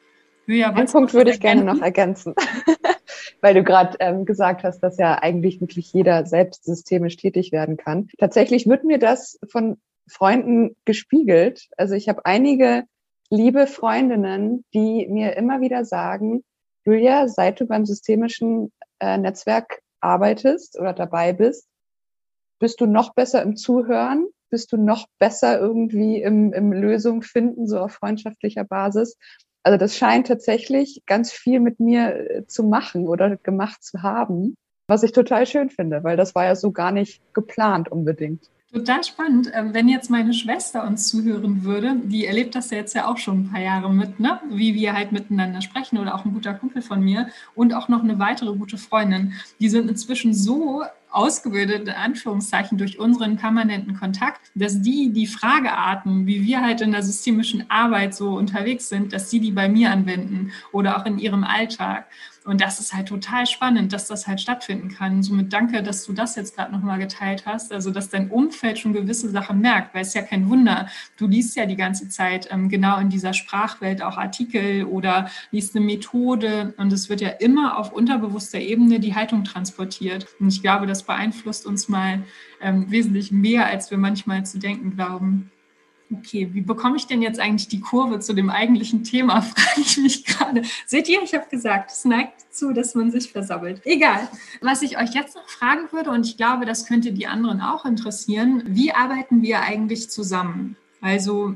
Julia, 0.46 0.70
Einen 0.70 0.88
Punkt 0.88 1.14
würde 1.14 1.30
ich 1.30 1.40
gerne 1.40 1.62
noch 1.62 1.80
ergänzen, 1.80 2.35
weil 3.40 3.54
du 3.54 3.62
gerade 3.62 3.96
ähm, 4.00 4.24
gesagt 4.24 4.64
hast, 4.64 4.80
dass 4.80 4.98
ja 4.98 5.22
eigentlich 5.22 5.61
wirklich 5.61 5.92
jeder 5.92 6.26
selbst 6.26 6.64
systemisch 6.64 7.16
tätig 7.16 7.52
werden 7.52 7.76
kann. 7.76 8.08
Tatsächlich 8.18 8.66
wird 8.66 8.85
mir 8.85 8.98
das 8.98 9.38
von 9.48 9.78
Freunden 10.08 10.76
gespiegelt. 10.85 11.68
Also 11.76 11.94
ich 11.94 12.08
habe 12.08 12.26
einige 12.26 12.85
liebe 13.30 13.66
Freundinnen, 13.66 14.64
die 14.74 15.06
mir 15.08 15.37
immer 15.37 15.61
wieder 15.61 15.85
sagen, 15.85 16.44
Julia, 16.85 17.28
seit 17.28 17.61
du 17.61 17.66
beim 17.66 17.87
systemischen 17.87 18.72
äh, 19.03 19.19
Netzwerk 19.19 19.83
arbeitest 20.01 20.79
oder 20.79 20.93
dabei 20.93 21.33
bist, 21.33 21.69
bist 22.59 22.81
du 22.81 22.87
noch 22.87 23.15
besser 23.15 23.43
im 23.43 23.57
Zuhören, 23.57 24.29
bist 24.49 24.73
du 24.73 24.77
noch 24.77 25.07
besser 25.19 25.59
irgendwie 25.59 26.23
im, 26.23 26.53
im 26.53 26.73
Lösung 26.73 27.23
finden, 27.23 27.67
so 27.67 27.81
auf 27.81 27.93
freundschaftlicher 27.93 28.65
Basis. 28.65 29.19
Also 29.65 29.79
das 29.79 29.97
scheint 29.97 30.29
tatsächlich 30.29 31.03
ganz 31.07 31.33
viel 31.33 31.61
mit 31.61 31.81
mir 31.81 32.31
äh, 32.31 32.47
zu 32.47 32.62
machen 32.62 33.09
oder 33.09 33.37
gemacht 33.37 33.83
zu 33.83 34.03
haben, 34.03 34.55
was 34.87 35.03
ich 35.03 35.12
total 35.12 35.47
schön 35.47 35.71
finde, 35.71 36.05
weil 36.05 36.17
das 36.17 36.35
war 36.35 36.45
ja 36.45 36.55
so 36.55 36.71
gar 36.71 36.93
nicht 36.93 37.21
geplant 37.35 37.91
unbedingt. 37.91 38.51
Total 38.72 39.04
spannend. 39.04 39.50
Ähm, 39.52 39.74
wenn 39.74 39.87
jetzt 39.87 40.08
meine 40.08 40.32
Schwester 40.32 40.87
uns 40.87 41.06
zuhören 41.08 41.62
würde, 41.62 41.94
die 42.04 42.24
erlebt 42.24 42.54
das 42.54 42.70
ja 42.70 42.78
jetzt 42.78 42.94
ja 42.94 43.06
auch 43.06 43.18
schon 43.18 43.40
ein 43.40 43.50
paar 43.50 43.61
Jahre 43.61 43.92
mit, 43.92 44.18
ne? 44.18 44.40
wie 44.48 44.74
wir 44.74 44.94
halt 44.94 45.12
miteinander 45.12 45.61
sprechen 45.61 45.98
oder 45.98 46.14
auch 46.14 46.24
ein 46.24 46.32
guter 46.32 46.54
Kumpel 46.54 46.80
von 46.80 47.02
mir 47.02 47.28
und 47.54 47.74
auch 47.74 47.88
noch 47.88 48.02
eine 48.02 48.18
weitere 48.18 48.56
gute 48.56 48.78
Freundin. 48.78 49.35
Die 49.61 49.68
sind 49.68 49.90
inzwischen 49.90 50.32
so 50.32 50.85
ausgebildet, 51.11 51.82
in 51.82 51.94
Anführungszeichen, 51.94 52.78
durch 52.78 52.98
unseren 52.98 53.37
permanenten 53.37 53.94
Kontakt, 53.94 54.40
dass 54.54 54.80
die 54.80 55.12
die 55.12 55.26
Fragearten, 55.26 56.26
wie 56.26 56.42
wir 56.42 56.62
halt 56.62 56.80
in 56.80 56.92
der 56.92 57.02
systemischen 57.02 57.70
Arbeit 57.70 58.14
so 58.14 58.30
unterwegs 58.37 58.88
sind, 58.88 59.12
dass 59.12 59.28
sie 59.28 59.40
die 59.40 59.52
bei 59.52 59.68
mir 59.68 59.90
anwenden 59.90 60.52
oder 60.72 60.96
auch 60.96 61.04
in 61.04 61.18
ihrem 61.18 61.44
Alltag. 61.44 62.06
Und 62.44 62.61
das 62.61 62.81
ist 62.81 62.92
halt 62.92 63.09
total 63.09 63.46
spannend, 63.46 63.92
dass 63.92 64.09
das 64.09 64.26
halt 64.26 64.40
stattfinden 64.40 64.88
kann. 64.88 65.22
Somit 65.22 65.52
danke, 65.52 65.83
dass 65.83 66.05
du 66.05 66.12
das 66.12 66.35
jetzt 66.35 66.57
gerade 66.57 66.72
nochmal 66.72 66.98
geteilt 66.98 67.44
hast. 67.46 67.72
Also, 67.72 67.90
dass 67.90 68.09
dein 68.09 68.31
Umfeld 68.31 68.78
schon 68.78 68.92
gewisse 68.92 69.31
Sachen 69.31 69.61
merkt, 69.61 69.94
weil 69.94 70.02
es 70.02 70.14
ja 70.14 70.22
kein 70.22 70.48
Wunder. 70.48 70.88
Du 71.16 71.28
liest 71.28 71.57
ja 71.57 71.66
die 71.66 71.76
ganze 71.76 72.09
Zeit 72.09 72.48
ähm, 72.50 72.68
genau 72.68 72.98
in 72.98 73.11
dieser 73.11 73.33
Sprachwelt 73.33 74.02
auch 74.02 74.16
Artikel 74.16 74.85
oder 74.85 75.28
liest 75.52 75.76
eine 75.76 75.85
Methode 75.85 76.74
und 76.78 76.92
es 76.92 77.09
wird 77.09 77.20
ja 77.20 77.28
immer 77.28 77.78
auf 77.78 77.92
unterbewusster 77.92 78.59
Ebene 78.59 78.98
die 78.98 79.14
Haltung 79.14 79.44
transportiert. 79.44 80.26
Und 80.40 80.48
ich 80.48 80.62
glaube, 80.62 80.87
das 80.87 81.05
beeinflusst 81.05 81.66
uns 81.66 81.88
mal 81.88 82.22
ähm, 82.61 82.90
wesentlich 82.90 83.31
mehr, 83.31 83.66
als 83.66 83.90
wir 83.90 83.98
manchmal 83.98 84.44
zu 84.44 84.59
denken 84.59 84.96
glauben. 84.96 85.50
Okay, 86.18 86.48
wie 86.53 86.61
bekomme 86.61 86.96
ich 86.96 87.07
denn 87.07 87.22
jetzt 87.22 87.40
eigentlich 87.40 87.68
die 87.68 87.81
Kurve 87.81 88.20
zu 88.20 88.33
dem 88.33 88.51
eigentlichen 88.51 89.05
Thema, 89.05 89.40
frage 89.42 89.81
ich 89.81 89.96
mich 89.98 90.25
gerade. 90.25 90.62
Seht 90.87 91.09
ihr, 91.09 91.22
ich 91.22 91.35
habe 91.35 91.48
gesagt, 91.48 91.90
es 91.90 92.05
neigt 92.05 92.55
zu, 92.55 92.72
dass 92.72 92.94
man 92.94 93.11
sich 93.11 93.33
versammelt. 93.33 93.81
Egal. 93.85 94.29
Was 94.61 94.83
ich 94.83 94.98
euch 94.98 95.14
jetzt 95.14 95.37
noch 95.37 95.48
fragen 95.48 95.90
würde, 95.92 96.11
und 96.11 96.27
ich 96.27 96.37
glaube, 96.37 96.66
das 96.66 96.87
könnte 96.87 97.12
die 97.12 97.27
anderen 97.27 97.61
auch 97.61 97.85
interessieren, 97.85 98.62
wie 98.66 98.92
arbeiten 98.92 99.42
wir 99.42 99.61
eigentlich 99.61 100.11
zusammen? 100.11 100.77
Also, 101.01 101.55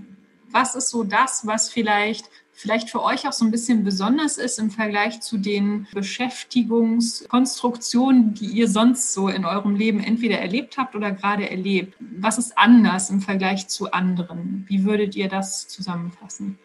was 0.51 0.75
ist 0.75 0.91
so 0.91 1.05
das, 1.05 1.47
was 1.47 1.69
vielleicht 1.69 2.31
vielleicht 2.57 2.91
für 2.91 3.03
euch 3.03 3.27
auch 3.29 3.33
so 3.33 3.45
ein 3.45 3.51
bisschen 3.51 3.85
besonders 3.85 4.39
ist 4.39 4.59
im 4.59 4.71
Vergleich 4.71 5.21
zu 5.21 5.37
den 5.39 5.87
Beschäftigungskonstruktionen, 5.93 8.33
die 8.35 8.47
ihr 8.47 8.69
sonst 8.69 9.13
so 9.13 9.29
in 9.29 9.45
eurem 9.45 9.77
Leben 9.77 10.03
entweder 10.03 10.39
erlebt 10.39 10.79
habt 10.79 10.97
oder 10.97 11.13
gerade 11.13 11.49
erlebt. 11.49 11.95
Was 12.01 12.39
ist 12.39 12.59
anders 12.59 13.11
im 13.11 13.21
Vergleich 13.21 13.69
zu 13.69 13.93
anderen? 13.93 14.65
Wie 14.69 14.85
würdet 14.85 15.15
ihr 15.15 15.29
das 15.29 15.69
zusammenfassen? 15.69 16.59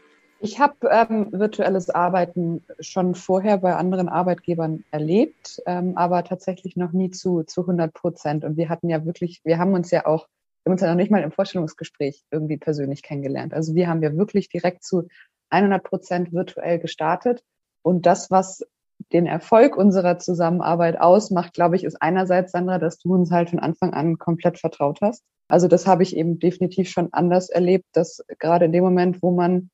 Ich 0.43 0.59
habe 0.59 0.89
ähm, 0.89 1.27
virtuelles 1.31 1.91
Arbeiten 1.91 2.63
schon 2.79 3.13
vorher 3.13 3.59
bei 3.59 3.75
anderen 3.75 4.09
Arbeitgebern 4.09 4.83
erlebt, 4.89 5.61
ähm, 5.67 5.95
aber 5.97 6.23
tatsächlich 6.23 6.75
noch 6.75 6.93
nie 6.93 7.11
zu, 7.11 7.43
zu 7.43 7.61
100 7.61 7.93
Prozent. 7.93 8.43
Und 8.43 8.57
wir 8.57 8.69
hatten 8.69 8.89
ja 8.89 9.05
wirklich, 9.05 9.41
wir 9.43 9.59
haben 9.59 9.73
uns 9.73 9.91
ja 9.91 10.07
auch, 10.07 10.27
wir 10.63 10.71
haben 10.71 10.73
uns 10.73 10.81
ja 10.81 10.87
noch 10.87 10.95
nicht 10.95 11.11
mal 11.11 11.21
im 11.21 11.31
Vorstellungsgespräch 11.31 12.23
irgendwie 12.31 12.57
persönlich 12.57 13.03
kennengelernt. 13.03 13.53
Also 13.53 13.75
wir 13.75 13.87
haben 13.87 14.01
ja 14.01 14.17
wirklich 14.17 14.49
direkt 14.49 14.83
zu 14.83 15.07
100 15.51 15.83
Prozent 15.83 16.33
virtuell 16.33 16.79
gestartet. 16.79 17.43
Und 17.81 18.05
das, 18.05 18.31
was 18.31 18.65
den 19.11 19.25
Erfolg 19.25 19.75
unserer 19.77 20.19
Zusammenarbeit 20.19 20.99
ausmacht, 20.99 21.53
glaube 21.53 21.75
ich, 21.75 21.83
ist 21.83 22.01
einerseits, 22.01 22.51
Sandra, 22.51 22.77
dass 22.77 22.99
du 22.99 23.13
uns 23.13 23.31
halt 23.31 23.49
von 23.49 23.59
Anfang 23.59 23.93
an 23.93 24.17
komplett 24.17 24.59
vertraut 24.59 24.99
hast. 25.01 25.23
Also 25.47 25.67
das 25.67 25.85
habe 25.87 26.03
ich 26.03 26.15
eben 26.15 26.39
definitiv 26.39 26.89
schon 26.89 27.09
anders 27.11 27.49
erlebt, 27.49 27.85
dass 27.93 28.23
gerade 28.39 28.65
in 28.65 28.71
dem 28.71 28.83
Moment, 28.83 29.21
wo 29.21 29.31
man 29.31 29.69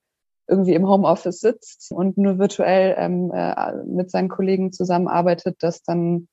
irgendwie 0.48 0.74
im 0.74 0.88
Homeoffice 0.88 1.42
sitzt 1.42 1.92
und 1.92 2.18
nur 2.18 2.40
virtuell 2.40 2.96
ähm, 2.98 3.32
äh, 3.34 3.74
mit 3.86 4.10
seinen 4.10 4.30
Kollegen 4.30 4.72
zusammenarbeitet, 4.72 5.58
dass 5.60 5.84
dann 5.84 6.28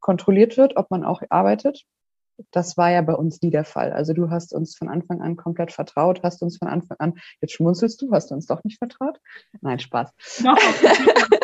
kontrolliert 0.00 0.56
wird, 0.56 0.76
ob 0.76 0.90
man 0.90 1.04
auch 1.04 1.20
arbeitet. 1.30 1.84
Das 2.50 2.76
war 2.76 2.90
ja 2.90 3.02
bei 3.02 3.14
uns 3.14 3.40
nie 3.42 3.50
der 3.50 3.64
Fall. 3.64 3.92
Also 3.92 4.12
du 4.12 4.30
hast 4.30 4.52
uns 4.52 4.76
von 4.76 4.88
Anfang 4.88 5.22
an 5.22 5.36
komplett 5.36 5.72
vertraut, 5.72 6.20
hast 6.22 6.42
uns 6.42 6.58
von 6.58 6.68
Anfang 6.68 6.96
an, 6.98 7.14
jetzt 7.40 7.54
schmunzelst 7.54 8.00
du, 8.02 8.12
hast 8.12 8.30
du 8.30 8.34
uns 8.34 8.46
doch 8.46 8.62
nicht 8.64 8.78
vertraut? 8.78 9.18
Nein, 9.60 9.78
Spaß. 9.78 10.10
Doch, 10.44 10.56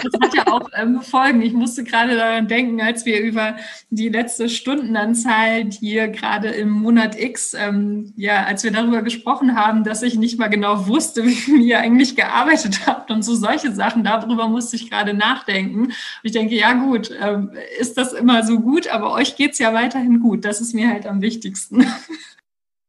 das 0.03 0.13
hat 0.21 0.35
ja 0.35 0.53
auch 0.53 0.69
ähm, 0.75 1.01
Folgen. 1.01 1.43
Ich 1.43 1.53
musste 1.53 1.85
gerade 1.85 2.17
daran 2.17 2.49
denken, 2.49 2.81
als 2.81 3.07
wir 3.07 3.21
über 3.21 3.57
die 3.91 4.09
letzte 4.09 4.49
Stundenanzahl, 4.49 5.65
die 5.65 5.95
ihr 5.95 6.09
gerade 6.09 6.49
im 6.49 6.71
Monat 6.71 7.19
X, 7.19 7.55
ähm, 7.55 8.13
ja, 8.17 8.45
als 8.45 8.65
wir 8.65 8.71
darüber 8.71 9.03
gesprochen 9.03 9.57
haben, 9.57 9.85
dass 9.85 10.03
ich 10.03 10.17
nicht 10.17 10.39
mal 10.39 10.49
genau 10.49 10.87
wusste, 10.87 11.25
wie 11.25 11.35
viel 11.35 11.61
ihr 11.61 11.81
eigentlich 11.81 12.17
gearbeitet 12.17 12.87
habt 12.87 13.11
und 13.11 13.23
so 13.23 13.35
solche 13.35 13.73
Sachen, 13.73 14.05
darüber 14.05 14.49
musste 14.49 14.77
ich 14.77 14.91
gerade 14.91 15.15
nachdenken. 15.15 15.87
Und 15.87 15.95
ich 16.23 16.33
denke, 16.33 16.55
ja 16.55 16.75
gut, 16.75 17.11
ähm, 17.21 17.51
ist 17.79 17.97
das 17.97 18.13
immer 18.13 18.45
so 18.45 18.61
gut, 18.61 18.89
aber 18.89 19.13
euch 19.13 19.37
geht's 19.37 19.59
ja 19.59 19.73
weiterhin 19.73 20.21
gut. 20.21 20.45
Das 20.45 20.61
ist 20.61 20.75
mir 20.75 20.82
mir 20.83 20.93
halt 20.93 21.07
am 21.07 21.21
wichtigsten. 21.21 21.85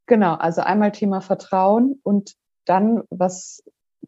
Genau, 0.06 0.34
also 0.34 0.60
einmal 0.60 0.92
Thema 0.92 1.22
Vertrauen 1.22 1.98
und 2.02 2.34
dann, 2.66 3.04
was, 3.08 3.62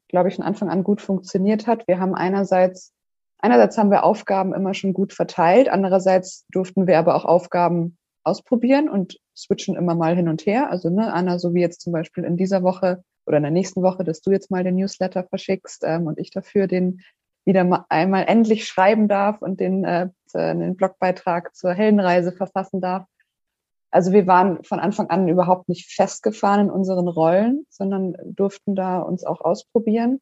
glaube 0.08 0.28
ich, 0.28 0.34
von 0.34 0.44
Anfang 0.44 0.68
an 0.68 0.84
gut 0.84 1.00
funktioniert 1.00 1.66
hat. 1.66 1.88
Wir 1.88 1.98
haben 1.98 2.14
einerseits, 2.14 2.92
einerseits 3.38 3.78
haben 3.78 3.90
wir 3.90 4.04
Aufgaben 4.04 4.52
immer 4.52 4.74
schon 4.74 4.92
gut 4.92 5.14
verteilt, 5.14 5.70
andererseits 5.70 6.44
durften 6.50 6.86
wir 6.86 6.98
aber 6.98 7.14
auch 7.14 7.24
Aufgaben 7.24 7.96
ausprobieren 8.24 8.90
und 8.90 9.18
switchen 9.34 9.74
immer 9.74 9.94
mal 9.94 10.14
hin 10.14 10.28
und 10.28 10.44
her. 10.44 10.70
Also, 10.70 10.90
ne, 10.90 11.10
Anna, 11.14 11.38
so 11.38 11.54
wie 11.54 11.62
jetzt 11.62 11.80
zum 11.80 11.94
Beispiel 11.94 12.24
in 12.24 12.36
dieser 12.36 12.62
Woche 12.62 13.02
oder 13.24 13.38
in 13.38 13.44
der 13.44 13.52
nächsten 13.52 13.82
Woche, 13.82 14.04
dass 14.04 14.20
du 14.20 14.32
jetzt 14.32 14.50
mal 14.50 14.64
den 14.64 14.76
Newsletter 14.76 15.24
verschickst 15.24 15.82
ähm, 15.82 16.06
und 16.06 16.18
ich 16.18 16.30
dafür 16.30 16.66
den 16.66 17.00
wieder 17.46 17.64
mal 17.64 17.86
einmal 17.88 18.24
endlich 18.26 18.66
schreiben 18.66 19.08
darf 19.08 19.40
und 19.40 19.60
den, 19.60 19.84
äh, 19.84 20.08
den 20.34 20.76
Blogbeitrag 20.76 21.54
zur 21.54 21.72
Heldenreise 21.72 22.32
verfassen 22.32 22.82
darf. 22.82 23.06
Also 23.96 24.12
wir 24.12 24.26
waren 24.26 24.62
von 24.62 24.78
Anfang 24.78 25.08
an 25.08 25.26
überhaupt 25.26 25.70
nicht 25.70 25.90
festgefahren 25.90 26.66
in 26.66 26.70
unseren 26.70 27.08
Rollen, 27.08 27.64
sondern 27.70 28.14
durften 28.26 28.74
da 28.74 28.98
uns 28.98 29.24
auch 29.24 29.40
ausprobieren. 29.40 30.20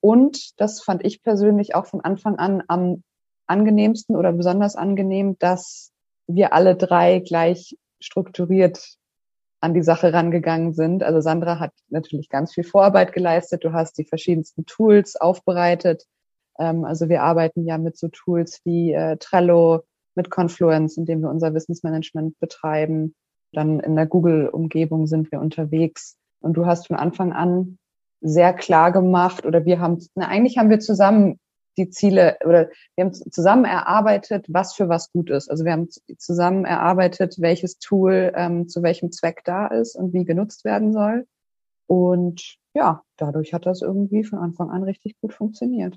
Und 0.00 0.60
das 0.60 0.82
fand 0.82 1.04
ich 1.04 1.22
persönlich 1.22 1.76
auch 1.76 1.86
von 1.86 2.00
Anfang 2.00 2.40
an 2.40 2.64
am 2.66 3.04
angenehmsten 3.46 4.16
oder 4.16 4.32
besonders 4.32 4.74
angenehm, 4.74 5.38
dass 5.38 5.92
wir 6.26 6.54
alle 6.54 6.74
drei 6.74 7.20
gleich 7.20 7.78
strukturiert 8.00 8.96
an 9.60 9.74
die 9.74 9.84
Sache 9.84 10.12
rangegangen 10.12 10.74
sind. 10.74 11.04
Also 11.04 11.20
Sandra 11.20 11.60
hat 11.60 11.72
natürlich 11.90 12.28
ganz 12.28 12.52
viel 12.52 12.64
Vorarbeit 12.64 13.12
geleistet. 13.12 13.62
Du 13.62 13.72
hast 13.72 13.96
die 13.96 14.04
verschiedensten 14.06 14.66
Tools 14.66 15.14
aufbereitet. 15.14 16.02
Ähm, 16.58 16.84
also 16.84 17.08
wir 17.08 17.22
arbeiten 17.22 17.64
ja 17.64 17.78
mit 17.78 17.96
so 17.96 18.08
Tools 18.08 18.60
wie 18.64 18.92
äh, 18.92 19.18
Trello, 19.18 19.84
mit 20.14 20.30
Confluence, 20.30 20.96
in 20.96 21.04
dem 21.04 21.22
wir 21.22 21.30
unser 21.30 21.54
Wissensmanagement 21.54 22.38
betreiben. 22.40 23.14
Dann 23.52 23.80
in 23.80 23.96
der 23.96 24.06
Google-Umgebung 24.06 25.06
sind 25.06 25.30
wir 25.32 25.40
unterwegs. 25.40 26.16
Und 26.40 26.54
du 26.54 26.66
hast 26.66 26.88
von 26.88 26.96
Anfang 26.96 27.32
an 27.32 27.78
sehr 28.20 28.52
klar 28.52 28.92
gemacht 28.92 29.44
oder 29.44 29.64
wir 29.64 29.80
haben, 29.80 29.98
na, 30.14 30.28
eigentlich 30.28 30.58
haben 30.58 30.70
wir 30.70 30.80
zusammen 30.80 31.38
die 31.76 31.90
Ziele 31.90 32.38
oder 32.44 32.70
wir 32.94 33.04
haben 33.04 33.12
zusammen 33.12 33.64
erarbeitet, 33.64 34.46
was 34.48 34.74
für 34.74 34.88
was 34.88 35.12
gut 35.12 35.30
ist. 35.30 35.50
Also 35.50 35.64
wir 35.64 35.72
haben 35.72 35.88
zusammen 36.18 36.64
erarbeitet, 36.64 37.36
welches 37.38 37.78
Tool 37.78 38.32
ähm, 38.34 38.68
zu 38.68 38.82
welchem 38.82 39.12
Zweck 39.12 39.42
da 39.44 39.66
ist 39.66 39.96
und 39.96 40.12
wie 40.12 40.24
genutzt 40.24 40.64
werden 40.64 40.92
soll. 40.92 41.26
Und 41.86 42.56
ja, 42.74 43.02
dadurch 43.16 43.52
hat 43.52 43.66
das 43.66 43.82
irgendwie 43.82 44.24
von 44.24 44.38
Anfang 44.38 44.70
an 44.70 44.82
richtig 44.84 45.20
gut 45.20 45.34
funktioniert. 45.34 45.96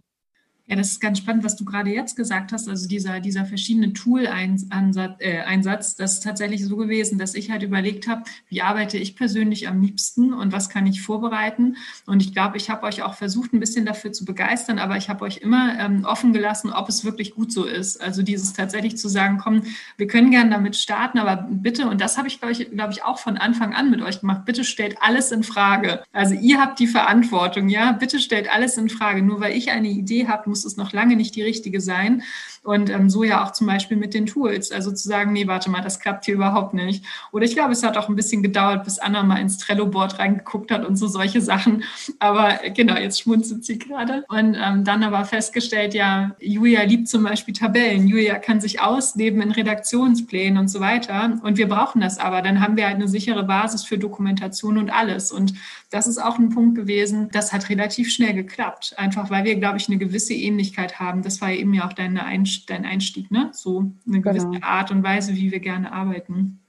Ja, 0.69 0.75
das 0.75 0.91
ist 0.91 0.99
ganz 0.99 1.19
spannend, 1.19 1.45
was 1.45 1.56
du 1.56 1.63
gerade 1.63 1.91
jetzt 1.91 2.17
gesagt 2.17 2.51
hast. 2.51 2.67
Also 2.67 2.89
dieser, 2.89 3.21
dieser 3.21 3.45
verschiedene 3.45 3.93
Tool-Einsatz, 3.93 5.15
äh, 5.19 5.62
das 5.63 5.93
ist 5.93 6.23
tatsächlich 6.23 6.65
so 6.65 6.75
gewesen, 6.75 7.17
dass 7.17 7.36
ich 7.36 7.49
halt 7.49 7.63
überlegt 7.63 8.10
habe, 8.10 8.23
wie 8.49 8.62
arbeite 8.62 8.97
ich 8.97 9.15
persönlich 9.15 9.69
am 9.69 9.82
liebsten 9.82 10.34
und 10.34 10.51
was 10.51 10.67
kann 10.67 10.86
ich 10.86 11.01
vorbereiten. 11.01 11.77
Und 12.06 12.21
ich 12.21 12.34
glaube, 12.34 12.58
ich 12.58 12.69
habe 12.69 12.86
euch 12.86 13.01
auch 13.01 13.13
versucht, 13.13 13.53
ein 13.53 13.62
bisschen 13.62 13.86
dafür 13.86 14.12
zu 14.12 14.25
begeistern, 14.25 14.77
aber 14.77 14.97
ich 14.97 15.08
habe 15.08 15.23
euch 15.23 15.38
immer 15.38 15.80
ähm, 15.80 16.03
offen 16.03 16.34
gelassen, 16.34 16.73
ob 16.73 16.89
es 16.89 17.06
wirklich 17.06 17.34
gut 17.34 17.53
so 17.53 17.63
ist. 17.63 18.01
Also 18.01 18.21
dieses 18.21 18.51
tatsächlich 18.51 18.97
zu 18.97 19.08
sagen, 19.08 19.38
komm, 19.41 19.62
wir 19.95 20.08
können 20.08 20.32
gerne 20.32 20.49
damit 20.49 20.75
starten, 20.75 21.17
aber 21.17 21.47
bitte, 21.49 21.88
und 21.88 22.01
das 22.01 22.17
habe 22.17 22.27
ich, 22.27 22.41
glaube 22.41 22.51
ich, 22.51 22.71
glaube 22.71 22.91
ich, 22.91 23.06
auch 23.06 23.19
von 23.19 23.38
Anfang 23.38 23.73
an 23.73 23.89
mit 23.89 24.01
euch 24.01 24.19
gemacht, 24.19 24.43
bitte 24.43 24.65
stellt 24.65 24.97
alles 25.01 25.32
in 25.32 25.43
Frage. 25.43 26.03
Also 26.12 26.34
ihr 26.34 26.60
habt 26.60 26.80
die 26.80 26.88
Verantwortung, 26.88 27.69
ja, 27.69 27.93
bitte 27.93 28.19
stellt 28.19 28.53
alles 28.53 28.75
in 28.75 28.89
Frage. 28.89 29.21
Nur 29.21 29.39
weil 29.39 29.56
ich 29.56 29.71
eine 29.71 29.88
Idee 29.88 30.27
habe, 30.27 30.49
muss 30.49 30.57
es 30.65 30.78
noch 30.78 30.93
lange 30.93 31.15
nicht 31.15 31.36
die 31.36 31.43
richtige 31.43 31.82
sein. 31.82 32.24
Und 32.63 32.89
ähm, 32.89 33.10
so 33.10 33.24
ja 33.24 33.43
auch 33.43 33.54
zum 33.54 33.67
Beispiel 33.67 33.96
mit 33.96 34.13
den 34.13 34.26
Tools. 34.26 34.72
Also 34.72 34.91
zu 34.91 35.08
sagen, 35.08 35.32
nee, 35.34 35.48
warte 35.48 35.70
mal, 35.70 35.82
das 35.82 36.00
klappt 36.00 36.26
hier 36.26 36.36
überhaupt 36.36 36.74
nicht. 36.74 37.06
Oder 37.32 37.46
ich 37.46 37.54
glaube, 37.54 37.72
es 37.72 37.84
hat 37.84 37.98
auch 37.98 38.10
ein 38.10 38.15
bisschen 38.15 38.43
gedauert, 38.43 38.84
bis 38.84 39.00
Anna 39.00 39.24
mal 39.24 39.39
ins 39.39 39.58
Trello-Board 39.58 40.20
reingeguckt 40.20 40.72
hat 40.72 40.86
und 40.86 40.98
so 40.98 41.08
solche 41.08 41.41
Sachen. 41.41 41.84
Aber 42.20 42.63
äh, 42.63 42.72
genau, 42.72 42.96
jetzt 42.96 43.22
schmunzelt 43.22 43.63
sie 43.63 43.80
gerade. 43.80 44.26
Und 44.28 44.58
ähm, 44.62 44.84
dann 44.84 45.04
aber 45.04 45.24
festgestellt, 45.24 45.93
ja, 45.93 46.36
Julia 46.39 46.84
liebt 46.84 47.08
zum 47.08 47.24
Beispiel 47.24 47.54
Tabellen. 47.54 48.08
Julia 48.08 48.36
kann 48.36 48.60
sich 48.60 48.82
ausleben 48.82 49.41
in 49.41 49.52
Redaktionsplänen 49.52 50.58
und 50.58 50.67
so 50.67 50.80
weiter. 50.80 51.39
Und 51.43 51.58
wir 51.58 51.70
brauchen 51.70 52.02
das 52.02 52.17
aber. 52.17 52.41
Dann 52.41 52.60
haben 52.60 52.76
wir 52.76 52.86
halt 52.86 52.96
eine 52.96 53.08
sichere 53.08 53.43
Basis 53.43 53.84
für 53.86 53.98
Dokumentation 53.98 54.78
und 54.78 54.89
alles. 54.89 55.32
Und 55.32 55.54
das 55.89 56.08
ist 56.08 56.17
auch 56.17 56.38
ein 56.38 56.50
Punkt 56.50 56.76
gewesen, 56.76 57.30
das 57.32 57.54
hat 57.54 57.69
relativ 57.69 58.12
schnell 58.12 58.34
geklappt. 58.34 58.93
Einfach 58.97 59.30
weil 59.30 59.45
wir, 59.45 59.56
glaube 59.56 59.78
ich, 59.78 59.88
eine 59.88 59.97
gewisse 59.97 60.34
Ähnlichkeit 60.34 61.00
haben. 61.00 61.21
Das 61.21 61.39
war 61.39 61.52
eben 61.52 61.73
ja 61.73 61.88
auch 61.88 61.93
dein 61.93 62.17
Einstieg, 62.17 63.32
ne? 63.32 63.50
So 63.54 63.91
eine 64.06 64.21
gewisse 64.21 64.50
genau. 64.50 64.67
Art 64.67 64.91
und 64.91 65.04
Weise, 65.04 65.36
wie 65.36 65.52
wir 65.52 65.60
gerne 65.60 65.91
arbeiten. 65.91 66.60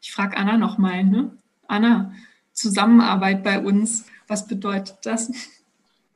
Ich 0.00 0.12
frage 0.12 0.36
Anna 0.36 0.58
nochmal, 0.58 1.04
ne? 1.04 1.30
Anna, 1.68 2.12
Zusammenarbeit 2.52 3.42
bei 3.42 3.60
uns, 3.60 4.06
was 4.28 4.46
bedeutet 4.46 4.98
das? 5.02 5.30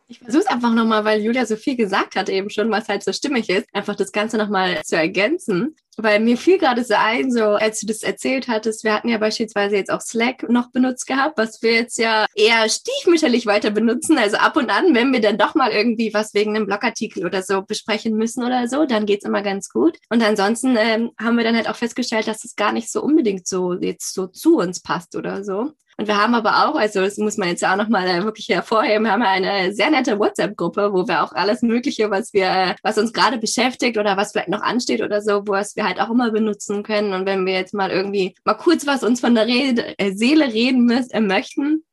Ich 0.09 0.19
versuche 0.19 0.43
es 0.43 0.49
einfach 0.49 0.75
nochmal, 0.75 1.05
weil 1.05 1.21
Julia 1.21 1.47
so 1.47 1.55
viel 1.55 1.77
gesagt 1.77 2.17
hat 2.17 2.29
eben 2.29 2.51
schon, 2.51 2.71
was 2.71 2.89
halt 2.89 3.05
so 3.05 3.13
stimmig 3.13 3.49
ist, 3.49 3.69
einfach 3.73 3.95
das 3.95 4.11
Ganze 4.11 4.39
nochmal 4.39 4.83
zu 4.83 4.97
ergänzen. 4.97 5.77
Weil 6.03 6.21
mir 6.21 6.37
fiel 6.37 6.59
gerade 6.59 6.85
so 6.85 6.95
ein, 6.95 7.31
so 7.31 7.45
als 7.45 7.81
du 7.81 7.87
das 7.87 8.03
erzählt 8.03 8.49
hattest, 8.49 8.85
wir 8.85 8.95
hatten 8.95 9.09
ja 9.09 9.19
beispielsweise 9.19 9.77
jetzt 9.77 9.91
auch 9.91 10.01
Slack 10.01 10.49
noch 10.49 10.71
benutzt 10.71 11.07
gehabt, 11.07 11.39
was 11.39 11.63
wir 11.63 11.73
jetzt 11.73 11.99
ja 11.99 12.27
eher 12.35 12.69
stiefmütterlich 12.69 13.47
weiter 13.47 13.71
benutzen. 13.71 14.19
Also 14.19 14.37
ab 14.37 14.57
und 14.57 14.71
an, 14.71 14.95
wenn 14.95 15.13
wir 15.13 15.21
dann 15.21 15.39
doch 15.39 15.55
mal 15.55 15.71
irgendwie 15.71 16.15
was 16.15 16.35
wegen 16.35 16.57
einem 16.57 16.67
Blogartikel 16.67 17.27
oder 17.27 17.43
so 17.43 17.63
besprechen 17.63 18.17
müssen 18.17 18.45
oder 18.45 18.69
so, 18.69 18.87
dann 18.87 19.07
geht's 19.07 19.25
immer 19.25 19.43
ganz 19.43 19.69
gut. 19.69 19.99
Und 20.09 20.23
ansonsten 20.23 20.77
ähm, 20.79 21.11
haben 21.19 21.37
wir 21.37 21.45
dann 21.45 21.57
halt 21.57 21.69
auch 21.69 21.77
festgestellt, 21.77 22.27
dass 22.27 22.45
es 22.45 22.57
gar 22.57 22.73
nicht 22.73 22.91
so 22.91 23.03
unbedingt 23.03 23.47
so 23.47 23.75
jetzt 23.75 24.15
so 24.15 24.27
zu 24.27 24.59
uns 24.59 24.81
passt 24.81 25.17
oder 25.17 25.45
so. 25.45 25.73
Und 26.01 26.07
wir 26.07 26.17
haben 26.17 26.35
aber 26.35 26.67
auch, 26.67 26.77
also 26.77 27.03
das 27.03 27.19
muss 27.19 27.37
man 27.37 27.49
jetzt 27.49 27.63
auch 27.63 27.77
nochmal 27.77 28.09
äh, 28.09 28.25
wirklich 28.25 28.49
hervorheben, 28.49 29.05
wir 29.05 29.13
haben 29.13 29.21
eine 29.21 29.75
sehr 29.75 29.91
nette 29.91 30.19
WhatsApp-Gruppe, 30.19 30.95
wo 30.95 31.07
wir 31.07 31.23
auch 31.23 31.33
alles 31.33 31.61
Mögliche, 31.61 32.11
was 32.11 32.33
wir, 32.33 32.75
was 32.83 32.97
uns 32.97 33.13
gerade 33.13 33.37
beschäftigt 33.37 33.99
oder 33.99 34.17
was 34.17 34.33
vielleicht 34.33 34.49
noch 34.49 34.63
ansteht 34.63 35.03
oder 35.03 35.21
so, 35.21 35.47
wo 35.47 35.55
es 35.57 35.77
wir 35.77 35.87
halt 35.87 36.01
auch 36.01 36.09
immer 36.09 36.31
benutzen 36.31 36.83
können. 36.85 37.13
Und 37.13 37.27
wenn 37.27 37.45
wir 37.45 37.53
jetzt 37.53 37.75
mal 37.75 37.91
irgendwie 37.91 38.35
mal 38.45 38.55
kurz 38.55 38.87
was 38.87 39.05
uns 39.05 39.21
von 39.21 39.35
der 39.35 39.47
Rede, 39.47 39.99
äh, 39.99 40.13
Seele 40.13 40.47
reden 40.47 40.87
müssen, 40.87 41.11
äh, 41.11 41.21
möchten, 41.21 41.85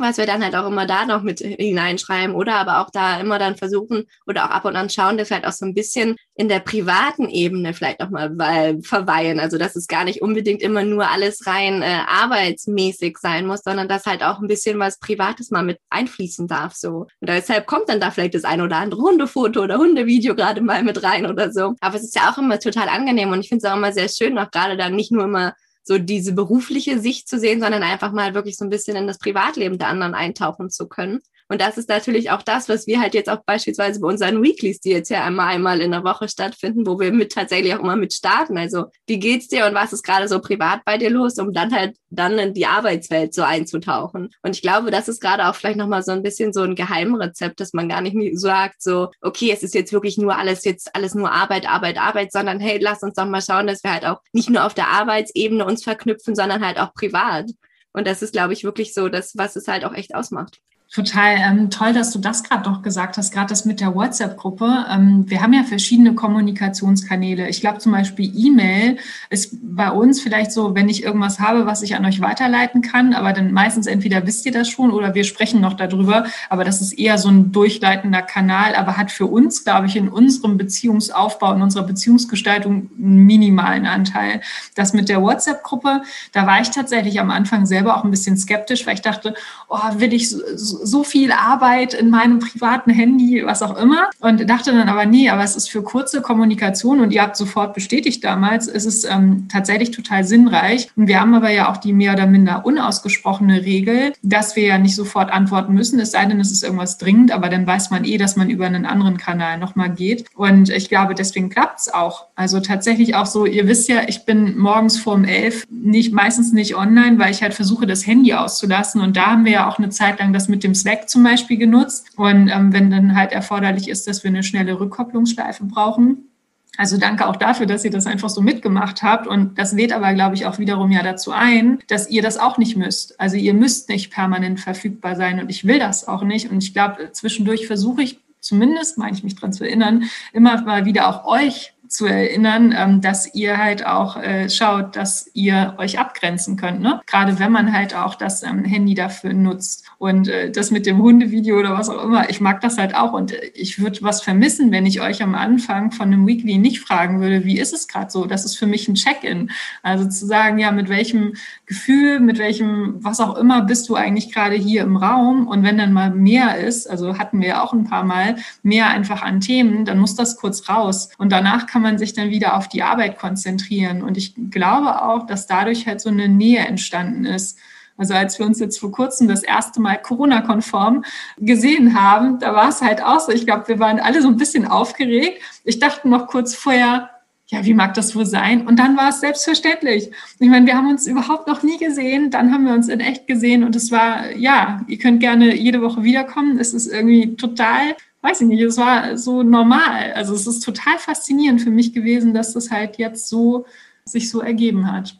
was 0.00 0.18
wir 0.18 0.26
dann 0.26 0.42
halt 0.42 0.54
auch 0.54 0.66
immer 0.66 0.86
da 0.86 1.06
noch 1.06 1.22
mit 1.22 1.40
hineinschreiben 1.40 2.34
oder 2.34 2.54
aber 2.56 2.80
auch 2.80 2.90
da 2.90 3.20
immer 3.20 3.38
dann 3.38 3.56
versuchen 3.56 4.06
oder 4.26 4.46
auch 4.46 4.50
ab 4.50 4.64
und 4.64 4.76
an 4.76 4.90
schauen, 4.90 5.18
dass 5.18 5.30
wir 5.30 5.36
halt 5.36 5.46
auch 5.46 5.52
so 5.52 5.66
ein 5.66 5.74
bisschen 5.74 6.16
in 6.34 6.48
der 6.48 6.60
privaten 6.60 7.28
Ebene 7.28 7.74
vielleicht 7.74 8.00
auch 8.00 8.10
mal 8.10 8.78
verweilen. 8.82 9.40
Also 9.40 9.58
dass 9.58 9.76
es 9.76 9.88
gar 9.88 10.04
nicht 10.04 10.22
unbedingt 10.22 10.62
immer 10.62 10.84
nur 10.84 11.08
alles 11.10 11.46
rein 11.46 11.82
äh, 11.82 11.98
arbeitsmäßig 12.06 13.18
sein 13.18 13.46
muss, 13.46 13.60
sondern 13.62 13.88
dass 13.88 14.06
halt 14.06 14.22
auch 14.22 14.40
ein 14.40 14.48
bisschen 14.48 14.78
was 14.78 14.98
Privates 14.98 15.50
mal 15.50 15.62
mit 15.62 15.78
einfließen 15.90 16.48
darf. 16.48 16.74
So. 16.74 17.06
Und 17.20 17.28
deshalb 17.28 17.66
kommt 17.66 17.88
dann 17.88 18.00
da 18.00 18.10
vielleicht 18.10 18.34
das 18.34 18.44
ein 18.44 18.60
oder 18.62 18.76
andere 18.76 19.02
Hundefoto 19.02 19.62
oder 19.62 19.76
Hundevideo 19.76 20.34
gerade 20.34 20.60
mal 20.60 20.82
mit 20.82 21.02
rein 21.02 21.26
oder 21.26 21.52
so. 21.52 21.74
Aber 21.80 21.96
es 21.96 22.04
ist 22.04 22.16
ja 22.16 22.30
auch 22.30 22.38
immer 22.38 22.58
total 22.58 22.88
angenehm 22.88 23.30
und 23.30 23.40
ich 23.40 23.48
finde 23.48 23.66
es 23.66 23.70
auch 23.70 23.76
immer 23.76 23.92
sehr 23.92 24.08
schön, 24.08 24.38
auch 24.38 24.50
gerade 24.50 24.76
dann 24.76 24.96
nicht 24.96 25.12
nur 25.12 25.24
immer 25.24 25.54
so 25.90 25.98
diese 25.98 26.32
berufliche 26.34 27.00
Sicht 27.00 27.28
zu 27.28 27.40
sehen, 27.40 27.60
sondern 27.60 27.82
einfach 27.82 28.12
mal 28.12 28.32
wirklich 28.32 28.56
so 28.56 28.64
ein 28.64 28.70
bisschen 28.70 28.96
in 28.96 29.08
das 29.08 29.18
Privatleben 29.18 29.76
der 29.76 29.88
anderen 29.88 30.14
eintauchen 30.14 30.70
zu 30.70 30.86
können. 30.86 31.18
Und 31.50 31.60
das 31.60 31.76
ist 31.78 31.88
natürlich 31.88 32.30
auch 32.30 32.42
das, 32.42 32.68
was 32.68 32.86
wir 32.86 33.00
halt 33.00 33.12
jetzt 33.12 33.28
auch 33.28 33.42
beispielsweise 33.44 33.98
bei 33.98 34.06
unseren 34.06 34.40
Weeklies, 34.40 34.78
die 34.78 34.90
jetzt 34.90 35.10
ja 35.10 35.24
einmal 35.24 35.48
einmal 35.48 35.80
in 35.80 35.90
der 35.90 36.04
Woche 36.04 36.28
stattfinden, 36.28 36.86
wo 36.86 37.00
wir 37.00 37.12
mit 37.12 37.32
tatsächlich 37.32 37.74
auch 37.74 37.80
immer 37.80 37.96
mit 37.96 38.12
starten. 38.12 38.56
Also 38.56 38.84
wie 39.08 39.18
geht's 39.18 39.48
dir 39.48 39.66
und 39.66 39.74
was 39.74 39.92
ist 39.92 40.04
gerade 40.04 40.28
so 40.28 40.38
privat 40.38 40.84
bei 40.84 40.96
dir 40.96 41.10
los, 41.10 41.38
um 41.38 41.52
dann 41.52 41.74
halt 41.74 41.96
dann 42.08 42.38
in 42.38 42.54
die 42.54 42.66
Arbeitswelt 42.66 43.34
so 43.34 43.42
einzutauchen. 43.42 44.30
Und 44.44 44.54
ich 44.54 44.62
glaube, 44.62 44.92
das 44.92 45.08
ist 45.08 45.20
gerade 45.20 45.48
auch 45.48 45.56
vielleicht 45.56 45.76
nochmal 45.76 46.04
so 46.04 46.12
ein 46.12 46.22
bisschen 46.22 46.52
so 46.52 46.62
ein 46.62 46.76
Geheimrezept, 46.76 47.58
dass 47.58 47.72
man 47.72 47.88
gar 47.88 48.00
nicht 48.00 48.16
sagt 48.38 48.80
so, 48.80 49.10
okay, 49.20 49.50
es 49.52 49.64
ist 49.64 49.74
jetzt 49.74 49.92
wirklich 49.92 50.18
nur 50.18 50.38
alles 50.38 50.64
jetzt 50.64 50.94
alles 50.94 51.16
nur 51.16 51.32
Arbeit, 51.32 51.68
Arbeit, 51.68 51.98
Arbeit, 51.98 52.30
sondern 52.30 52.60
hey, 52.60 52.78
lass 52.80 53.02
uns 53.02 53.14
doch 53.14 53.26
mal 53.26 53.42
schauen, 53.42 53.66
dass 53.66 53.82
wir 53.82 53.92
halt 53.92 54.06
auch 54.06 54.20
nicht 54.32 54.50
nur 54.50 54.64
auf 54.64 54.74
der 54.74 54.86
Arbeitsebene 54.86 55.64
uns 55.64 55.82
verknüpfen, 55.82 56.36
sondern 56.36 56.64
halt 56.64 56.78
auch 56.78 56.94
privat. 56.94 57.50
Und 57.92 58.06
das 58.06 58.22
ist, 58.22 58.34
glaube 58.34 58.52
ich, 58.52 58.62
wirklich 58.62 58.94
so 58.94 59.08
das, 59.08 59.36
was 59.36 59.56
es 59.56 59.66
halt 59.66 59.84
auch 59.84 59.94
echt 59.94 60.14
ausmacht. 60.14 60.60
Total 60.92 61.36
ähm, 61.36 61.70
toll, 61.70 61.92
dass 61.92 62.10
du 62.10 62.18
das 62.18 62.42
gerade 62.42 62.68
noch 62.68 62.82
gesagt 62.82 63.16
hast, 63.16 63.32
gerade 63.32 63.46
das 63.46 63.64
mit 63.64 63.80
der 63.80 63.94
WhatsApp-Gruppe. 63.94 64.86
Ähm, 64.90 65.24
wir 65.28 65.40
haben 65.40 65.52
ja 65.52 65.62
verschiedene 65.62 66.16
Kommunikationskanäle. 66.16 67.48
Ich 67.48 67.60
glaube 67.60 67.78
zum 67.78 67.92
Beispiel 67.92 68.32
E-Mail 68.34 68.96
ist 69.28 69.56
bei 69.62 69.88
uns 69.92 70.20
vielleicht 70.20 70.50
so, 70.50 70.74
wenn 70.74 70.88
ich 70.88 71.04
irgendwas 71.04 71.38
habe, 71.38 71.64
was 71.64 71.82
ich 71.82 71.94
an 71.94 72.04
euch 72.04 72.20
weiterleiten 72.20 72.82
kann, 72.82 73.14
aber 73.14 73.32
dann 73.32 73.52
meistens 73.52 73.86
entweder 73.86 74.26
wisst 74.26 74.44
ihr 74.46 74.50
das 74.50 74.68
schon 74.68 74.90
oder 74.90 75.14
wir 75.14 75.22
sprechen 75.22 75.60
noch 75.60 75.74
darüber. 75.74 76.24
Aber 76.48 76.64
das 76.64 76.80
ist 76.80 76.94
eher 76.94 77.18
so 77.18 77.28
ein 77.28 77.52
durchleitender 77.52 78.22
Kanal, 78.22 78.74
aber 78.74 78.96
hat 78.96 79.12
für 79.12 79.26
uns, 79.26 79.62
glaube 79.62 79.86
ich, 79.86 79.94
in 79.94 80.08
unserem 80.08 80.56
Beziehungsaufbau, 80.56 81.54
in 81.54 81.62
unserer 81.62 81.84
Beziehungsgestaltung 81.84 82.90
einen 82.98 83.26
minimalen 83.26 83.86
Anteil. 83.86 84.40
Das 84.74 84.92
mit 84.92 85.08
der 85.08 85.22
WhatsApp-Gruppe, 85.22 86.02
da 86.32 86.48
war 86.48 86.60
ich 86.60 86.70
tatsächlich 86.70 87.20
am 87.20 87.30
Anfang 87.30 87.64
selber 87.64 87.96
auch 87.96 88.02
ein 88.02 88.10
bisschen 88.10 88.36
skeptisch, 88.36 88.88
weil 88.88 88.94
ich 88.94 89.02
dachte, 89.02 89.34
oh, 89.68 89.78
will 89.94 90.12
ich 90.12 90.30
so, 90.30 90.79
so 90.82 91.04
viel 91.04 91.32
Arbeit 91.32 91.94
in 91.94 92.10
meinem 92.10 92.38
privaten 92.38 92.90
Handy, 92.90 93.42
was 93.44 93.62
auch 93.62 93.76
immer. 93.76 94.10
Und 94.20 94.48
dachte 94.48 94.72
dann 94.72 94.88
aber, 94.88 95.06
nee, 95.06 95.30
aber 95.30 95.42
es 95.42 95.56
ist 95.56 95.70
für 95.70 95.82
kurze 95.82 96.20
Kommunikation 96.20 97.00
und 97.00 97.12
ihr 97.12 97.22
habt 97.22 97.36
sofort 97.36 97.74
bestätigt 97.74 98.24
damals, 98.24 98.66
ist 98.66 98.86
es 98.86 99.04
ähm, 99.04 99.48
tatsächlich 99.50 99.90
total 99.90 100.24
sinnreich. 100.24 100.88
Und 100.96 101.06
wir 101.06 101.20
haben 101.20 101.34
aber 101.34 101.50
ja 101.50 101.70
auch 101.70 101.76
die 101.76 101.92
mehr 101.92 102.14
oder 102.14 102.26
minder 102.26 102.64
unausgesprochene 102.64 103.64
Regel, 103.64 104.12
dass 104.22 104.56
wir 104.56 104.64
ja 104.64 104.78
nicht 104.78 104.96
sofort 104.96 105.30
antworten 105.30 105.74
müssen, 105.74 106.00
es 106.00 106.12
sei 106.12 106.24
denn, 106.26 106.40
es 106.40 106.50
ist 106.50 106.62
irgendwas 106.62 106.98
dringend, 106.98 107.32
aber 107.32 107.48
dann 107.48 107.66
weiß 107.66 107.90
man 107.90 108.04
eh, 108.04 108.18
dass 108.18 108.36
man 108.36 108.50
über 108.50 108.66
einen 108.66 108.86
anderen 108.86 109.16
Kanal 109.16 109.58
nochmal 109.58 109.90
geht. 109.90 110.26
Und 110.34 110.70
ich 110.70 110.88
glaube, 110.88 111.14
deswegen 111.14 111.50
klappt 111.50 111.80
es 111.80 111.92
auch. 111.92 112.26
Also 112.34 112.60
tatsächlich 112.60 113.14
auch 113.14 113.26
so, 113.26 113.46
ihr 113.46 113.66
wisst 113.66 113.88
ja, 113.88 114.02
ich 114.06 114.24
bin 114.24 114.58
morgens 114.58 114.98
vor 114.98 115.14
um 115.14 115.24
elf 115.24 115.66
nicht, 115.70 116.12
meistens 116.12 116.52
nicht 116.52 116.76
online, 116.76 117.18
weil 117.18 117.30
ich 117.30 117.42
halt 117.42 117.54
versuche, 117.54 117.86
das 117.86 118.06
Handy 118.06 118.34
auszulassen. 118.34 119.00
Und 119.00 119.16
da 119.16 119.26
haben 119.26 119.44
wir 119.44 119.52
ja 119.52 119.68
auch 119.68 119.78
eine 119.78 119.90
Zeit 119.90 120.18
lang 120.18 120.32
das 120.32 120.48
mit 120.48 120.64
dem 120.64 120.69
dem 120.70 120.74
Slack 120.74 121.08
zum 121.08 121.22
Beispiel 121.22 121.56
genutzt. 121.56 122.10
Und 122.16 122.48
ähm, 122.48 122.72
wenn 122.72 122.90
dann 122.90 123.16
halt 123.16 123.32
erforderlich 123.32 123.88
ist, 123.88 124.06
dass 124.06 124.24
wir 124.24 124.28
eine 124.28 124.42
schnelle 124.42 124.78
Rückkopplungsschleife 124.78 125.64
brauchen, 125.64 126.30
also 126.76 126.96
danke 126.96 127.26
auch 127.26 127.36
dafür, 127.36 127.66
dass 127.66 127.84
ihr 127.84 127.90
das 127.90 128.06
einfach 128.06 128.30
so 128.30 128.40
mitgemacht 128.40 129.02
habt. 129.02 129.26
Und 129.26 129.58
das 129.58 129.72
lädt 129.72 129.92
aber, 129.92 130.14
glaube 130.14 130.34
ich, 130.34 130.46
auch 130.46 130.58
wiederum 130.58 130.90
ja 130.90 131.02
dazu 131.02 131.32
ein, 131.32 131.80
dass 131.88 132.08
ihr 132.08 132.22
das 132.22 132.38
auch 132.38 132.58
nicht 132.58 132.76
müsst. 132.76 133.20
Also 133.20 133.36
ihr 133.36 133.54
müsst 133.54 133.88
nicht 133.88 134.10
permanent 134.10 134.60
verfügbar 134.60 135.16
sein 135.16 135.40
und 135.40 135.50
ich 135.50 135.66
will 135.66 135.78
das 135.78 136.08
auch 136.08 136.22
nicht. 136.22 136.50
Und 136.50 136.62
ich 136.62 136.72
glaube, 136.72 137.10
zwischendurch 137.12 137.66
versuche 137.66 138.02
ich 138.02 138.20
zumindest, 138.40 138.96
meine 138.96 139.14
ich 139.14 139.22
mich 139.22 139.34
dran 139.34 139.52
zu 139.52 139.64
erinnern, 139.64 140.04
immer 140.32 140.62
mal 140.62 140.86
wieder 140.86 141.08
auch 141.08 141.26
euch 141.26 141.74
zu 141.90 142.06
erinnern, 142.06 142.72
ähm, 142.76 143.00
dass 143.00 143.34
ihr 143.34 143.58
halt 143.58 143.84
auch 143.84 144.16
äh, 144.16 144.48
schaut, 144.48 144.94
dass 144.94 145.28
ihr 145.34 145.74
euch 145.76 145.98
abgrenzen 145.98 146.56
könnt. 146.56 146.80
Ne? 146.80 147.00
Gerade 147.04 147.40
wenn 147.40 147.50
man 147.50 147.72
halt 147.72 147.96
auch 147.96 148.14
das 148.14 148.44
ähm, 148.44 148.64
Handy 148.64 148.94
dafür 148.94 149.32
nutzt. 149.32 149.84
Und 149.98 150.28
äh, 150.28 150.52
das 150.52 150.70
mit 150.70 150.86
dem 150.86 151.02
Hundevideo 151.02 151.58
oder 151.58 151.76
was 151.76 151.88
auch 151.88 152.02
immer, 152.04 152.30
ich 152.30 152.40
mag 152.40 152.60
das 152.60 152.78
halt 152.78 152.94
auch. 152.94 153.12
Und 153.12 153.32
äh, 153.32 153.50
ich 153.54 153.80
würde 153.80 153.98
was 154.02 154.22
vermissen, 154.22 154.70
wenn 154.70 154.86
ich 154.86 155.00
euch 155.00 155.20
am 155.20 155.34
Anfang 155.34 155.90
von 155.90 156.06
einem 156.06 156.28
Weekly 156.28 156.58
nicht 156.58 156.80
fragen 156.80 157.20
würde, 157.20 157.44
wie 157.44 157.58
ist 157.58 157.74
es 157.74 157.88
gerade 157.88 158.10
so? 158.10 158.24
Das 158.24 158.44
ist 158.44 158.54
für 158.54 158.66
mich 158.66 158.86
ein 158.86 158.94
Check-in. 158.94 159.50
Also 159.82 160.08
zu 160.08 160.26
sagen, 160.26 160.58
ja, 160.58 160.70
mit 160.70 160.88
welchem 160.88 161.34
Gefühl, 161.66 162.20
mit 162.20 162.38
welchem, 162.38 163.02
was 163.02 163.18
auch 163.18 163.36
immer, 163.36 163.62
bist 163.62 163.88
du 163.88 163.96
eigentlich 163.96 164.32
gerade 164.32 164.54
hier 164.54 164.82
im 164.82 164.96
Raum? 164.96 165.48
Und 165.48 165.64
wenn 165.64 165.76
dann 165.76 165.92
mal 165.92 166.10
mehr 166.10 166.56
ist, 166.58 166.88
also 166.88 167.18
hatten 167.18 167.40
wir 167.40 167.64
auch 167.64 167.72
ein 167.72 167.84
paar 167.84 168.04
Mal, 168.04 168.36
mehr 168.62 168.90
einfach 168.90 169.22
an 169.22 169.40
Themen, 169.40 169.84
dann 169.84 169.98
muss 169.98 170.14
das 170.14 170.36
kurz 170.36 170.68
raus. 170.68 171.08
Und 171.18 171.32
danach 171.32 171.66
kann 171.66 171.79
kann 171.80 171.92
man 171.92 171.98
sich 171.98 172.12
dann 172.12 172.28
wieder 172.28 172.58
auf 172.58 172.68
die 172.68 172.82
Arbeit 172.82 173.18
konzentrieren. 173.18 174.02
Und 174.02 174.18
ich 174.18 174.34
glaube 174.50 175.00
auch, 175.02 175.24
dass 175.24 175.46
dadurch 175.46 175.86
halt 175.86 176.02
so 176.02 176.10
eine 176.10 176.28
Nähe 176.28 176.58
entstanden 176.58 177.24
ist. 177.24 177.58
Also 177.96 178.12
als 178.12 178.38
wir 178.38 178.44
uns 178.44 178.60
jetzt 178.60 178.78
vor 178.78 178.92
kurzem 178.92 179.28
das 179.28 179.42
erste 179.42 179.80
Mal 179.80 179.96
Corona-konform 179.96 181.04
gesehen 181.38 181.98
haben, 181.98 182.38
da 182.38 182.54
war 182.54 182.68
es 182.68 182.82
halt 182.82 183.02
auch 183.02 183.20
so. 183.20 183.32
Ich 183.32 183.46
glaube, 183.46 183.68
wir 183.68 183.78
waren 183.78 183.98
alle 183.98 184.20
so 184.20 184.28
ein 184.28 184.36
bisschen 184.36 184.66
aufgeregt. 184.66 185.40
Ich 185.64 185.78
dachte 185.78 186.06
noch 186.06 186.26
kurz 186.26 186.54
vorher, 186.54 187.08
ja, 187.46 187.64
wie 187.64 187.72
mag 187.72 187.94
das 187.94 188.14
wohl 188.14 188.26
sein? 188.26 188.66
Und 188.66 188.78
dann 188.78 188.98
war 188.98 189.08
es 189.08 189.20
selbstverständlich. 189.20 190.10
Ich 190.38 190.48
meine, 190.50 190.66
wir 190.66 190.76
haben 190.76 190.90
uns 190.90 191.06
überhaupt 191.06 191.48
noch 191.48 191.62
nie 191.62 191.78
gesehen, 191.78 192.30
dann 192.30 192.52
haben 192.52 192.66
wir 192.66 192.74
uns 192.74 192.88
in 192.88 193.00
echt 193.00 193.26
gesehen 193.26 193.64
und 193.64 193.74
es 193.74 193.90
war, 193.90 194.30
ja, 194.36 194.82
ihr 194.86 194.98
könnt 194.98 195.20
gerne 195.20 195.54
jede 195.56 195.80
Woche 195.80 196.02
wiederkommen. 196.02 196.58
Es 196.58 196.74
ist 196.74 196.86
irgendwie 196.86 197.36
total 197.36 197.96
weiß 198.22 198.42
ich 198.42 198.48
nicht, 198.48 198.62
es 198.62 198.76
war 198.76 199.16
so 199.16 199.42
normal. 199.42 200.12
Also 200.14 200.34
es 200.34 200.46
ist 200.46 200.60
total 200.60 200.98
faszinierend 200.98 201.62
für 201.62 201.70
mich 201.70 201.92
gewesen, 201.92 202.34
dass 202.34 202.52
das 202.52 202.70
halt 202.70 202.98
jetzt 202.98 203.28
so 203.28 203.66
sich 204.04 204.30
so 204.30 204.40
ergeben 204.40 204.90
hat. 204.90 205.16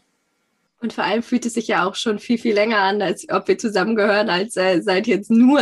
Und 0.81 0.93
vor 0.93 1.05
allem 1.05 1.23
fühlt 1.23 1.45
es 1.47 1.55
sich 1.55 1.69
ja 1.69 1.85
auch 1.85 1.95
schon 1.95 2.19
viel, 2.19 2.39
viel 2.39 2.55
länger 2.55 2.79
an, 2.79 3.03
als 3.03 3.27
ob 3.31 3.49
wir 3.49 3.59
zusammengehören, 3.59 4.31
als 4.31 4.57
äh, 4.57 4.81
seit 4.81 5.07
jetzt 5.07 5.31
nur 5.31 5.61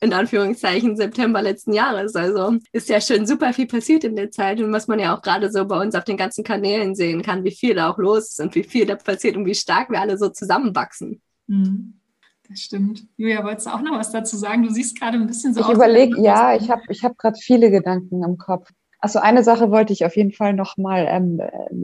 in 0.00 0.12
Anführungszeichen 0.12 0.96
September 0.96 1.42
letzten 1.42 1.72
Jahres. 1.72 2.14
Also 2.14 2.58
ist 2.72 2.88
ja 2.88 3.00
schon 3.00 3.26
super 3.26 3.52
viel 3.52 3.66
passiert 3.66 4.04
in 4.04 4.16
der 4.16 4.30
Zeit 4.30 4.60
und 4.60 4.72
was 4.72 4.86
man 4.86 4.98
ja 4.98 5.16
auch 5.16 5.22
gerade 5.22 5.50
so 5.50 5.64
bei 5.66 5.80
uns 5.80 5.94
auf 5.94 6.04
den 6.04 6.16
ganzen 6.16 6.44
Kanälen 6.44 6.94
sehen 6.94 7.22
kann, 7.22 7.44
wie 7.44 7.50
viel 7.50 7.74
da 7.74 7.90
auch 7.90 7.98
los 7.98 8.30
ist 8.30 8.40
und 8.40 8.54
wie 8.54 8.64
viel 8.64 8.86
da 8.86 8.96
passiert 8.96 9.36
und 9.36 9.46
wie 9.46 9.54
stark 9.54 9.90
wir 9.90 10.00
alle 10.00 10.18
so 10.18 10.28
zusammenwachsen. 10.28 11.20
Mhm. 11.46 11.94
Das 12.48 12.60
stimmt. 12.60 13.06
Julia, 13.16 13.42
wolltest 13.42 13.66
du 13.66 13.70
auch 13.70 13.80
noch 13.80 13.98
was 13.98 14.12
dazu 14.12 14.36
sagen? 14.36 14.62
Du 14.62 14.70
siehst 14.70 14.98
gerade 14.98 15.16
ein 15.16 15.26
bisschen 15.26 15.54
so 15.54 15.60
Ich 15.60 15.68
überlege, 15.68 16.20
ja, 16.20 16.54
ich 16.54 16.70
habe 16.70 16.82
ich 16.88 17.02
hab 17.02 17.16
gerade 17.16 17.38
viele 17.38 17.70
Gedanken 17.70 18.22
im 18.22 18.36
Kopf. 18.36 18.70
Also 18.98 19.18
eine 19.18 19.42
Sache 19.42 19.70
wollte 19.70 19.92
ich 19.92 20.04
auf 20.04 20.16
jeden 20.16 20.32
Fall 20.32 20.52
nochmal 20.54 21.06
ähm, 21.08 21.40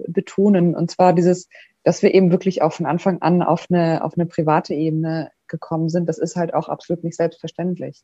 betonen, 0.07 0.75
und 0.75 0.90
zwar 0.90 1.12
dieses, 1.12 1.49
dass 1.83 2.03
wir 2.03 2.14
eben 2.14 2.31
wirklich 2.31 2.62
auch 2.62 2.73
von 2.73 2.87
Anfang 2.87 3.20
an 3.23 3.42
auf 3.42 3.66
eine, 3.70 4.05
auf 4.05 4.14
eine 4.16 4.27
private 4.27 4.75
Ebene 4.75 5.31
gekommen 5.46 5.88
sind. 5.88 6.09
Das 6.09 6.18
ist 6.18 6.37
halt 6.37 6.55
auch 6.55 6.68
absolut 6.68 7.05
nicht 7.05 7.16
selbstverständlich. 7.16 8.03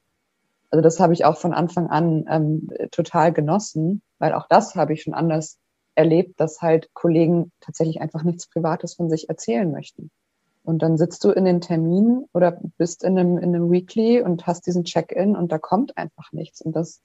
Also 0.71 0.83
das 0.83 0.99
habe 0.99 1.13
ich 1.13 1.25
auch 1.25 1.39
von 1.39 1.55
Anfang 1.55 1.89
an 1.89 2.25
ähm, 2.29 2.69
total 2.91 3.33
genossen, 3.33 4.03
weil 4.19 4.33
auch 4.33 4.49
das 4.49 4.75
habe 4.75 4.93
ich 4.93 5.03
schon 5.03 5.15
anders 5.15 5.59
erlebt, 5.95 6.41
dass 6.41 6.61
halt 6.61 6.91
Kollegen 6.93 7.53
tatsächlich 7.61 8.01
einfach 8.01 8.23
nichts 8.23 8.49
Privates 8.49 8.95
von 8.95 9.09
sich 9.09 9.29
erzählen 9.29 9.71
möchten. 9.71 10.11
Und 10.67 10.83
dann 10.83 10.99
sitzt 10.99 11.23
du 11.23 11.31
in 11.31 11.45
den 11.45 11.61
Terminen 11.61 12.25
oder 12.35 12.59
bist 12.77 13.05
in 13.05 13.17
einem, 13.17 13.39
in 13.39 13.55
einem 13.55 13.71
Weekly 13.71 14.21
und 14.21 14.49
hast 14.49 14.67
diesen 14.67 14.83
Check-in 14.83 15.37
und 15.37 15.53
da 15.53 15.59
kommt 15.59 15.97
einfach 15.97 16.33
nichts. 16.33 16.61
Und 16.61 16.75
das, 16.75 17.03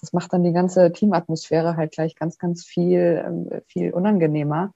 das 0.00 0.12
macht 0.12 0.32
dann 0.32 0.44
die 0.44 0.52
ganze 0.52 0.92
Teamatmosphäre 0.92 1.76
halt 1.76 1.90
gleich 1.90 2.14
ganz, 2.14 2.38
ganz 2.38 2.64
viel, 2.64 3.20
ähm, 3.26 3.50
viel 3.66 3.92
unangenehmer. 3.92 4.72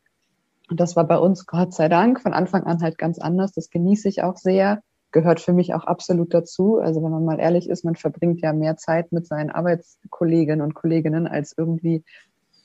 Und 0.68 0.80
das 0.80 0.96
war 0.96 1.06
bei 1.06 1.16
uns, 1.16 1.46
Gott 1.46 1.74
sei 1.74 1.88
Dank, 1.88 2.20
von 2.20 2.32
Anfang 2.32 2.64
an 2.64 2.82
halt 2.82 2.98
ganz 2.98 3.20
anders. 3.20 3.52
Das 3.52 3.70
genieße 3.70 4.08
ich 4.08 4.24
auch 4.24 4.36
sehr. 4.36 4.82
Gehört 5.12 5.38
für 5.38 5.52
mich 5.52 5.72
auch 5.72 5.84
absolut 5.84 6.34
dazu. 6.34 6.78
Also 6.78 7.04
wenn 7.04 7.12
man 7.12 7.24
mal 7.24 7.38
ehrlich 7.38 7.70
ist, 7.70 7.84
man 7.84 7.94
verbringt 7.94 8.40
ja 8.40 8.52
mehr 8.52 8.76
Zeit 8.76 9.12
mit 9.12 9.28
seinen 9.28 9.50
Arbeitskolleginnen 9.50 10.60
und 10.60 10.74
Kolleginnen 10.74 11.28
als 11.28 11.54
irgendwie 11.56 12.02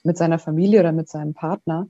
mit 0.04 0.18
seiner 0.18 0.40
Familie 0.40 0.80
oder 0.80 0.94
mit 0.94 1.10
seinem 1.10 1.36
Partner. 1.36 1.88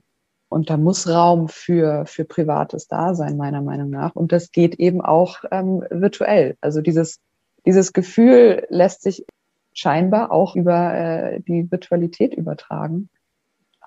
Und 0.50 0.68
da 0.68 0.76
muss 0.76 1.08
Raum 1.08 1.48
für, 1.48 2.04
für 2.06 2.24
Privates 2.24 2.88
da 2.88 3.14
sein, 3.14 3.36
meiner 3.36 3.62
Meinung 3.62 3.88
nach. 3.88 4.16
Und 4.16 4.32
das 4.32 4.50
geht 4.50 4.74
eben 4.74 5.00
auch 5.00 5.44
ähm, 5.52 5.84
virtuell. 5.90 6.56
Also 6.60 6.80
dieses, 6.80 7.20
dieses 7.64 7.92
Gefühl 7.92 8.66
lässt 8.68 9.02
sich 9.02 9.24
scheinbar 9.72 10.32
auch 10.32 10.56
über 10.56 10.92
äh, 10.92 11.40
die 11.40 11.70
Virtualität 11.70 12.34
übertragen. 12.34 13.08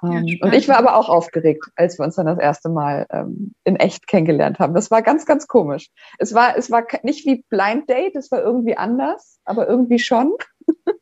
Ähm, 0.02 0.23
ja, 0.26 0.38
und 0.45 0.54
ich 0.54 0.69
war 0.69 0.78
aber 0.78 0.95
auch 0.95 1.10
aufgeregt, 1.10 1.65
als 1.76 1.99
wir 1.99 2.06
uns 2.06 2.15
dann 2.15 2.28
das 2.28 2.39
erste 2.39 2.69
Mal 2.69 3.08
ähm, 3.10 3.54
in 3.65 3.76
echt 3.76 4.08
kennengelernt 4.08 4.60
haben. 4.60 4.73
Das 4.73 4.89
war 4.89 5.02
ganz, 5.02 5.26
ganz 5.26 5.47
komisch. 5.47 5.89
Es 6.17 6.34
war, 6.34 6.58
es 6.58 6.71
war 6.71 6.86
nicht 7.04 7.26
wie 7.26 7.43
Blind 7.49 7.89
Date, 7.89 8.15
es 8.15 8.32
war 8.32 8.41
irgendwie 8.41 8.78
anders, 8.78 9.41
aber 9.43 9.67
irgendwie 9.67 9.99
schon. 9.99 10.32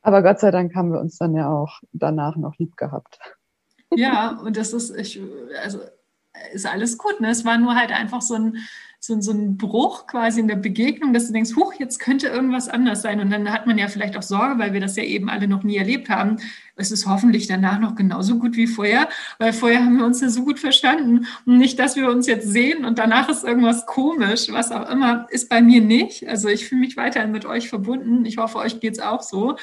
aber 0.00 0.22
Gott 0.22 0.40
sei 0.40 0.50
Dank 0.50 0.74
haben 0.74 0.92
wir 0.92 1.00
uns 1.00 1.18
dann 1.18 1.36
ja 1.36 1.52
auch 1.52 1.80
danach 1.92 2.36
noch 2.36 2.56
lieb 2.56 2.78
gehabt. 2.78 3.18
Ja, 3.94 4.30
und 4.44 4.56
das 4.56 4.72
ist, 4.72 4.94
ich, 4.96 5.20
also 5.62 5.80
ist 6.52 6.66
alles 6.66 6.98
gut. 6.98 7.20
Ne? 7.20 7.30
Es 7.30 7.44
war 7.44 7.58
nur 7.58 7.74
halt 7.74 7.92
einfach 7.92 8.22
so 8.22 8.34
ein, 8.34 8.58
so, 9.00 9.20
so 9.20 9.30
ein 9.30 9.56
Bruch 9.56 10.06
quasi 10.08 10.40
in 10.40 10.48
der 10.48 10.56
Begegnung, 10.56 11.12
dass 11.12 11.28
du 11.28 11.32
denkst, 11.32 11.54
huch, 11.54 11.74
jetzt 11.74 12.00
könnte 12.00 12.26
irgendwas 12.26 12.68
anders 12.68 13.02
sein. 13.02 13.20
Und 13.20 13.30
dann 13.30 13.52
hat 13.52 13.66
man 13.66 13.78
ja 13.78 13.86
vielleicht 13.86 14.16
auch 14.16 14.22
Sorge, 14.22 14.58
weil 14.58 14.72
wir 14.72 14.80
das 14.80 14.96
ja 14.96 15.04
eben 15.04 15.30
alle 15.30 15.46
noch 15.46 15.62
nie 15.62 15.76
erlebt 15.76 16.08
haben. 16.08 16.38
Es 16.74 16.90
ist 16.90 17.06
hoffentlich 17.06 17.46
danach 17.46 17.78
noch 17.78 17.94
genauso 17.94 18.38
gut 18.38 18.56
wie 18.56 18.66
vorher, 18.66 19.08
weil 19.38 19.52
vorher 19.52 19.84
haben 19.84 19.98
wir 19.98 20.04
uns 20.04 20.20
ja 20.20 20.28
so 20.28 20.44
gut 20.44 20.58
verstanden. 20.58 21.26
Und 21.46 21.58
nicht, 21.58 21.78
dass 21.78 21.94
wir 21.94 22.10
uns 22.10 22.26
jetzt 22.26 22.48
sehen 22.48 22.84
und 22.84 22.98
danach 22.98 23.28
ist 23.28 23.44
irgendwas 23.44 23.86
komisch, 23.86 24.48
was 24.50 24.72
auch 24.72 24.88
immer, 24.90 25.26
ist 25.30 25.48
bei 25.48 25.62
mir 25.62 25.80
nicht. 25.80 26.28
Also 26.28 26.48
ich 26.48 26.66
fühle 26.66 26.80
mich 26.80 26.96
weiterhin 26.96 27.30
mit 27.30 27.46
euch 27.46 27.68
verbunden. 27.68 28.24
Ich 28.24 28.38
hoffe, 28.38 28.58
euch 28.58 28.80
geht 28.80 28.94
es 28.94 29.00
auch 29.00 29.22
so. 29.22 29.56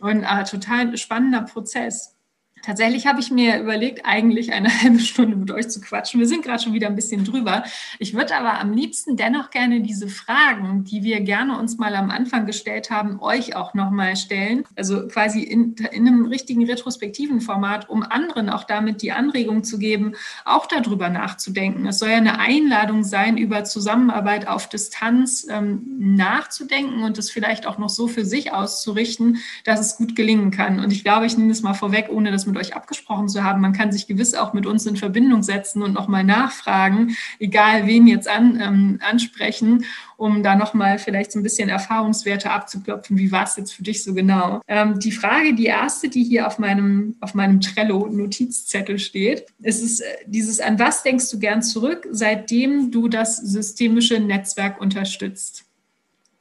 Und 0.00 0.22
äh, 0.22 0.44
total 0.44 0.96
spannender 0.96 1.42
Prozess. 1.42 2.16
Tatsächlich 2.62 3.06
habe 3.06 3.20
ich 3.20 3.30
mir 3.30 3.58
überlegt, 3.58 4.04
eigentlich 4.04 4.52
eine 4.52 4.68
halbe 4.82 5.00
Stunde 5.00 5.36
mit 5.36 5.50
euch 5.50 5.68
zu 5.68 5.80
quatschen. 5.80 6.20
Wir 6.20 6.26
sind 6.26 6.44
gerade 6.44 6.62
schon 6.62 6.72
wieder 6.72 6.88
ein 6.88 6.96
bisschen 6.96 7.24
drüber. 7.24 7.64
Ich 7.98 8.14
würde 8.14 8.36
aber 8.36 8.60
am 8.60 8.72
liebsten 8.72 9.16
dennoch 9.16 9.50
gerne 9.50 9.80
diese 9.80 10.08
Fragen, 10.08 10.84
die 10.84 11.02
wir 11.02 11.20
gerne 11.20 11.58
uns 11.58 11.78
mal 11.78 11.94
am 11.94 12.10
Anfang 12.10 12.46
gestellt 12.46 12.90
haben, 12.90 13.20
euch 13.20 13.56
auch 13.56 13.74
nochmal 13.74 14.16
stellen. 14.16 14.64
Also 14.76 15.08
quasi 15.08 15.42
in, 15.42 15.74
in 15.92 16.06
einem 16.06 16.26
richtigen 16.26 16.64
retrospektiven 16.64 17.40
Format, 17.40 17.88
um 17.88 18.02
anderen 18.02 18.50
auch 18.50 18.64
damit 18.64 19.02
die 19.02 19.12
Anregung 19.12 19.64
zu 19.64 19.78
geben, 19.78 20.14
auch 20.44 20.66
darüber 20.66 21.08
nachzudenken. 21.08 21.86
Es 21.86 21.98
soll 21.98 22.10
ja 22.10 22.16
eine 22.16 22.38
Einladung 22.38 23.04
sein, 23.04 23.36
über 23.36 23.64
Zusammenarbeit 23.64 24.46
auf 24.46 24.68
Distanz 24.68 25.46
ähm, 25.48 25.82
nachzudenken 25.98 27.02
und 27.02 27.18
es 27.18 27.30
vielleicht 27.30 27.66
auch 27.66 27.78
noch 27.78 27.88
so 27.88 28.08
für 28.08 28.24
sich 28.24 28.52
auszurichten, 28.52 29.38
dass 29.64 29.80
es 29.80 29.96
gut 29.96 30.16
gelingen 30.16 30.50
kann. 30.50 30.80
Und 30.80 30.92
ich 30.92 31.04
glaube, 31.04 31.26
ich 31.26 31.36
nehme 31.36 31.52
es 31.52 31.62
mal 31.62 31.74
vorweg, 31.74 32.08
ohne 32.10 32.30
das 32.30 32.46
mit 32.50 32.58
euch 32.58 32.74
abgesprochen 32.74 33.28
zu 33.28 33.42
haben. 33.42 33.60
Man 33.60 33.72
kann 33.72 33.92
sich 33.92 34.06
gewiss 34.06 34.34
auch 34.34 34.52
mit 34.52 34.66
uns 34.66 34.86
in 34.86 34.96
Verbindung 34.96 35.42
setzen 35.42 35.82
und 35.82 35.92
nochmal 35.92 36.24
nachfragen, 36.24 37.16
egal 37.38 37.86
wen 37.86 38.06
jetzt 38.06 38.28
an, 38.28 38.60
ähm, 38.60 38.98
ansprechen, 39.02 39.84
um 40.16 40.42
da 40.42 40.54
nochmal 40.54 40.98
vielleicht 40.98 41.32
so 41.32 41.38
ein 41.38 41.42
bisschen 41.42 41.68
Erfahrungswerte 41.68 42.50
abzuklopfen. 42.50 43.16
Wie 43.16 43.32
war 43.32 43.44
es 43.44 43.56
jetzt 43.56 43.72
für 43.72 43.82
dich 43.82 44.04
so 44.04 44.12
genau? 44.14 44.60
Ähm, 44.68 44.98
die 44.98 45.12
Frage, 45.12 45.54
die 45.54 45.66
erste, 45.66 46.08
die 46.08 46.24
hier 46.24 46.46
auf 46.46 46.58
meinem, 46.58 47.16
auf 47.20 47.34
meinem 47.34 47.60
Trello-Notizzettel 47.60 48.98
steht, 48.98 49.46
ist 49.60 49.82
es 49.82 50.00
äh, 50.00 50.04
dieses, 50.26 50.60
an 50.60 50.78
was 50.78 51.02
denkst 51.02 51.30
du 51.30 51.38
gern 51.38 51.62
zurück, 51.62 52.06
seitdem 52.10 52.90
du 52.90 53.08
das 53.08 53.36
systemische 53.36 54.20
Netzwerk 54.20 54.80
unterstützt? 54.80 55.64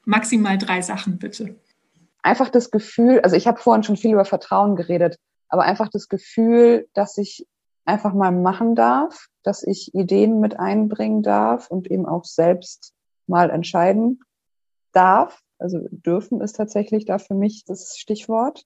Maximal 0.05 0.57
drei 0.57 0.81
Sachen, 0.81 1.17
bitte 1.19 1.55
einfach 2.21 2.49
das 2.49 2.71
Gefühl, 2.71 3.21
also 3.21 3.35
ich 3.35 3.47
habe 3.47 3.59
vorhin 3.59 3.83
schon 3.83 3.97
viel 3.97 4.13
über 4.13 4.25
Vertrauen 4.25 4.75
geredet 4.75 5.17
aber 5.49 5.63
einfach 5.63 5.89
das 5.89 6.07
Gefühl, 6.07 6.87
dass 6.93 7.17
ich 7.17 7.47
einfach 7.85 8.13
mal 8.13 8.31
machen 8.31 8.75
darf, 8.75 9.27
dass 9.43 9.63
ich 9.63 9.93
Ideen 9.93 10.39
mit 10.39 10.59
einbringen 10.59 11.23
darf 11.23 11.69
und 11.69 11.89
eben 11.89 12.05
auch 12.05 12.23
selbst 12.23 12.93
mal 13.27 13.49
entscheiden 13.49 14.21
darf. 14.91 15.41
Also 15.57 15.79
dürfen 15.91 16.39
ist 16.41 16.55
tatsächlich 16.55 17.05
da 17.05 17.17
für 17.17 17.33
mich 17.33 17.65
das 17.65 17.97
Stichwort. 17.97 18.65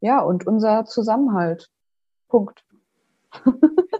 Ja, 0.00 0.20
und 0.20 0.46
unser 0.46 0.84
Zusammenhalt. 0.84 1.70
Punkt. 2.28 2.64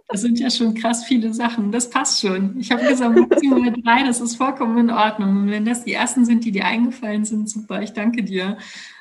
Das 0.06 0.20
sind 0.20 0.38
ja 0.38 0.48
schon 0.48 0.74
krass 0.74 1.02
viele 1.02 1.34
Sachen. 1.34 1.72
Das 1.72 1.90
passt 1.90 2.20
schon. 2.20 2.56
Ich 2.60 2.70
habe 2.70 2.86
gesagt, 2.86 3.18
maximal 3.18 3.72
drei, 3.72 4.04
das 4.04 4.20
ist 4.20 4.36
vollkommen 4.36 4.78
in 4.78 4.90
Ordnung. 4.90 5.30
Und 5.30 5.50
wenn 5.50 5.64
das 5.64 5.82
die 5.82 5.92
ersten 5.92 6.24
sind, 6.24 6.44
die 6.44 6.52
dir 6.52 6.66
eingefallen 6.66 7.24
sind, 7.24 7.50
super. 7.50 7.82
Ich 7.82 7.94
danke 7.94 8.22
dir. 8.22 8.56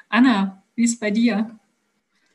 Anna, 0.10 0.64
wie 0.74 0.86
ist 0.86 1.00
bei 1.00 1.12
dir? 1.12 1.60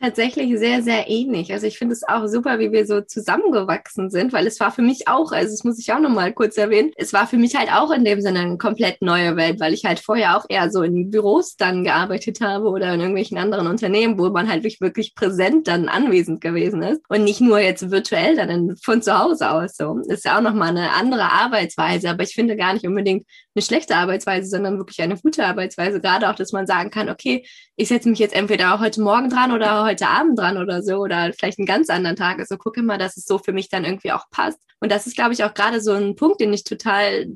Tatsächlich 0.01 0.57
sehr, 0.61 0.81
sehr 0.81 1.11
ähnlich. 1.11 1.53
Also 1.53 1.67
ich 1.67 1.77
finde 1.77 1.93
es 1.93 2.07
auch 2.07 2.29
super, 2.29 2.61
wie 2.61 2.71
wir 2.71 2.87
so 2.87 3.01
zusammengewachsen 3.01 4.11
sind, 4.11 4.33
weil 4.33 4.47
es 4.47 4.61
war 4.61 4.71
für 4.71 4.83
mich 4.83 5.09
auch, 5.09 5.33
also 5.33 5.51
das 5.51 5.65
muss 5.65 5.81
ich 5.81 5.93
auch 5.93 5.99
nochmal 5.99 6.33
kurz 6.33 6.57
erwähnen, 6.57 6.93
es 6.95 7.13
war 7.13 7.27
für 7.27 7.37
mich 7.37 7.57
halt 7.57 7.73
auch 7.73 7.91
in 7.91 8.05
dem 8.05 8.21
Sinne 8.21 8.39
eine 8.41 8.59
komplett 8.59 9.03
neue 9.03 9.35
Welt, 9.35 9.59
weil 9.59 9.75
ich 9.75 9.85
halt 9.85 9.99
vorher 9.99 10.39
auch 10.39 10.45
eher 10.49 10.71
so 10.71 10.83
in 10.83 11.11
Büros 11.11 11.57
dann 11.57 11.83
gearbeitet 11.83 12.41
habe 12.41 12.69
oder 12.69 12.95
in 12.95 13.01
irgendwelchen 13.01 13.39
anderen 13.39 13.67
Unternehmen, 13.67 14.21
wo 14.21 14.31
man 14.31 14.49
halt 14.49 14.63
wirklich, 14.63 15.17
präsent 15.17 15.67
dann 15.67 15.89
anwesend 15.89 16.41
gewesen 16.41 16.81
ist 16.83 17.03
und 17.09 17.25
nicht 17.25 17.41
nur 17.41 17.59
jetzt 17.59 17.91
virtuell 17.91 18.37
dann 18.37 18.77
von 18.81 19.03
zu 19.03 19.19
Hause 19.19 19.51
aus 19.51 19.77
so. 19.77 19.99
Ist 20.07 20.25
ja 20.25 20.39
auch 20.39 20.43
nochmal 20.43 20.69
eine 20.69 20.93
andere 20.93 21.33
Arbeitsweise, 21.33 22.11
aber 22.11 22.23
ich 22.23 22.35
finde 22.35 22.57
gar 22.57 22.73
nicht 22.73 22.87
unbedingt 22.87 23.27
eine 23.57 23.63
schlechte 23.65 23.97
Arbeitsweise, 23.97 24.49
sondern 24.49 24.79
wirklich 24.79 25.03
eine 25.03 25.17
gute 25.17 25.45
Arbeitsweise. 25.45 26.01
Gerade 26.01 26.31
auch, 26.31 26.37
dass 26.37 26.53
man 26.53 26.69
sagen 26.69 26.91
kann, 26.91 27.09
okay, 27.09 27.45
ich 27.75 27.89
setze 27.89 28.09
mich 28.09 28.21
jetzt 28.21 28.35
entweder 28.35 28.79
heute 28.79 29.01
Morgen 29.01 29.29
dran 29.31 29.53
oder 29.53 29.85
heute 29.85 29.88
Abend 29.97 30.39
dran 30.39 30.59
oder 30.59 30.83
so 30.83 30.99
oder 30.99 31.33
vielleicht 31.33 31.59
einen 31.59 31.67
ganz 31.67 31.91
anderen 31.91 32.17
Tag. 32.17 32.39
Also 32.39 32.57
gucke 32.57 32.83
mal, 32.83 32.99
dass 32.99 33.17
es 33.17 33.25
so 33.25 33.39
für 33.39 33.53
mich 33.53 33.69
dann 33.69 33.85
irgendwie 33.85 34.13
auch 34.13 34.31
passt. 34.31 34.59
Und 34.81 34.93
das 34.93 35.07
ist, 35.07 35.17
glaube 35.17 35.33
ich, 35.33 35.45
auch 35.45 35.55
gerade 35.55 35.81
so 35.81 35.93
ein 35.93 36.17
Punkt, 36.17 36.41
den 36.41 36.53
ich 36.53 36.65
total 36.65 37.27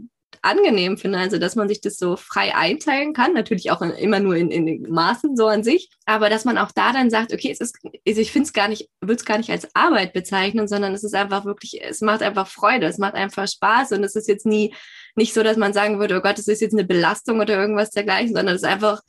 angenehm 0.40 0.96
finde, 0.96 1.18
also 1.18 1.38
dass 1.38 1.56
man 1.56 1.68
sich 1.68 1.80
das 1.80 1.96
so 1.96 2.16
frei 2.16 2.54
einteilen 2.54 3.12
kann, 3.12 3.32
natürlich 3.32 3.70
auch 3.70 3.80
immer 3.80 4.18
nur 4.18 4.34
in, 4.34 4.50
in 4.50 4.66
den 4.66 4.90
Maßen 4.90 5.36
so 5.36 5.46
an 5.46 5.62
sich, 5.62 5.90
aber 6.06 6.30
dass 6.30 6.44
man 6.44 6.58
auch 6.58 6.72
da 6.72 6.92
dann 6.92 7.10
sagt, 7.10 7.32
okay, 7.32 7.50
es 7.50 7.60
ist, 7.60 7.78
also 7.84 8.20
ich 8.20 8.32
finde 8.32 8.46
es 8.46 8.52
gar 8.52 8.68
nicht, 8.68 8.88
würde 9.00 9.16
es 9.16 9.24
gar 9.24 9.38
nicht 9.38 9.50
als 9.50 9.68
Arbeit 9.74 10.12
bezeichnen, 10.12 10.66
sondern 10.66 10.94
es 10.94 11.04
ist 11.04 11.14
einfach 11.14 11.44
wirklich, 11.44 11.80
es 11.82 12.00
macht 12.00 12.22
einfach 12.22 12.48
Freude, 12.48 12.86
es 12.86 12.98
macht 12.98 13.14
einfach 13.14 13.46
Spaß. 13.46 13.92
Und 13.92 14.02
es 14.02 14.16
ist 14.16 14.26
jetzt 14.26 14.46
nie 14.46 14.74
nicht 15.14 15.34
so, 15.34 15.42
dass 15.42 15.56
man 15.56 15.72
sagen 15.72 16.00
würde, 16.00 16.16
oh 16.16 16.20
Gott, 16.20 16.38
das 16.38 16.48
ist 16.48 16.60
jetzt 16.60 16.74
eine 16.74 16.84
Belastung 16.84 17.40
oder 17.40 17.56
irgendwas 17.56 17.90
dergleichen, 17.90 18.34
sondern 18.34 18.56
es 18.56 18.62
ist 18.62 18.68
einfach 18.68 19.02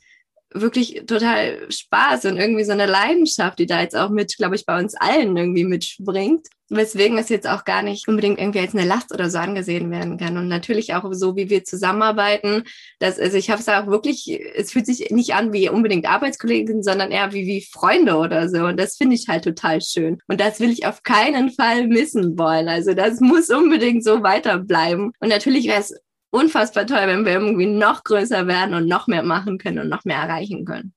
wirklich 0.54 1.02
total 1.06 1.70
Spaß 1.70 2.26
und 2.26 2.36
irgendwie 2.36 2.64
so 2.64 2.72
eine 2.72 2.86
Leidenschaft, 2.86 3.58
die 3.58 3.66
da 3.66 3.82
jetzt 3.82 3.96
auch 3.96 4.10
mit, 4.10 4.36
glaube 4.36 4.54
ich, 4.54 4.64
bei 4.64 4.78
uns 4.78 4.94
allen 4.94 5.36
irgendwie 5.36 5.64
mitspringt. 5.64 6.46
Weswegen 6.70 7.18
es 7.18 7.28
jetzt 7.28 7.46
auch 7.46 7.64
gar 7.64 7.82
nicht 7.82 8.08
unbedingt 8.08 8.38
irgendwie 8.38 8.60
als 8.60 8.74
eine 8.74 8.86
Last 8.86 9.12
oder 9.12 9.28
so 9.28 9.36
angesehen 9.38 9.90
werden 9.90 10.16
kann. 10.16 10.38
Und 10.38 10.48
natürlich 10.48 10.94
auch 10.94 11.04
so, 11.12 11.36
wie 11.36 11.50
wir 11.50 11.64
zusammenarbeiten. 11.64 12.62
Dass, 13.00 13.18
also 13.18 13.36
ich 13.36 13.50
habe 13.50 13.60
es 13.60 13.68
auch 13.68 13.86
wirklich, 13.88 14.40
es 14.54 14.72
fühlt 14.72 14.86
sich 14.86 15.10
nicht 15.10 15.34
an 15.34 15.52
wie 15.52 15.68
unbedingt 15.68 16.06
Arbeitskollegen, 16.06 16.82
sondern 16.82 17.10
eher 17.10 17.32
wie, 17.32 17.46
wie 17.46 17.66
Freunde 17.70 18.16
oder 18.16 18.48
so. 18.48 18.64
Und 18.64 18.78
das 18.78 18.96
finde 18.96 19.16
ich 19.16 19.28
halt 19.28 19.44
total 19.44 19.82
schön. 19.82 20.18
Und 20.26 20.40
das 20.40 20.58
will 20.58 20.70
ich 20.70 20.86
auf 20.86 21.02
keinen 21.02 21.50
Fall 21.50 21.86
missen 21.86 22.38
wollen. 22.38 22.68
Also 22.68 22.94
das 22.94 23.20
muss 23.20 23.50
unbedingt 23.50 24.02
so 24.02 24.22
weiterbleiben. 24.22 25.12
Und 25.20 25.28
natürlich 25.28 25.66
wäre 25.66 25.80
es 25.80 25.94
unfassbar 26.34 26.86
toll, 26.86 27.02
wenn 27.06 27.24
wir 27.24 27.32
irgendwie 27.32 27.66
noch 27.66 28.02
größer 28.02 28.46
werden 28.46 28.74
und 28.74 28.88
noch 28.88 29.06
mehr 29.06 29.22
machen 29.22 29.58
können 29.58 29.78
und 29.78 29.88
noch 29.88 30.04
mehr 30.04 30.16
erreichen 30.16 30.64
können. 30.64 30.92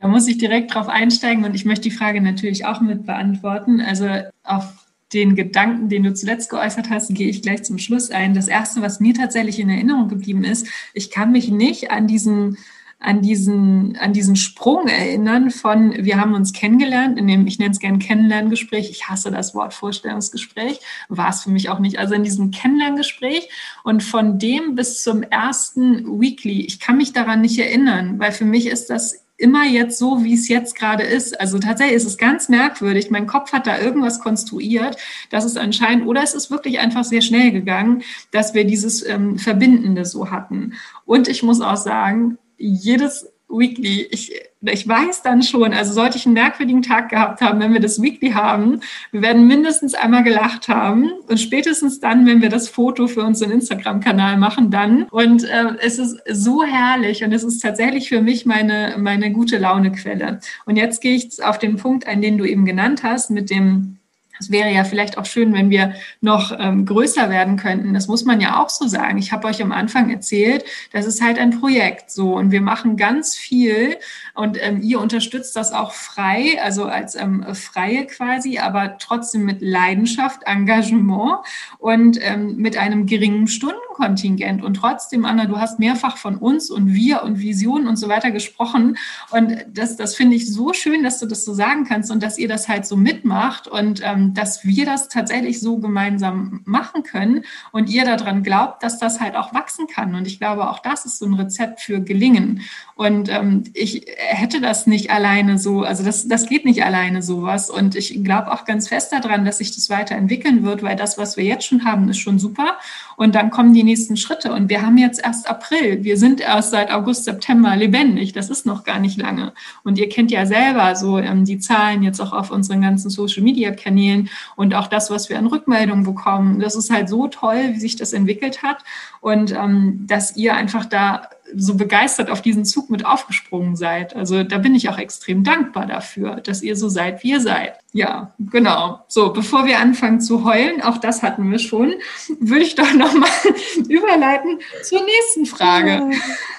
Da 0.00 0.08
muss 0.08 0.26
ich 0.26 0.38
direkt 0.38 0.74
drauf 0.74 0.88
einsteigen 0.88 1.44
und 1.44 1.54
ich 1.54 1.64
möchte 1.64 1.88
die 1.88 1.94
Frage 1.94 2.20
natürlich 2.20 2.64
auch 2.64 2.80
mit 2.80 3.06
beantworten. 3.06 3.80
Also 3.80 4.08
auf 4.42 4.64
den 5.12 5.36
Gedanken, 5.36 5.90
den 5.90 6.02
du 6.02 6.14
zuletzt 6.14 6.50
geäußert 6.50 6.88
hast, 6.88 7.14
gehe 7.14 7.28
ich 7.28 7.42
gleich 7.42 7.62
zum 7.62 7.78
Schluss 7.78 8.10
ein. 8.10 8.34
Das 8.34 8.48
erste, 8.48 8.80
was 8.80 8.98
mir 8.98 9.14
tatsächlich 9.14 9.60
in 9.60 9.68
Erinnerung 9.68 10.08
geblieben 10.08 10.42
ist, 10.42 10.66
ich 10.94 11.10
kann 11.10 11.32
mich 11.32 11.50
nicht 11.50 11.90
an 11.90 12.06
diesen 12.06 12.56
an 13.02 13.20
diesen, 13.20 13.96
an 13.96 14.12
diesen 14.12 14.36
Sprung 14.36 14.86
erinnern 14.86 15.50
von, 15.50 15.92
wir 15.98 16.20
haben 16.20 16.34
uns 16.34 16.52
kennengelernt, 16.52 17.18
in 17.18 17.26
dem, 17.26 17.46
ich 17.46 17.58
nenne 17.58 17.72
es 17.72 17.80
gerne 17.80 17.98
Kennenlerngespräch, 17.98 18.90
ich 18.90 19.08
hasse 19.08 19.30
das 19.30 19.54
Wort 19.54 19.74
Vorstellungsgespräch, 19.74 20.80
war 21.08 21.30
es 21.30 21.42
für 21.42 21.50
mich 21.50 21.68
auch 21.68 21.80
nicht, 21.80 21.98
also 21.98 22.14
in 22.14 22.24
diesem 22.24 22.50
Kennenlerngespräch 22.50 23.48
und 23.82 24.02
von 24.02 24.38
dem 24.38 24.74
bis 24.74 25.02
zum 25.02 25.22
ersten 25.22 26.20
Weekly, 26.20 26.60
ich 26.62 26.78
kann 26.78 26.96
mich 26.96 27.12
daran 27.12 27.40
nicht 27.40 27.58
erinnern, 27.58 28.18
weil 28.18 28.32
für 28.32 28.44
mich 28.44 28.66
ist 28.66 28.88
das 28.88 29.22
immer 29.42 29.64
jetzt 29.64 29.98
so, 29.98 30.22
wie 30.22 30.34
es 30.34 30.46
jetzt 30.46 30.76
gerade 30.76 31.02
ist. 31.02 31.40
Also 31.40 31.58
tatsächlich 31.58 31.96
ist 31.96 32.06
es 32.06 32.16
ganz 32.16 32.48
merkwürdig. 32.48 33.10
Mein 33.10 33.26
Kopf 33.26 33.52
hat 33.52 33.66
da 33.66 33.76
irgendwas 33.80 34.20
konstruiert, 34.20 34.96
dass 35.30 35.44
es 35.44 35.56
anscheinend, 35.56 36.06
oder 36.06 36.22
es 36.22 36.34
ist 36.34 36.52
wirklich 36.52 36.78
einfach 36.78 37.02
sehr 37.02 37.22
schnell 37.22 37.50
gegangen, 37.50 38.02
dass 38.30 38.54
wir 38.54 38.64
dieses 38.64 39.04
ähm, 39.04 39.38
Verbindende 39.38 40.04
so 40.04 40.30
hatten. 40.30 40.74
Und 41.06 41.26
ich 41.26 41.42
muss 41.42 41.60
auch 41.60 41.76
sagen, 41.76 42.38
jedes 42.68 43.32
Weekly, 43.52 44.08
ich, 44.10 44.32
ich 44.62 44.88
weiß 44.88 45.22
dann 45.22 45.42
schon, 45.42 45.74
also 45.74 45.92
sollte 45.92 46.16
ich 46.16 46.24
einen 46.24 46.34
merkwürdigen 46.34 46.82
Tag 46.82 47.10
gehabt 47.10 47.42
haben, 47.42 47.60
wenn 47.60 47.74
wir 47.74 47.80
das 47.80 48.00
Weekly 48.00 48.30
haben, 48.30 48.80
wir 49.10 49.20
werden 49.20 49.46
mindestens 49.46 49.94
einmal 49.94 50.22
gelacht 50.22 50.68
haben 50.68 51.12
und 51.28 51.38
spätestens 51.38 52.00
dann, 52.00 52.24
wenn 52.24 52.40
wir 52.40 52.48
das 52.48 52.68
Foto 52.68 53.06
für 53.08 53.22
unseren 53.22 53.50
Instagram-Kanal 53.50 54.38
machen, 54.38 54.70
dann. 54.70 55.04
Und 55.04 55.44
äh, 55.44 55.76
es 55.80 55.98
ist 55.98 56.16
so 56.30 56.64
herrlich 56.64 57.24
und 57.24 57.32
es 57.32 57.44
ist 57.44 57.60
tatsächlich 57.60 58.08
für 58.08 58.22
mich 58.22 58.46
meine, 58.46 58.94
meine 58.98 59.32
gute 59.32 59.58
Laune-Quelle. 59.58 60.40
Und 60.64 60.76
jetzt 60.76 61.02
gehe 61.02 61.14
ich 61.14 61.42
auf 61.44 61.58
den 61.58 61.76
Punkt 61.76 62.06
ein, 62.06 62.22
den 62.22 62.38
du 62.38 62.44
eben 62.44 62.64
genannt 62.64 63.02
hast, 63.02 63.30
mit 63.30 63.50
dem 63.50 63.98
es 64.38 64.50
wäre 64.50 64.70
ja 64.70 64.84
vielleicht 64.84 65.18
auch 65.18 65.26
schön, 65.26 65.52
wenn 65.52 65.70
wir 65.70 65.94
noch 66.20 66.56
ähm, 66.58 66.86
größer 66.86 67.30
werden 67.30 67.56
könnten. 67.56 67.94
Das 67.94 68.08
muss 68.08 68.24
man 68.24 68.40
ja 68.40 68.62
auch 68.62 68.68
so 68.68 68.86
sagen. 68.86 69.18
Ich 69.18 69.32
habe 69.32 69.46
euch 69.46 69.62
am 69.62 69.72
Anfang 69.72 70.10
erzählt, 70.10 70.64
das 70.92 71.06
ist 71.06 71.22
halt 71.22 71.38
ein 71.38 71.60
Projekt 71.60 72.10
so 72.10 72.34
und 72.34 72.50
wir 72.50 72.60
machen 72.60 72.96
ganz 72.96 73.36
viel 73.36 73.96
und 74.34 74.56
ähm, 74.60 74.80
ihr 74.82 75.00
unterstützt 75.00 75.54
das 75.56 75.72
auch 75.72 75.92
frei, 75.92 76.58
also 76.62 76.84
als 76.84 77.14
ähm, 77.14 77.44
Freie 77.54 78.06
quasi, 78.06 78.58
aber 78.58 78.96
trotzdem 78.98 79.44
mit 79.44 79.60
Leidenschaft, 79.60 80.42
Engagement 80.44 81.38
und 81.78 82.18
ähm, 82.20 82.56
mit 82.56 82.76
einem 82.78 83.06
geringen 83.06 83.46
Stundenkontingent. 83.46 84.62
Und 84.62 84.74
trotzdem, 84.74 85.24
Anna, 85.26 85.44
du 85.44 85.58
hast 85.58 85.78
mehrfach 85.78 86.16
von 86.16 86.36
uns 86.36 86.70
und 86.70 86.94
wir 86.94 87.22
und 87.22 87.40
Visionen 87.40 87.86
und 87.86 87.96
so 87.96 88.08
weiter 88.08 88.30
gesprochen. 88.30 88.96
Und 89.30 89.66
das, 89.68 89.96
das 89.96 90.14
finde 90.14 90.36
ich 90.36 90.50
so 90.50 90.72
schön, 90.72 91.02
dass 91.02 91.18
du 91.18 91.26
das 91.26 91.44
so 91.44 91.52
sagen 91.52 91.84
kannst 91.84 92.10
und 92.10 92.22
dass 92.22 92.38
ihr 92.38 92.48
das 92.48 92.68
halt 92.68 92.86
so 92.86 92.96
mitmacht. 92.96 93.68
Und 93.68 94.00
ähm, 94.02 94.32
dass 94.32 94.64
wir 94.64 94.86
das 94.86 95.08
tatsächlich 95.08 95.60
so 95.60 95.78
gemeinsam 95.78 96.62
machen 96.64 97.02
können 97.02 97.44
und 97.70 97.90
ihr 97.90 98.04
daran 98.04 98.42
glaubt, 98.42 98.82
dass 98.82 98.98
das 98.98 99.20
halt 99.20 99.36
auch 99.36 99.52
wachsen 99.52 99.86
kann. 99.88 100.14
Und 100.14 100.26
ich 100.26 100.38
glaube, 100.38 100.70
auch 100.70 100.78
das 100.78 101.04
ist 101.04 101.18
so 101.18 101.26
ein 101.26 101.34
Rezept 101.34 101.80
für 101.80 102.00
Gelingen. 102.00 102.62
Und 102.94 103.28
ähm, 103.28 103.64
ich 103.74 104.06
hätte 104.28 104.60
das 104.60 104.86
nicht 104.86 105.10
alleine 105.10 105.58
so, 105.58 105.82
also 105.82 106.04
das, 106.04 106.28
das 106.28 106.48
geht 106.48 106.64
nicht 106.64 106.84
alleine 106.84 107.22
sowas. 107.22 107.70
Und 107.70 107.94
ich 107.96 108.22
glaube 108.22 108.52
auch 108.52 108.64
ganz 108.64 108.88
fest 108.88 109.12
daran, 109.12 109.44
dass 109.44 109.58
sich 109.58 109.74
das 109.74 109.90
weiterentwickeln 109.90 110.62
wird, 110.62 110.82
weil 110.82 110.96
das, 110.96 111.18
was 111.18 111.36
wir 111.36 111.44
jetzt 111.44 111.66
schon 111.66 111.84
haben, 111.84 112.08
ist 112.08 112.18
schon 112.18 112.38
super. 112.38 112.78
Und 113.16 113.34
dann 113.34 113.50
kommen 113.50 113.74
die 113.74 113.82
nächsten 113.82 114.16
Schritte. 114.16 114.52
Und 114.52 114.68
wir 114.68 114.82
haben 114.82 114.98
jetzt 114.98 115.22
erst 115.24 115.48
April. 115.48 116.04
Wir 116.04 116.16
sind 116.16 116.40
erst 116.40 116.70
seit 116.70 116.90
August, 116.90 117.24
September 117.24 117.76
lebendig. 117.76 118.32
Das 118.32 118.50
ist 118.50 118.66
noch 118.66 118.84
gar 118.84 118.98
nicht 118.98 119.18
lange. 119.18 119.52
Und 119.84 119.98
ihr 119.98 120.08
kennt 120.08 120.30
ja 120.30 120.46
selber 120.46 120.96
so 120.96 121.18
ähm, 121.18 121.44
die 121.44 121.58
Zahlen 121.58 122.02
jetzt 122.02 122.20
auch 122.20 122.32
auf 122.32 122.50
unseren 122.50 122.80
ganzen 122.80 123.10
Social-Media-Kanälen 123.10 124.30
und 124.56 124.74
auch 124.74 124.86
das, 124.86 125.10
was 125.10 125.28
wir 125.28 125.38
an 125.38 125.46
Rückmeldungen 125.46 126.04
bekommen. 126.04 126.60
Das 126.60 126.76
ist 126.76 126.90
halt 126.90 127.08
so 127.08 127.28
toll, 127.28 127.70
wie 127.72 127.80
sich 127.80 127.96
das 127.96 128.12
entwickelt 128.12 128.62
hat. 128.62 128.78
Und 129.20 129.52
ähm, 129.52 130.04
dass 130.06 130.36
ihr 130.36 130.54
einfach 130.54 130.84
da 130.84 131.28
so 131.54 131.74
begeistert 131.74 132.30
auf 132.30 132.42
diesen 132.42 132.64
Zug 132.64 132.90
mit 132.90 133.04
aufgesprungen 133.04 133.76
seid. 133.76 134.14
Also 134.16 134.42
da 134.42 134.58
bin 134.58 134.74
ich 134.74 134.88
auch 134.88 134.98
extrem 134.98 135.44
dankbar 135.44 135.86
dafür, 135.86 136.36
dass 136.36 136.62
ihr 136.62 136.76
so 136.76 136.88
seid, 136.88 137.22
wie 137.22 137.30
ihr 137.30 137.40
seid. 137.40 137.78
Ja, 137.92 138.34
genau. 138.38 139.04
So, 139.08 139.32
bevor 139.32 139.66
wir 139.66 139.78
anfangen 139.78 140.20
zu 140.20 140.44
heulen, 140.44 140.82
auch 140.82 140.98
das 140.98 141.22
hatten 141.22 141.50
wir 141.50 141.58
schon, 141.58 141.94
würde 142.40 142.64
ich 142.64 142.74
doch 142.74 142.92
nochmal 142.94 143.30
überleiten 143.88 144.58
zur 144.82 145.00
nächsten 145.04 145.46
Frage. 145.46 146.10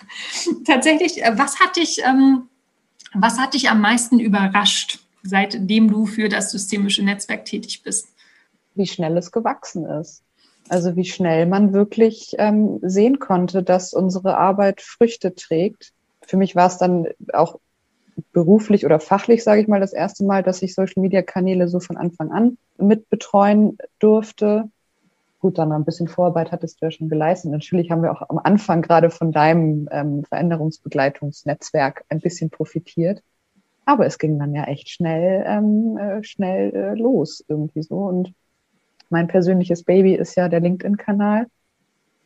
Tatsächlich, 0.65 1.23
äh, 1.23 1.31
was 1.35 1.59
hat 1.59 1.75
dich, 1.75 2.01
ähm, 2.05 2.49
was 3.13 3.39
hat 3.39 3.53
dich 3.53 3.69
am 3.69 3.81
meisten 3.81 4.19
überrascht, 4.19 4.99
seitdem 5.23 5.89
du 5.89 6.05
für 6.05 6.29
das 6.29 6.51
systemische 6.51 7.03
Netzwerk 7.03 7.45
tätig 7.45 7.83
bist? 7.83 8.07
Wie 8.75 8.87
schnell 8.87 9.17
es 9.17 9.31
gewachsen 9.31 9.85
ist. 9.85 10.23
Also 10.69 10.95
wie 10.95 11.05
schnell 11.05 11.45
man 11.45 11.73
wirklich 11.73 12.35
ähm, 12.37 12.79
sehen 12.81 13.19
konnte, 13.19 13.63
dass 13.63 13.93
unsere 13.93 14.37
Arbeit 14.37 14.81
Früchte 14.81 15.35
trägt. 15.35 15.91
Für 16.21 16.37
mich 16.37 16.55
war 16.55 16.67
es 16.67 16.77
dann 16.77 17.07
auch 17.33 17.59
beruflich 18.31 18.85
oder 18.85 18.99
fachlich, 18.99 19.43
sage 19.43 19.61
ich 19.61 19.67
mal, 19.67 19.79
das 19.79 19.93
erste 19.93 20.23
Mal, 20.23 20.43
dass 20.43 20.61
ich 20.61 20.73
Social-Media-Kanäle 20.75 21.67
so 21.67 21.79
von 21.79 21.97
Anfang 21.97 22.31
an 22.31 22.57
mit 22.77 23.09
betreuen 23.09 23.77
durfte. 23.99 24.69
Gut, 25.39 25.57
dann 25.57 25.71
ein 25.73 25.83
bisschen 25.83 26.07
Vorarbeit 26.07 26.51
hattest 26.51 26.81
du 26.81 26.85
ja 26.85 26.91
schon 26.91 27.09
geleistet. 27.09 27.51
Natürlich 27.51 27.91
haben 27.91 28.01
wir 28.01 28.11
auch 28.11 28.29
am 28.29 28.39
Anfang 28.41 28.81
gerade 28.81 29.09
von 29.09 29.31
deinem 29.31 29.89
ähm, 29.91 30.23
Veränderungsbegleitungsnetzwerk 30.23 32.05
ein 32.07 32.19
bisschen 32.19 32.49
profitiert. 32.49 33.21
Aber 33.85 34.05
es 34.05 34.17
ging 34.17 34.39
dann 34.39 34.55
ja 34.55 34.63
echt 34.63 34.89
schnell, 34.89 35.43
ähm, 35.45 35.97
äh, 35.97 36.23
schnell 36.23 36.73
äh, 36.73 36.93
los 36.95 37.43
irgendwie 37.47 37.83
so. 37.83 37.97
Und 37.97 38.33
mein 39.13 39.27
persönliches 39.27 39.83
Baby 39.83 40.15
ist 40.15 40.35
ja 40.35 40.49
der 40.49 40.59
LinkedIn-Kanal. 40.59 41.45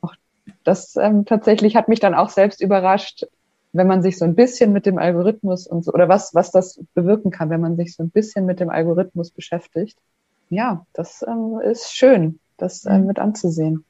Auch 0.01 0.15
das 0.63 0.95
ähm, 0.95 1.25
tatsächlich 1.25 1.75
hat 1.75 1.89
mich 1.89 1.99
dann 1.99 2.15
auch 2.15 2.29
selbst 2.29 2.61
überrascht, 2.61 3.25
wenn 3.73 3.87
man 3.87 4.01
sich 4.01 4.17
so 4.17 4.25
ein 4.25 4.35
bisschen 4.35 4.71
mit 4.71 4.85
dem 4.85 4.97
Algorithmus 4.97 5.67
und 5.67 5.83
so, 5.83 5.91
oder 5.93 6.07
was, 6.07 6.33
was 6.33 6.49
das 6.51 6.81
bewirken 6.95 7.29
kann, 7.29 7.49
wenn 7.49 7.61
man 7.61 7.75
sich 7.75 7.93
so 7.93 8.01
ein 8.01 8.09
bisschen 8.09 8.45
mit 8.45 8.61
dem 8.61 8.69
Algorithmus 8.69 9.29
beschäftigt. 9.29 9.97
Ja, 10.49 10.85
das 10.93 11.23
ähm, 11.27 11.59
ist 11.61 11.93
schön, 11.93 12.39
das 12.55 12.85
ähm, 12.85 13.05
mit 13.05 13.19
anzusehen. 13.19 13.83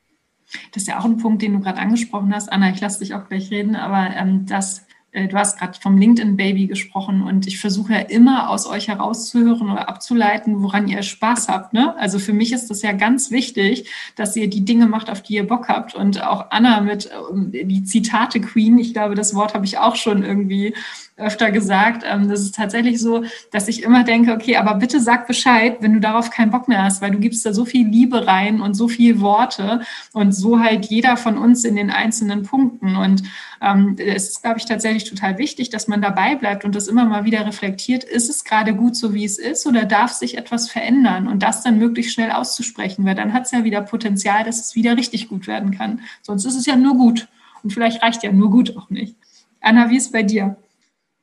Das 0.73 0.83
ist 0.83 0.87
ja 0.87 0.99
auch 0.99 1.05
ein 1.05 1.17
Punkt, 1.17 1.43
den 1.43 1.53
du 1.53 1.59
gerade 1.59 1.77
angesprochen 1.77 2.33
hast. 2.33 2.51
Anna, 2.51 2.71
ich 2.71 2.81
lasse 2.81 2.99
dich 2.99 3.13
auch 3.13 3.27
gleich 3.29 3.51
reden, 3.51 3.75
aber 3.75 4.15
ähm, 4.15 4.47
das 4.47 4.79
äh, 4.79 4.86
du 5.13 5.37
hast 5.37 5.57
gerade 5.57 5.79
vom 5.79 5.97
LinkedIn-Baby 5.97 6.67
gesprochen 6.67 7.23
und 7.23 7.47
ich 7.47 7.59
versuche 7.59 7.93
ja 7.93 7.99
immer 7.99 8.49
aus 8.49 8.67
euch 8.67 8.87
herauszuhören 8.87 9.71
oder 9.71 9.89
abzuleiten, 9.89 10.61
woran 10.61 10.87
ihr 10.87 11.01
Spaß 11.01 11.47
habt. 11.47 11.73
Ne? 11.73 11.95
Also 11.97 12.19
für 12.19 12.33
mich 12.33 12.51
ist 12.53 12.69
das 12.69 12.81
ja 12.81 12.91
ganz 12.91 13.31
wichtig, 13.31 13.89
dass 14.15 14.35
ihr 14.35 14.49
die 14.49 14.65
Dinge 14.65 14.85
macht, 14.85 15.09
auf 15.09 15.23
die 15.23 15.35
ihr 15.35 15.47
Bock 15.47 15.69
habt. 15.69 15.95
Und 15.95 16.23
auch 16.23 16.47
Anna 16.51 16.81
mit 16.81 17.09
ähm, 17.31 17.51
die 17.51 17.83
Zitate 17.83 18.41
Queen, 18.41 18.77
ich 18.77 18.93
glaube, 18.93 19.15
das 19.15 19.33
Wort 19.33 19.53
habe 19.53 19.65
ich 19.65 19.77
auch 19.79 19.95
schon 19.95 20.23
irgendwie 20.23 20.73
öfter 21.17 21.51
gesagt. 21.51 22.03
Ähm, 22.05 22.29
das 22.29 22.41
ist 22.41 22.55
tatsächlich 22.55 23.01
so, 23.01 23.23
dass 23.51 23.67
ich 23.67 23.83
immer 23.83 24.03
denke, 24.03 24.33
okay, 24.33 24.57
aber 24.57 24.75
bitte 24.75 24.99
sag 24.99 25.27
Bescheid, 25.27 25.77
wenn 25.81 25.93
du 25.93 25.99
darauf 25.99 26.29
keinen 26.29 26.51
Bock 26.51 26.67
mehr 26.67 26.83
hast, 26.83 27.01
weil 27.01 27.11
du 27.11 27.19
gibst 27.19 27.45
da 27.45 27.53
so 27.53 27.65
viel 27.65 27.87
Liebe 27.87 28.27
rein 28.27 28.61
und 28.61 28.75
so 28.75 28.87
viel 28.87 29.19
Worte 29.19 29.81
und 30.13 30.33
so 30.33 30.59
halt 30.59 30.85
jeder 30.85 31.17
von 31.17 31.37
uns 31.37 31.63
in 31.63 31.75
den 31.75 31.89
einzelnen 31.89 32.43
Punkten. 32.43 32.95
Und 32.95 33.23
ähm, 33.61 33.95
es 33.97 34.29
ist, 34.29 34.43
glaube 34.43 34.59
ich, 34.59 34.65
tatsächlich 34.65 34.96
total 35.05 35.37
wichtig, 35.37 35.69
dass 35.69 35.87
man 35.87 36.01
dabei 36.01 36.35
bleibt 36.35 36.65
und 36.65 36.75
das 36.75 36.87
immer 36.87 37.05
mal 37.05 37.25
wieder 37.25 37.45
reflektiert. 37.45 38.03
Ist 38.03 38.29
es 38.29 38.43
gerade 38.43 38.75
gut 38.75 38.95
so, 38.95 39.13
wie 39.13 39.25
es 39.25 39.37
ist 39.37 39.65
oder 39.67 39.85
darf 39.85 40.11
sich 40.11 40.37
etwas 40.37 40.69
verändern 40.69 41.27
und 41.27 41.43
das 41.43 41.63
dann 41.63 41.77
möglichst 41.77 42.13
schnell 42.13 42.31
auszusprechen, 42.31 43.05
weil 43.05 43.15
dann 43.15 43.33
hat 43.33 43.45
es 43.45 43.51
ja 43.51 43.63
wieder 43.63 43.81
Potenzial, 43.81 44.43
dass 44.43 44.59
es 44.59 44.75
wieder 44.75 44.97
richtig 44.97 45.29
gut 45.29 45.47
werden 45.47 45.71
kann. 45.71 46.01
Sonst 46.21 46.45
ist 46.45 46.55
es 46.55 46.65
ja 46.65 46.75
nur 46.75 46.95
gut 46.95 47.27
und 47.63 47.71
vielleicht 47.71 48.01
reicht 48.01 48.23
ja 48.23 48.31
nur 48.31 48.51
gut 48.51 48.75
auch 48.77 48.89
nicht. 48.89 49.15
Anna, 49.61 49.89
wie 49.89 49.97
ist 49.97 50.11
bei 50.11 50.23
dir? 50.23 50.57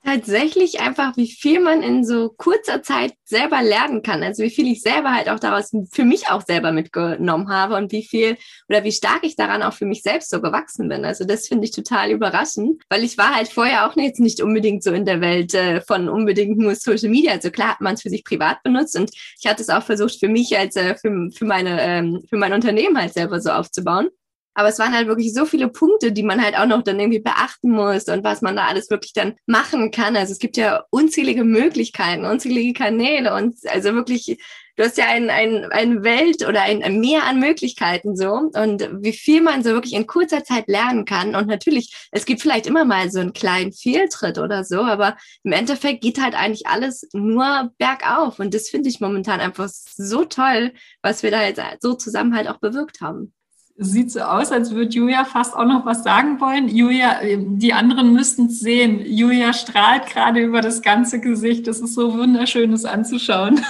Tatsächlich 0.06 0.80
einfach, 0.80 1.16
wie 1.16 1.30
viel 1.30 1.60
man 1.60 1.82
in 1.82 2.04
so 2.04 2.28
kurzer 2.28 2.82
Zeit 2.82 3.14
selber 3.24 3.62
lernen 3.62 4.02
kann. 4.02 4.22
Also 4.22 4.42
wie 4.42 4.50
viel 4.50 4.70
ich 4.70 4.82
selber 4.82 5.14
halt 5.14 5.30
auch 5.30 5.40
daraus 5.40 5.70
für 5.90 6.04
mich 6.04 6.28
auch 6.28 6.42
selber 6.42 6.72
mitgenommen 6.72 7.48
habe 7.48 7.76
und 7.76 7.90
wie 7.90 8.02
viel 8.04 8.36
oder 8.68 8.84
wie 8.84 8.92
stark 8.92 9.20
ich 9.22 9.34
daran 9.34 9.62
auch 9.62 9.72
für 9.72 9.86
mich 9.86 10.02
selbst 10.02 10.28
so 10.28 10.42
gewachsen 10.42 10.90
bin. 10.90 11.06
Also 11.06 11.24
das 11.24 11.48
finde 11.48 11.64
ich 11.64 11.70
total 11.70 12.10
überraschend, 12.10 12.82
weil 12.90 13.02
ich 13.02 13.16
war 13.16 13.34
halt 13.34 13.48
vorher 13.48 13.88
auch 13.88 13.96
jetzt 13.96 14.20
nicht 14.20 14.42
unbedingt 14.42 14.82
so 14.84 14.92
in 14.92 15.06
der 15.06 15.22
Welt 15.22 15.54
äh, 15.54 15.80
von 15.80 16.10
unbedingt 16.10 16.58
nur 16.58 16.74
Social 16.74 17.08
Media. 17.08 17.32
Also 17.32 17.50
klar 17.50 17.70
hat 17.70 17.80
man 17.80 17.94
es 17.94 18.02
für 18.02 18.10
sich 18.10 18.24
privat 18.24 18.62
benutzt 18.62 18.98
und 18.98 19.10
ich 19.40 19.46
hatte 19.46 19.62
es 19.62 19.70
auch 19.70 19.84
versucht 19.84 20.20
für 20.20 20.28
mich 20.28 20.58
als 20.58 20.76
äh, 20.76 20.96
für, 20.96 21.30
für 21.34 21.46
meine 21.46 21.80
ähm, 21.80 22.22
für 22.28 22.36
mein 22.36 22.52
Unternehmen 22.52 22.98
halt 22.98 23.14
selber 23.14 23.40
so 23.40 23.48
aufzubauen. 23.48 24.10
Aber 24.54 24.68
es 24.68 24.78
waren 24.78 24.94
halt 24.94 25.08
wirklich 25.08 25.34
so 25.34 25.44
viele 25.44 25.68
Punkte, 25.68 26.12
die 26.12 26.22
man 26.22 26.42
halt 26.42 26.56
auch 26.56 26.66
noch 26.66 26.82
dann 26.82 27.00
irgendwie 27.00 27.18
beachten 27.18 27.70
muss 27.70 28.04
und 28.04 28.24
was 28.24 28.40
man 28.40 28.56
da 28.56 28.66
alles 28.66 28.88
wirklich 28.88 29.12
dann 29.12 29.34
machen 29.46 29.90
kann. 29.90 30.16
Also 30.16 30.32
es 30.32 30.38
gibt 30.38 30.56
ja 30.56 30.84
unzählige 30.90 31.44
Möglichkeiten, 31.44 32.24
unzählige 32.24 32.72
Kanäle 32.72 33.34
und 33.34 33.56
also 33.66 33.94
wirklich, 33.94 34.38
du 34.76 34.84
hast 34.84 34.96
ja 34.96 35.06
ein, 35.06 35.28
ein, 35.28 35.64
ein 35.72 36.04
Welt 36.04 36.46
oder 36.46 36.62
ein, 36.62 36.84
ein 36.84 37.00
Meer 37.00 37.24
an 37.24 37.40
Möglichkeiten 37.40 38.16
so 38.16 38.32
und 38.32 38.88
wie 39.02 39.12
viel 39.12 39.42
man 39.42 39.64
so 39.64 39.70
wirklich 39.70 39.94
in 39.94 40.06
kurzer 40.06 40.44
Zeit 40.44 40.68
lernen 40.68 41.04
kann. 41.04 41.34
Und 41.34 41.48
natürlich, 41.48 42.08
es 42.12 42.24
gibt 42.24 42.40
vielleicht 42.40 42.66
immer 42.66 42.84
mal 42.84 43.10
so 43.10 43.18
einen 43.18 43.32
kleinen 43.32 43.72
Fehltritt 43.72 44.38
oder 44.38 44.62
so, 44.62 44.82
aber 44.82 45.16
im 45.42 45.52
Endeffekt 45.52 46.02
geht 46.02 46.22
halt 46.22 46.34
eigentlich 46.34 46.68
alles 46.68 47.08
nur 47.12 47.72
bergauf. 47.78 48.38
Und 48.38 48.54
das 48.54 48.68
finde 48.68 48.88
ich 48.88 49.00
momentan 49.00 49.40
einfach 49.40 49.68
so 49.68 50.24
toll, 50.24 50.72
was 51.02 51.24
wir 51.24 51.32
da 51.32 51.42
jetzt 51.44 51.60
so 51.80 51.94
zusammen 51.94 52.36
halt 52.36 52.48
auch 52.48 52.58
bewirkt 52.58 53.00
haben 53.00 53.32
sieht 53.76 54.12
so 54.12 54.20
aus, 54.20 54.52
als 54.52 54.72
würde 54.72 54.90
Julia 54.90 55.24
fast 55.24 55.56
auch 55.56 55.64
noch 55.64 55.84
was 55.84 56.04
sagen 56.04 56.40
wollen. 56.40 56.68
Julia, 56.68 57.20
die 57.36 57.72
anderen 57.72 58.12
müssten 58.12 58.46
es 58.46 58.60
sehen. 58.60 59.04
Julia 59.04 59.52
strahlt 59.52 60.06
gerade 60.06 60.40
über 60.40 60.60
das 60.60 60.82
ganze 60.82 61.20
Gesicht. 61.20 61.66
Das 61.66 61.80
ist 61.80 61.94
so 61.94 62.16
wunderschön, 62.16 62.70
das 62.70 62.84
anzuschauen. 62.84 63.60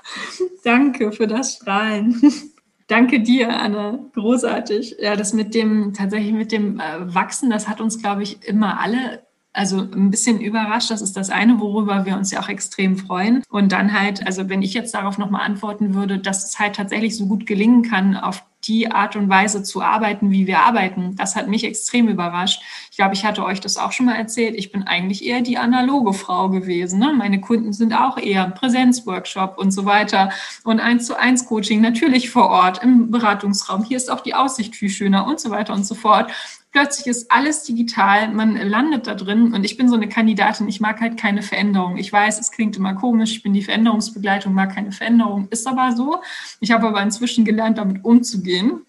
Danke 0.64 1.12
für 1.12 1.26
das 1.26 1.54
Strahlen. 1.54 2.20
Danke 2.88 3.20
dir, 3.20 3.50
Anna. 3.58 3.98
Großartig. 4.14 4.96
Ja, 5.00 5.16
das 5.16 5.32
mit 5.32 5.54
dem, 5.54 5.92
tatsächlich 5.94 6.32
mit 6.32 6.52
dem 6.52 6.80
äh, 6.80 7.14
Wachsen, 7.14 7.50
das 7.50 7.68
hat 7.68 7.80
uns, 7.80 8.00
glaube 8.00 8.22
ich, 8.22 8.46
immer 8.46 8.80
alle 8.80 9.27
also 9.52 9.80
ein 9.80 10.10
bisschen 10.10 10.40
überrascht. 10.40 10.90
Das 10.90 11.02
ist 11.02 11.16
das 11.16 11.30
eine, 11.30 11.58
worüber 11.60 12.06
wir 12.06 12.16
uns 12.16 12.30
ja 12.30 12.40
auch 12.40 12.48
extrem 12.48 12.96
freuen. 12.96 13.42
Und 13.48 13.72
dann 13.72 13.98
halt, 13.98 14.26
also 14.26 14.48
wenn 14.48 14.62
ich 14.62 14.74
jetzt 14.74 14.94
darauf 14.94 15.18
nochmal 15.18 15.42
antworten 15.42 15.94
würde, 15.94 16.18
dass 16.18 16.44
es 16.44 16.58
halt 16.58 16.76
tatsächlich 16.76 17.16
so 17.16 17.26
gut 17.26 17.46
gelingen 17.46 17.82
kann, 17.82 18.16
auf 18.16 18.44
die 18.64 18.90
Art 18.90 19.14
und 19.14 19.28
Weise 19.28 19.62
zu 19.62 19.82
arbeiten, 19.82 20.30
wie 20.30 20.46
wir 20.46 20.60
arbeiten, 20.60 21.14
das 21.16 21.36
hat 21.36 21.48
mich 21.48 21.64
extrem 21.64 22.08
überrascht. 22.08 22.60
Ich 22.90 22.96
glaube, 22.96 23.14
ich 23.14 23.24
hatte 23.24 23.44
euch 23.44 23.60
das 23.60 23.76
auch 23.76 23.92
schon 23.92 24.06
mal 24.06 24.16
erzählt. 24.16 24.56
Ich 24.56 24.72
bin 24.72 24.82
eigentlich 24.82 25.24
eher 25.24 25.42
die 25.42 25.58
analoge 25.58 26.12
Frau 26.12 26.50
gewesen. 26.50 26.98
Ne? 26.98 27.12
Meine 27.16 27.40
Kunden 27.40 27.72
sind 27.72 27.94
auch 27.94 28.18
eher 28.18 28.50
Präsenzworkshop 28.50 29.58
und 29.58 29.70
so 29.70 29.84
weiter 29.84 30.30
und 30.64 30.80
eins 30.80 31.06
zu 31.06 31.16
eins 31.16 31.46
Coaching 31.46 31.80
natürlich 31.80 32.30
vor 32.30 32.48
Ort 32.48 32.82
im 32.82 33.10
Beratungsraum. 33.10 33.84
Hier 33.84 33.96
ist 33.96 34.10
auch 34.10 34.20
die 34.20 34.34
Aussicht 34.34 34.74
viel 34.74 34.90
schöner 34.90 35.26
und 35.26 35.38
so 35.38 35.50
weiter 35.50 35.72
und 35.72 35.86
so 35.86 35.94
fort 35.94 36.32
plötzlich 36.72 37.06
ist 37.06 37.30
alles 37.30 37.64
digital, 37.64 38.28
man 38.32 38.56
landet 38.56 39.06
da 39.06 39.14
drin 39.14 39.54
und 39.54 39.64
ich 39.64 39.76
bin 39.76 39.88
so 39.88 39.96
eine 39.96 40.08
Kandidatin, 40.08 40.68
ich 40.68 40.80
mag 40.80 41.00
halt 41.00 41.18
keine 41.18 41.42
Veränderung. 41.42 41.96
Ich 41.96 42.12
weiß, 42.12 42.38
es 42.38 42.50
klingt 42.50 42.76
immer 42.76 42.94
komisch, 42.94 43.32
ich 43.32 43.42
bin 43.42 43.52
die 43.52 43.62
Veränderungsbegleitung, 43.62 44.52
mag 44.54 44.74
keine 44.74 44.92
Veränderung, 44.92 45.48
ist 45.50 45.66
aber 45.66 45.92
so. 45.92 46.20
Ich 46.60 46.70
habe 46.70 46.88
aber 46.88 47.02
inzwischen 47.02 47.44
gelernt, 47.44 47.78
damit 47.78 48.04
umzugehen. 48.04 48.82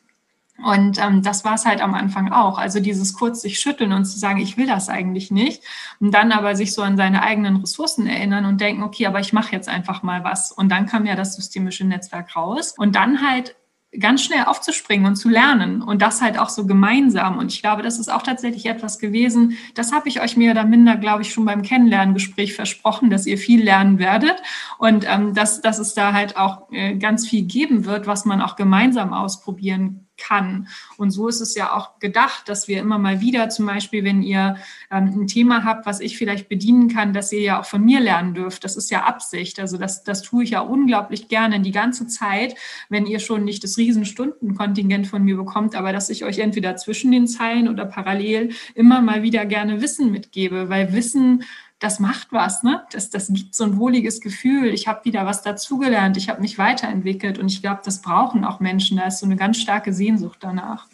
Und 0.64 1.00
ähm, 1.00 1.24
das 1.24 1.46
war 1.46 1.54
es 1.54 1.66
halt 1.66 1.82
am 1.82 1.94
Anfang 1.94 2.32
auch. 2.32 2.58
Also 2.58 2.80
dieses 2.82 3.14
kurz 3.14 3.42
sich 3.42 3.60
schütteln 3.60 3.94
und 3.94 4.06
zu 4.06 4.20
sagen, 4.20 4.40
ich 4.40 4.58
will 4.58 4.68
das 4.68 4.90
eigentlich 4.90 5.32
nicht. 5.32 5.64
Und 6.00 6.14
dann 6.14 6.32
aber 6.32 6.56
sich 6.56 6.74
so 6.74 6.82
an 6.82 6.98
seine 6.98 7.24
eigenen 7.24 7.58
Ressourcen 7.58 8.08
erinnern 8.08 8.46
und 8.46 8.60
denken, 8.60 8.84
okay, 8.84 9.06
aber 9.06 9.22
ich 9.22 9.32
mache 9.32 9.54
jetzt 9.54 9.70
einfach 9.70 10.04
mal 10.04 10.24
was. 10.24 10.52
Und 10.52 10.70
dann 10.70 10.86
kam 10.86 11.06
ja 11.06 11.16
das 11.16 11.36
systemische 11.36 11.86
Netzwerk 11.86 12.36
raus. 12.36 12.76
Und 12.78 12.96
dann 12.96 13.26
halt 13.26 13.56
ganz 13.98 14.24
schnell 14.24 14.44
aufzuspringen 14.44 15.08
und 15.08 15.16
zu 15.16 15.30
lernen 15.30 15.82
und 15.82 16.02
das 16.02 16.22
halt 16.22 16.38
auch 16.38 16.50
so 16.50 16.68
gemeinsam. 16.68 17.38
Und 17.38 17.52
ich 17.52 17.62
glaube, 17.62 17.82
das 17.82 17.98
ist 17.98 18.12
auch 18.12 18.22
tatsächlich 18.22 18.68
etwas 18.68 19.00
gewesen, 19.00 19.58
das 19.74 19.92
habe 19.92 20.08
ich 20.10 20.22
euch 20.22 20.38
mehr 20.38 20.52
oder 20.52 20.64
minder, 20.64 20.96
glaube 20.96 21.24
ich, 21.24 21.32
schon 21.34 21.46
beim 21.46 21.64
Kennenlerngespräch 21.64 22.54
versprochen, 22.54 23.10
dass 23.10 23.26
ihr 23.26 23.38
viel 23.38 23.64
lernen 23.64 23.98
werdet 23.98 24.36
und 24.78 25.06
ähm, 25.10 25.34
dass, 25.34 25.62
dass 25.62 25.80
es 25.80 25.96
da 25.96 26.14
halt 26.14 26.38
auch 26.38 26.72
äh, 26.72 26.96
ganz 26.98 27.28
viel 27.28 27.44
geben 27.44 27.86
wird, 27.86 28.06
was 28.06 28.26
man 28.26 28.42
auch 28.42 28.56
gemeinsam 28.56 29.14
ausprobieren 29.14 30.09
kann. 30.20 30.68
Und 30.98 31.12
so 31.12 31.28
ist 31.28 31.42
es 31.42 31.56
ja 31.56 31.74
auch 31.76 32.00
gedacht, 32.00 32.48
dass 32.48 32.68
wir 32.68 32.80
immer 32.80 32.98
mal 32.98 33.22
wieder, 33.22 33.50
zum 33.50 33.66
Beispiel, 33.66 34.04
wenn 34.04 34.22
ihr 34.22 34.58
ähm, 34.92 35.22
ein 35.22 35.28
Thema 35.28 35.64
habt, 35.64 35.86
was 35.86 36.00
ich 36.00 36.18
vielleicht 36.18 36.50
bedienen 36.50 36.90
kann, 36.90 37.14
dass 37.14 37.32
ihr 37.32 37.42
ja 37.42 37.60
auch 37.60 37.66
von 37.66 37.84
mir 37.84 38.00
lernen 38.00 38.34
dürft. 38.34 38.64
Das 38.64 38.76
ist 38.76 38.92
ja 38.92 39.04
Absicht. 39.04 39.60
Also 39.60 39.78
das, 39.78 40.04
das 40.04 40.22
tue 40.22 40.44
ich 40.44 40.52
ja 40.52 40.62
unglaublich 40.62 41.28
gerne 41.28 41.60
die 41.62 41.72
ganze 41.72 42.08
Zeit, 42.08 42.56
wenn 42.90 43.06
ihr 43.06 43.20
schon 43.20 43.44
nicht 43.44 43.64
das 43.64 43.78
Riesenstundenkontingent 43.78 45.08
von 45.08 45.24
mir 45.24 45.38
bekommt, 45.38 45.76
aber 45.76 45.94
dass 45.94 46.10
ich 46.10 46.24
euch 46.24 46.40
entweder 46.40 46.76
zwischen 46.76 47.12
den 47.12 47.28
Zeilen 47.28 47.70
oder 47.70 47.86
parallel 47.86 48.52
immer 48.76 49.02
mal 49.02 49.24
wieder 49.24 49.46
gerne 49.46 49.82
Wissen 49.82 50.12
mitgebe, 50.12 50.70
weil 50.70 50.94
Wissen 50.94 51.44
das 51.80 52.00
macht 52.00 52.28
was, 52.32 52.62
ne? 52.62 52.84
Das, 52.92 53.10
das 53.10 53.28
gibt 53.32 53.56
so 53.56 53.64
ein 53.64 53.78
wohliges 53.78 54.20
Gefühl. 54.20 54.74
Ich 54.74 54.88
habe 54.88 55.06
wieder 55.06 55.26
was 55.26 55.42
dazugelernt, 55.42 56.18
ich 56.18 56.30
habe 56.30 56.42
mich 56.42 56.58
weiterentwickelt 56.58 57.40
und 57.40 57.48
ich 57.48 57.62
glaube, 57.62 57.82
das 57.84 58.02
brauchen 58.02 58.44
auch 58.44 58.60
Menschen. 58.60 58.98
Da 58.98 59.08
ist 59.08 59.20
so 59.20 59.26
eine 59.26 59.38
ganz 59.38 59.58
starke 59.58 59.94
Sehnsucht 59.94 60.40
danach. 60.42 60.88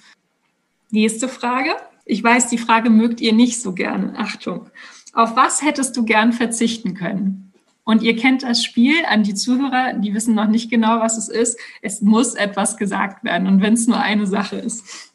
Nächste 0.91 1.27
Frage. 1.27 1.71
Ich 2.05 2.23
weiß, 2.23 2.49
die 2.49 2.59
Frage 2.59 2.91
mögt 2.91 3.19
ihr 3.19 3.33
nicht 3.33 3.59
so 3.59 3.73
gern. 3.73 4.15
Achtung. 4.15 4.69
Auf 5.13 5.35
was 5.35 5.63
hättest 5.63 5.97
du 5.97 6.05
gern 6.05 6.33
verzichten 6.33 6.93
können? 6.93 7.51
Und 7.83 8.03
ihr 8.03 8.15
kennt 8.15 8.43
das 8.43 8.63
Spiel 8.63 9.05
an 9.07 9.23
die 9.23 9.35
Zuhörer, 9.35 9.93
die 9.93 10.13
wissen 10.13 10.35
noch 10.35 10.47
nicht 10.47 10.69
genau, 10.69 10.99
was 10.99 11.17
es 11.17 11.29
ist. 11.29 11.59
Es 11.81 12.01
muss 12.01 12.33
etwas 12.35 12.77
gesagt 12.77 13.23
werden. 13.23 13.47
Und 13.47 13.61
wenn 13.61 13.73
es 13.73 13.87
nur 13.87 13.99
eine 13.99 14.27
Sache 14.27 14.57
ist. 14.57 15.13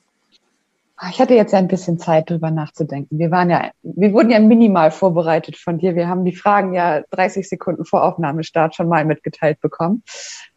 Ah, 1.03 1.09
ich 1.11 1.19
hatte 1.19 1.33
jetzt 1.33 1.53
ja 1.53 1.59
ein 1.59 1.67
bisschen 1.67 1.99
Zeit, 1.99 2.29
drüber 2.29 2.51
nachzudenken. 2.51 3.19
Wir 3.19 3.31
waren 3.31 3.49
ja, 3.49 3.71
wir 3.81 4.13
wurden 4.13 4.29
ja 4.29 4.39
minimal 4.39 4.91
vorbereitet 4.91 5.57
von 5.57 5.79
dir. 5.79 5.97
Wir 5.97 6.09
haben 6.09 6.27
die 6.27 6.37
Fragen 6.37 6.75
ja 6.75 7.03
30 7.13 7.49
Sekunden 7.49 7.87
vor 7.87 8.05
Aufnahmestart 8.05 8.75
schon 8.75 8.87
mal 8.87 9.07
mitgeteilt 9.07 9.63
bekommen. 9.63 10.03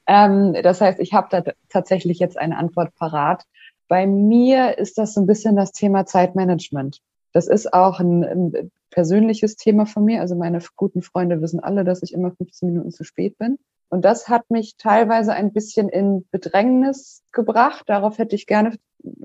Ähm, 0.06 0.54
das 0.62 0.82
heißt, 0.82 1.00
ich 1.00 1.14
habe 1.14 1.30
da 1.32 1.54
tatsächlich 1.70 2.20
jetzt 2.20 2.38
eine 2.38 2.58
Antwort 2.58 2.94
parat. 2.96 3.46
Bei 3.88 4.06
mir 4.06 4.78
ist 4.78 4.98
das 4.98 5.14
so 5.14 5.22
ein 5.22 5.28
bisschen 5.28 5.56
das 5.56 5.72
Thema 5.72 6.06
Zeitmanagement. 6.06 7.00
Das 7.32 7.48
ist 7.48 7.74
auch 7.74 8.02
ein, 8.02 8.26
ein 8.26 8.72
persönliches 8.90 9.56
Thema 9.56 9.86
von 9.86 10.04
mir. 10.04 10.20
Also 10.20 10.36
meine 10.36 10.60
guten 10.76 11.04
Freunde 11.04 11.42
wissen 11.42 11.62
alle, 11.62 11.86
dass 11.86 12.04
ich 12.04 12.12
immer 12.12 12.32
15 12.32 12.68
Minuten 12.68 12.92
zu 12.92 13.06
spät 13.06 13.38
bin. 13.38 13.60
Und 13.88 14.04
das 14.04 14.28
hat 14.28 14.50
mich 14.50 14.76
teilweise 14.76 15.32
ein 15.36 15.54
bisschen 15.54 15.88
in 15.88 16.26
Bedrängnis 16.32 17.24
gebracht. 17.32 17.84
Darauf 17.88 18.18
hätte 18.18 18.36
ich 18.36 18.46
gerne 18.46 18.76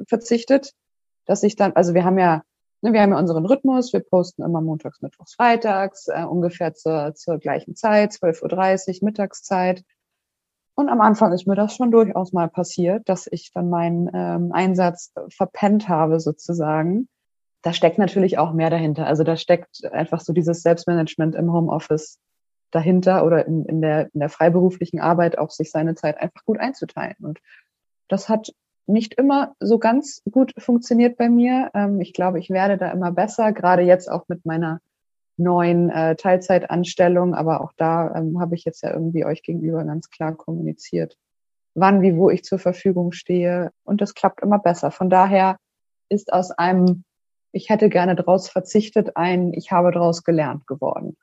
verzichtet 0.06 0.74
dass 1.28 1.42
ich 1.42 1.56
dann, 1.56 1.74
also 1.74 1.94
wir 1.94 2.04
haben 2.04 2.18
ja, 2.18 2.42
ne, 2.80 2.92
wir 2.92 3.02
haben 3.02 3.12
ja 3.12 3.18
unseren 3.18 3.46
Rhythmus, 3.46 3.92
wir 3.92 4.00
posten 4.00 4.42
immer 4.42 4.62
montags, 4.62 5.02
mittwochs, 5.02 5.34
freitags, 5.34 6.08
äh, 6.08 6.24
ungefähr 6.24 6.74
zur, 6.74 7.14
zur 7.14 7.38
gleichen 7.38 7.76
Zeit, 7.76 8.12
12.30 8.12 9.02
Uhr 9.02 9.06
Mittagszeit. 9.06 9.84
Und 10.74 10.88
am 10.88 11.02
Anfang 11.02 11.32
ist 11.32 11.46
mir 11.46 11.54
das 11.54 11.74
schon 11.74 11.90
durchaus 11.90 12.32
mal 12.32 12.48
passiert, 12.48 13.08
dass 13.08 13.28
ich 13.30 13.52
dann 13.52 13.68
meinen 13.68 14.10
ähm, 14.14 14.52
Einsatz 14.52 15.12
verpennt 15.28 15.88
habe 15.88 16.18
sozusagen. 16.18 17.08
Da 17.62 17.74
steckt 17.74 17.98
natürlich 17.98 18.38
auch 18.38 18.52
mehr 18.52 18.70
dahinter. 18.70 19.06
Also 19.06 19.22
da 19.22 19.36
steckt 19.36 19.84
einfach 19.92 20.20
so 20.20 20.32
dieses 20.32 20.62
Selbstmanagement 20.62 21.34
im 21.34 21.52
Homeoffice 21.52 22.18
dahinter 22.70 23.26
oder 23.26 23.44
in, 23.46 23.66
in, 23.66 23.82
der, 23.82 24.08
in 24.14 24.20
der 24.20 24.30
freiberuflichen 24.30 25.00
Arbeit 25.00 25.36
auch 25.36 25.50
sich 25.50 25.70
seine 25.70 25.94
Zeit 25.94 26.16
einfach 26.18 26.44
gut 26.44 26.58
einzuteilen. 26.58 27.16
Und 27.20 27.40
das 28.06 28.30
hat 28.30 28.52
nicht 28.88 29.14
immer 29.14 29.54
so 29.60 29.78
ganz 29.78 30.22
gut 30.30 30.54
funktioniert 30.58 31.16
bei 31.16 31.28
mir. 31.28 31.70
Ähm, 31.74 32.00
ich 32.00 32.12
glaube, 32.12 32.38
ich 32.38 32.50
werde 32.50 32.78
da 32.78 32.90
immer 32.90 33.12
besser, 33.12 33.52
gerade 33.52 33.82
jetzt 33.82 34.10
auch 34.10 34.24
mit 34.28 34.44
meiner 34.46 34.80
neuen 35.36 35.90
äh, 35.90 36.16
Teilzeitanstellung. 36.16 37.34
Aber 37.34 37.60
auch 37.60 37.72
da 37.76 38.14
ähm, 38.14 38.40
habe 38.40 38.54
ich 38.54 38.64
jetzt 38.64 38.82
ja 38.82 38.92
irgendwie 38.92 39.24
euch 39.24 39.42
gegenüber 39.42 39.84
ganz 39.84 40.10
klar 40.10 40.34
kommuniziert, 40.34 41.16
wann, 41.74 42.02
wie, 42.02 42.16
wo 42.16 42.30
ich 42.30 42.44
zur 42.44 42.58
Verfügung 42.58 43.12
stehe. 43.12 43.70
Und 43.84 44.00
das 44.00 44.14
klappt 44.14 44.42
immer 44.42 44.58
besser. 44.58 44.90
Von 44.90 45.10
daher 45.10 45.56
ist 46.08 46.32
aus 46.32 46.50
einem, 46.50 47.04
ich 47.52 47.68
hätte 47.68 47.88
gerne 47.88 48.16
draus 48.16 48.48
verzichtet, 48.48 49.16
ein, 49.16 49.52
ich 49.52 49.70
habe 49.70 49.92
draus 49.92 50.24
gelernt 50.24 50.66
geworden. 50.66 51.16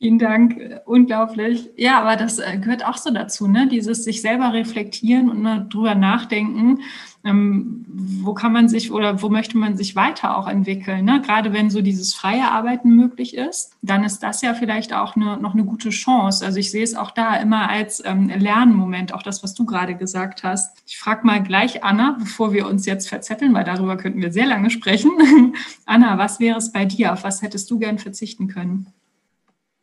Vielen 0.00 0.20
Dank, 0.20 0.60
unglaublich. 0.84 1.70
Ja, 1.76 2.00
aber 2.00 2.14
das 2.14 2.38
äh, 2.38 2.56
gehört 2.58 2.86
auch 2.86 2.96
so 2.96 3.10
dazu, 3.10 3.48
ne? 3.48 3.66
Dieses 3.66 4.04
sich 4.04 4.22
selber 4.22 4.52
reflektieren 4.52 5.28
und 5.28 5.42
mal 5.42 5.66
drüber 5.68 5.96
nachdenken, 5.96 6.82
ähm, 7.24 7.84
wo 7.88 8.32
kann 8.32 8.52
man 8.52 8.68
sich 8.68 8.92
oder 8.92 9.22
wo 9.22 9.28
möchte 9.28 9.58
man 9.58 9.76
sich 9.76 9.96
weiter 9.96 10.36
auch 10.36 10.46
entwickeln. 10.46 11.04
Ne? 11.04 11.20
Gerade 11.20 11.52
wenn 11.52 11.68
so 11.68 11.82
dieses 11.82 12.14
freie 12.14 12.48
Arbeiten 12.48 12.94
möglich 12.94 13.36
ist, 13.36 13.72
dann 13.82 14.04
ist 14.04 14.22
das 14.22 14.40
ja 14.40 14.54
vielleicht 14.54 14.92
auch 14.92 15.16
eine, 15.16 15.36
noch 15.36 15.54
eine 15.54 15.64
gute 15.64 15.90
Chance. 15.90 16.46
Also 16.46 16.58
ich 16.58 16.70
sehe 16.70 16.84
es 16.84 16.94
auch 16.94 17.10
da 17.10 17.34
immer 17.34 17.68
als 17.68 18.00
ähm, 18.04 18.28
Lernmoment, 18.28 19.12
auch 19.12 19.24
das, 19.24 19.42
was 19.42 19.54
du 19.54 19.66
gerade 19.66 19.96
gesagt 19.96 20.44
hast. 20.44 20.80
Ich 20.86 20.96
frage 20.96 21.26
mal 21.26 21.42
gleich 21.42 21.82
Anna, 21.82 22.16
bevor 22.20 22.52
wir 22.52 22.68
uns 22.68 22.86
jetzt 22.86 23.08
verzetteln, 23.08 23.52
weil 23.52 23.64
darüber 23.64 23.96
könnten 23.96 24.22
wir 24.22 24.32
sehr 24.32 24.46
lange 24.46 24.70
sprechen. 24.70 25.10
Anna, 25.86 26.18
was 26.18 26.38
wäre 26.38 26.58
es 26.58 26.70
bei 26.70 26.84
dir? 26.84 27.12
Auf 27.12 27.24
was 27.24 27.42
hättest 27.42 27.68
du 27.70 27.80
gern 27.80 27.98
verzichten 27.98 28.46
können? 28.46 28.92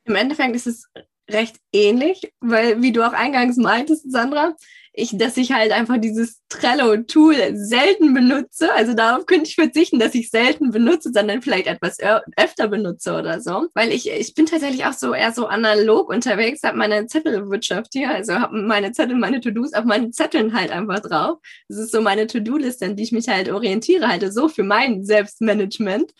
Im 0.05 0.15
Endeffekt 0.15 0.55
ist 0.55 0.67
es 0.67 0.87
recht 1.29 1.57
ähnlich, 1.73 2.31
weil, 2.39 2.81
wie 2.81 2.91
du 2.91 3.05
auch 3.05 3.13
eingangs 3.13 3.57
meintest, 3.57 4.11
Sandra, 4.11 4.55
ich, 4.97 5.17
dass 5.17 5.37
ich 5.37 5.51
halt 5.51 5.71
einfach 5.71 5.97
dieses 5.97 6.41
Trello-Tool 6.49 7.35
selten 7.55 8.13
benutze. 8.13 8.71
Also 8.73 8.93
darauf 8.93 9.25
könnte 9.25 9.49
ich 9.49 9.55
verzichten, 9.55 9.99
dass 9.99 10.15
ich 10.15 10.29
selten 10.29 10.71
benutze, 10.71 11.11
sondern 11.13 11.41
vielleicht 11.41 11.67
etwas 11.67 11.97
öfter 12.37 12.67
benutze 12.67 13.13
oder 13.13 13.41
so. 13.41 13.67
Weil 13.73 13.91
ich, 13.91 14.09
ich 14.09 14.33
bin 14.35 14.45
tatsächlich 14.45 14.85
auch 14.85 14.93
so 14.93 15.13
eher 15.13 15.33
so 15.33 15.47
analog 15.47 16.09
unterwegs, 16.09 16.63
habe 16.63 16.77
meine 16.77 17.07
Zettelwirtschaft 17.07 17.89
hier, 17.93 18.09
also 18.09 18.35
habe 18.35 18.61
meine 18.61 18.93
Zettel, 18.93 19.17
meine 19.17 19.41
To-Dos 19.41 19.73
auf 19.73 19.83
meinen 19.83 20.13
Zetteln 20.13 20.53
halt 20.57 20.71
einfach 20.71 21.01
drauf. 21.01 21.39
Das 21.67 21.77
ist 21.77 21.91
so 21.91 22.01
meine 22.01 22.27
To-Do-Liste, 22.27 22.85
an 22.85 22.95
die 22.95 23.03
ich 23.03 23.11
mich 23.11 23.27
halt 23.27 23.49
orientiere, 23.49 24.07
halt 24.07 24.31
so 24.31 24.47
für 24.47 24.63
mein 24.63 25.03
Selbstmanagement. 25.03 26.11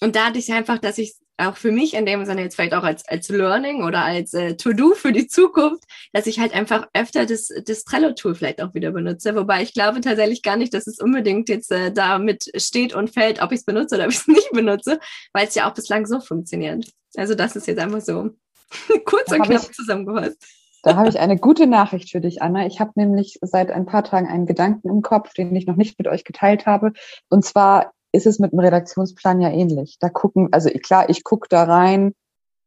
Und 0.00 0.14
da 0.14 0.26
hatte 0.26 0.38
ich 0.38 0.52
einfach, 0.52 0.78
dass 0.78 0.98
ich 0.98 1.14
auch 1.48 1.56
für 1.56 1.72
mich 1.72 1.94
in 1.94 2.06
dem 2.06 2.24
Sinne 2.24 2.42
jetzt 2.42 2.54
vielleicht 2.54 2.74
auch 2.74 2.82
als, 2.82 3.06
als 3.08 3.28
Learning 3.28 3.84
oder 3.84 4.04
als 4.04 4.34
äh, 4.34 4.56
To-Do 4.56 4.94
für 4.94 5.12
die 5.12 5.26
Zukunft, 5.26 5.84
dass 6.12 6.26
ich 6.26 6.40
halt 6.40 6.54
einfach 6.54 6.88
öfter 6.94 7.26
das, 7.26 7.48
das 7.66 7.84
Trello-Tool 7.84 8.34
vielleicht 8.34 8.62
auch 8.62 8.74
wieder 8.74 8.92
benutze. 8.92 9.34
Wobei 9.34 9.62
ich 9.62 9.74
glaube 9.74 10.00
tatsächlich 10.00 10.42
gar 10.42 10.56
nicht, 10.56 10.74
dass 10.74 10.86
es 10.86 10.98
unbedingt 10.98 11.48
jetzt 11.48 11.70
äh, 11.72 11.92
damit 11.92 12.50
steht 12.56 12.94
und 12.94 13.10
fällt, 13.10 13.42
ob 13.42 13.52
ich 13.52 13.60
es 13.60 13.64
benutze 13.64 13.96
oder 13.96 14.04
ob 14.04 14.10
ich 14.10 14.18
es 14.18 14.26
nicht 14.28 14.50
benutze, 14.52 15.00
weil 15.32 15.46
es 15.46 15.54
ja 15.54 15.68
auch 15.68 15.74
bislang 15.74 16.06
so 16.06 16.20
funktioniert. 16.20 16.90
Also 17.16 17.34
das 17.34 17.56
ist 17.56 17.66
jetzt 17.66 17.78
einfach 17.78 18.00
so 18.00 18.30
kurz 19.04 19.28
da 19.28 19.36
und 19.36 19.42
knapp 19.42 19.62
ich, 19.62 19.72
zusammengefasst. 19.72 20.38
Da 20.82 20.96
habe 20.96 21.08
ich 21.08 21.20
eine 21.20 21.36
gute 21.36 21.68
Nachricht 21.68 22.10
für 22.10 22.20
dich, 22.20 22.42
Anna. 22.42 22.66
Ich 22.66 22.80
habe 22.80 22.90
nämlich 22.96 23.38
seit 23.40 23.70
ein 23.70 23.86
paar 23.86 24.02
Tagen 24.02 24.26
einen 24.26 24.46
Gedanken 24.46 24.88
im 24.88 25.02
Kopf, 25.02 25.32
den 25.32 25.54
ich 25.54 25.66
noch 25.66 25.76
nicht 25.76 25.96
mit 25.96 26.08
euch 26.08 26.24
geteilt 26.24 26.66
habe. 26.66 26.92
Und 27.28 27.44
zwar 27.44 27.92
ist 28.12 28.26
es 28.26 28.38
mit 28.38 28.52
dem 28.52 28.60
Redaktionsplan 28.60 29.40
ja 29.40 29.50
ähnlich. 29.50 29.96
Da 29.98 30.08
gucken, 30.08 30.48
also 30.52 30.68
klar, 30.70 31.08
ich 31.08 31.24
gucke 31.24 31.48
da 31.48 31.64
rein, 31.64 32.14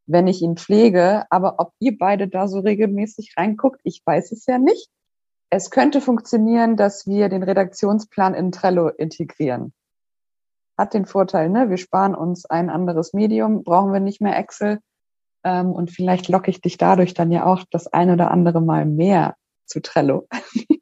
wenn 0.08 0.28
ich 0.28 0.42
ihn 0.42 0.58
pflege, 0.58 1.26
aber 1.30 1.56
ob 1.60 1.74
ihr 1.80 1.98
beide 1.98 2.28
da 2.28 2.48
so 2.48 2.60
regelmäßig 2.60 3.36
reinguckt, 3.38 3.80
ich 3.84 4.02
weiß 4.06 4.32
es 4.32 4.46
ja 4.46 4.58
nicht. 4.58 4.90
Es 5.50 5.70
könnte 5.70 6.02
funktionieren, 6.02 6.76
dass 6.76 7.06
wir 7.06 7.30
den 7.30 7.44
Redaktionsplan 7.44 8.34
in 8.34 8.52
Trello 8.52 8.90
integrieren. 8.90 9.74
Hat 10.78 10.94
den 10.94 11.06
Vorteil, 11.06 11.50
ne? 11.50 11.70
Wir 11.70 11.78
sparen 11.78 12.16
uns 12.16 12.46
ein 12.46 12.70
anderes 12.70 13.14
Medium, 13.14 13.64
brauchen 13.64 13.94
wir 13.94 14.00
nicht 14.00 14.22
mehr 14.22 14.38
Excel. 14.38 14.80
Ähm, 15.44 15.72
und 15.72 15.92
vielleicht 15.92 16.28
locke 16.28 16.50
ich 16.50 16.62
dich 16.62 16.78
dadurch 16.78 17.14
dann 17.14 17.32
ja 17.32 17.46
auch 17.46 17.64
das 17.72 17.88
ein 17.88 18.10
oder 18.10 18.32
andere 18.32 18.62
Mal 18.62 18.86
mehr 18.86 19.36
zu 19.66 19.82
Trello. 19.82 20.28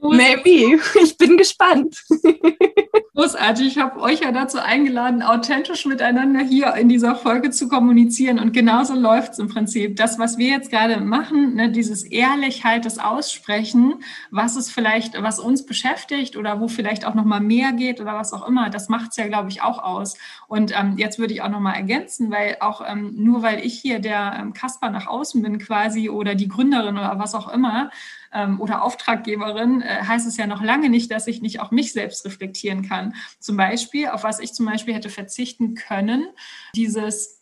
Maybe. 0.00 0.80
Ich 1.02 1.16
bin 1.16 1.36
gespannt. 1.36 2.04
Großartig. 3.14 3.66
Ich 3.66 3.78
habe 3.78 4.00
euch 4.00 4.20
ja 4.20 4.30
dazu 4.30 4.58
eingeladen, 4.58 5.22
authentisch 5.22 5.86
miteinander 5.86 6.40
hier 6.40 6.74
in 6.74 6.88
dieser 6.88 7.16
Folge 7.16 7.50
zu 7.50 7.68
kommunizieren. 7.68 8.38
Und 8.38 8.52
genauso 8.52 8.94
läuft 8.94 9.32
es 9.32 9.38
im 9.40 9.48
Prinzip. 9.48 9.96
Das, 9.96 10.18
was 10.18 10.38
wir 10.38 10.48
jetzt 10.48 10.70
gerade 10.70 11.00
machen, 11.00 11.54
ne, 11.54 11.70
dieses 11.70 12.04
ehrlich 12.04 12.64
halt 12.64 12.84
das 12.84 12.98
Aussprechen, 12.98 13.94
was 14.30 14.54
es 14.54 14.70
vielleicht, 14.70 15.20
was 15.20 15.40
uns 15.40 15.66
beschäftigt 15.66 16.36
oder 16.36 16.60
wo 16.60 16.68
vielleicht 16.68 17.04
auch 17.04 17.14
nochmal 17.14 17.40
mehr 17.40 17.72
geht 17.72 18.00
oder 18.00 18.14
was 18.14 18.32
auch 18.32 18.46
immer, 18.46 18.70
das 18.70 18.88
macht 18.88 19.10
es 19.10 19.16
ja, 19.16 19.26
glaube 19.26 19.48
ich, 19.48 19.62
auch 19.62 19.82
aus. 19.82 20.16
Und 20.46 20.72
ähm, 20.78 20.94
jetzt 20.96 21.18
würde 21.18 21.34
ich 21.34 21.42
auch 21.42 21.48
nochmal 21.48 21.74
ergänzen, 21.74 22.30
weil 22.30 22.58
auch 22.60 22.82
ähm, 22.86 23.14
nur 23.16 23.42
weil 23.42 23.64
ich 23.64 23.80
hier 23.80 23.98
der 23.98 24.36
ähm, 24.38 24.52
Kasper 24.52 24.90
nach 24.90 25.08
außen 25.08 25.42
bin 25.42 25.58
quasi 25.58 26.08
oder 26.08 26.36
die 26.36 26.48
Gründerin 26.48 26.96
oder 26.96 27.18
was 27.18 27.34
auch 27.34 27.52
immer, 27.52 27.90
ähm, 28.32 28.60
oder 28.60 28.82
Auftraggeberin, 28.82 29.82
äh, 29.82 30.02
heißt 30.02 30.26
es 30.26 30.36
ja 30.36 30.46
noch 30.46 30.62
lange 30.62 30.90
nicht, 30.90 31.10
dass 31.10 31.26
ich 31.26 31.40
nicht 31.40 31.60
auch 31.60 31.70
mich 31.70 31.92
selbst 31.92 32.24
reflektieren 32.24 32.88
kann. 32.88 33.14
Zum 33.38 33.56
Beispiel, 33.56 34.08
auf 34.08 34.24
was 34.24 34.40
ich 34.40 34.52
zum 34.52 34.66
Beispiel 34.66 34.94
hätte 34.94 35.10
verzichten 35.10 35.74
können, 35.74 36.28
dieses 36.74 37.37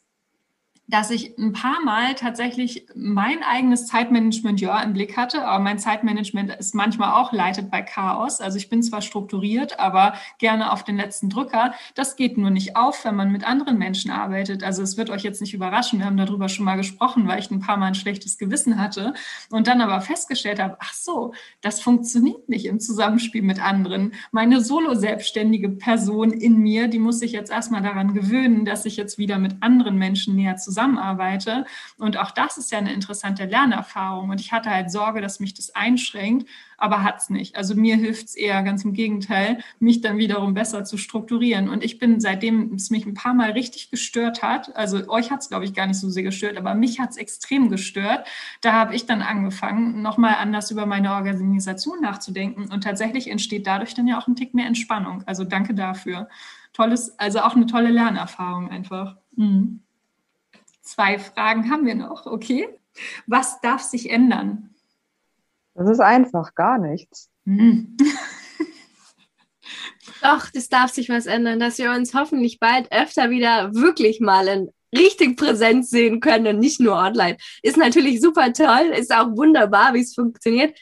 dass 0.89 1.11
ich 1.11 1.37
ein 1.37 1.53
paar 1.53 1.83
Mal 1.85 2.15
tatsächlich 2.15 2.87
mein 2.95 3.43
eigenes 3.43 3.87
Zeitmanagement 3.87 4.61
ja 4.61 4.81
im 4.83 4.93
Blick 4.93 5.17
hatte, 5.17 5.45
aber 5.45 5.63
mein 5.63 5.81
Zeitmanagement 5.81 6.55
ist 6.55 6.75
manchmal 6.75 7.13
auch 7.21 7.33
leitet 7.33 7.71
bei 7.71 7.83
Chaos. 7.83 8.41
Also 8.41 8.57
ich 8.57 8.69
bin 8.69 8.83
zwar 8.85 9.03
strukturiert, 9.03 9.81
aber 9.81 10.15
gerne 10.39 10.73
auf 10.73 10.85
den 10.85 10.97
letzten 10.97 11.29
Drücker. 11.29 11.75
Das 11.97 12.15
geht 12.15 12.39
nur 12.39 12.51
nicht 12.51 12.77
auf, 12.77 13.05
wenn 13.05 13.17
man 13.17 13.33
mit 13.33 13.45
anderen 13.45 13.79
Menschen 13.79 14.13
arbeitet. 14.13 14.63
Also 14.63 14.83
es 14.83 14.97
wird 14.97 15.11
euch 15.11 15.23
jetzt 15.23 15.41
nicht 15.41 15.55
überraschen. 15.55 15.99
Wir 15.99 16.07
haben 16.07 16.17
darüber 16.17 16.49
schon 16.49 16.65
mal 16.65 16.77
gesprochen, 16.77 17.27
weil 17.27 17.41
ich 17.41 17.51
ein 17.51 17.61
paar 17.61 17.77
Mal 17.77 17.87
ein 17.87 17.95
schlechtes 17.97 18.39
Gewissen 18.39 18.79
hatte 18.79 19.15
und 19.51 19.67
dann 19.67 19.81
aber 19.81 20.01
festgestellt 20.01 20.61
habe, 20.61 20.77
ach 20.79 20.93
so, 20.95 21.35
das 21.63 21.81
funktioniert 21.81 22.49
nicht 22.49 22.67
im 22.67 22.79
Zusammenspiel 22.79 23.43
mit 23.43 23.61
anderen. 23.61 24.13
Meine 24.31 24.61
solo-selbstständige 24.61 25.69
Person 25.69 26.31
in 26.31 26.59
mir, 26.59 26.87
die 26.87 27.01
muss 27.01 27.19
sich 27.19 27.33
jetzt 27.33 27.51
erstmal 27.51 27.83
daran 27.83 28.15
gewöhnen, 28.15 28.65
dass 28.65 28.85
ich 28.85 28.97
jetzt 28.97 29.19
wieder 29.19 29.39
mit 29.39 29.57
anderen 29.63 29.99
Menschen 29.99 30.37
näher 30.37 30.57
zusammen 30.57 30.76
zusammenarbeite. 30.77 31.65
Und 31.99 32.19
auch 32.19 32.31
das 32.31 32.59
ist 32.59 32.71
ja 32.71 32.79
eine 32.79 32.93
interessante 32.93 33.47
Lernerfahrung. 33.47 34.29
Und 34.29 34.41
ich 34.41 34.53
hatte 34.53 34.71
halt 34.71 34.91
Sorge, 34.91 35.23
dass 35.23 35.41
mich 35.41 35.55
das 35.55 35.75
einschränkt, 35.75 36.47
aber 36.77 37.03
hat 37.03 37.19
es 37.19 37.31
nicht. 37.31 37.57
Also 37.57 37.75
mir 37.75 37.97
hilft 37.97 38.27
es 38.27 38.35
eher 38.35 38.63
ganz 38.63 38.85
im 38.85 38.93
Gegenteil, 38.93 39.61
mich 39.79 40.03
dann 40.03 40.19
wiederum 40.19 40.53
besser 40.53 40.85
zu 40.85 40.99
strukturieren. 40.99 41.71
Und 41.71 41.83
ich 41.83 41.99
bin, 41.99 42.21
seitdem 42.21 42.75
es 42.75 42.91
mich 42.91 43.07
ein 43.07 43.15
paar 43.15 43.33
Mal 43.33 43.53
richtig 43.53 43.91
gestört 43.91 44.43
hat, 44.43 44.77
also 44.77 45.09
euch 45.09 45.31
hat 45.31 45.41
es, 45.41 45.49
glaube 45.49 45.65
ich, 45.65 45.73
gar 45.73 45.87
nicht 45.87 45.99
so 45.99 46.11
sehr 46.11 46.23
gestört, 46.23 46.59
aber 46.59 46.75
mich 46.75 47.01
hat 47.01 47.11
es 47.11 47.17
extrem 47.17 47.71
gestört, 47.71 48.27
da 48.61 48.73
habe 48.73 48.95
ich 48.95 49.07
dann 49.07 49.23
angefangen, 49.23 50.03
nochmal 50.03 50.35
anders 50.39 50.71
über 50.71 50.85
meine 50.85 51.13
Organisation 51.15 52.03
nachzudenken. 52.03 52.71
Und 52.71 52.85
tatsächlich 52.85 53.31
entsteht 53.31 53.67
dadurch 53.67 53.95
dann 53.95 54.07
ja 54.07 54.19
auch 54.19 54.29
ein 54.29 54.37
Tick 54.37 54.53
mehr 54.53 54.67
Entspannung. 54.67 55.23
Also 55.25 55.45
danke 55.45 55.75
dafür. 55.75 56.29
Tolles, 56.75 57.19
also 57.19 57.41
auch 57.41 57.57
eine 57.57 57.65
tolle 57.65 57.89
Lernerfahrung 57.89 58.69
einfach. 58.69 59.17
Mhm. 59.35 59.86
Zwei 60.87 61.19
Fragen 61.19 61.69
haben 61.69 61.85
wir 61.85 61.97
noch, 61.97 62.27
okay? 62.27 62.69
Was 63.27 63.61
darf 63.61 63.83
sich 63.83 64.09
ändern? 64.09 64.71
Das 65.75 65.91
ist 65.91 65.99
einfach, 65.99 66.55
gar 66.55 66.79
nichts. 66.79 67.29
Mhm. 67.45 67.97
Doch, 70.23 70.49
das 70.55 70.69
darf 70.69 70.93
sich 70.93 71.09
was 71.09 71.27
ändern, 71.27 71.59
dass 71.59 71.79
wir 71.79 71.91
uns 71.91 72.15
hoffentlich 72.15 72.61
bald 72.61 72.93
öfter 72.93 73.31
wieder 73.31 73.75
wirklich 73.75 74.21
mal 74.21 74.47
in 74.47 74.71
richtig 74.97 75.37
Präsenz 75.37 75.91
sehen 75.91 76.21
können 76.21 76.47
und 76.47 76.61
nicht 76.61 76.79
nur 76.79 76.95
online. 76.95 77.37
Ist 77.65 77.77
natürlich 77.77 78.21
super 78.21 78.53
toll, 78.53 78.93
ist 78.97 79.13
auch 79.13 79.37
wunderbar, 79.37 79.93
wie 79.93 80.03
es 80.03 80.15
funktioniert. 80.15 80.79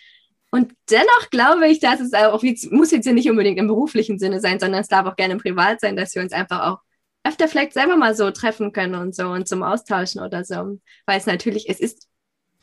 Und 0.50 0.74
dennoch 0.90 1.30
glaube 1.30 1.66
ich, 1.66 1.80
dass 1.80 2.00
es 2.00 2.12
auch, 2.12 2.42
muss 2.70 2.90
jetzt 2.90 3.06
ja 3.06 3.14
nicht 3.14 3.30
unbedingt 3.30 3.58
im 3.58 3.68
beruflichen 3.68 4.18
Sinne 4.18 4.40
sein, 4.40 4.60
sondern 4.60 4.82
es 4.82 4.88
darf 4.88 5.06
auch 5.06 5.16
gerne 5.16 5.38
privat 5.38 5.80
sein, 5.80 5.96
dass 5.96 6.14
wir 6.14 6.20
uns 6.20 6.32
einfach 6.32 6.66
auch 6.66 6.80
öfter 7.24 7.48
vielleicht 7.48 7.72
selber 7.72 7.96
mal 7.96 8.14
so 8.14 8.30
treffen 8.30 8.72
können 8.72 8.94
und 8.94 9.14
so 9.14 9.28
und 9.28 9.48
zum 9.48 9.62
Austauschen 9.62 10.20
oder 10.20 10.44
so. 10.44 10.78
Weil 11.06 11.18
es 11.18 11.26
natürlich, 11.26 11.68
es 11.68 11.80
ist, 11.80 12.06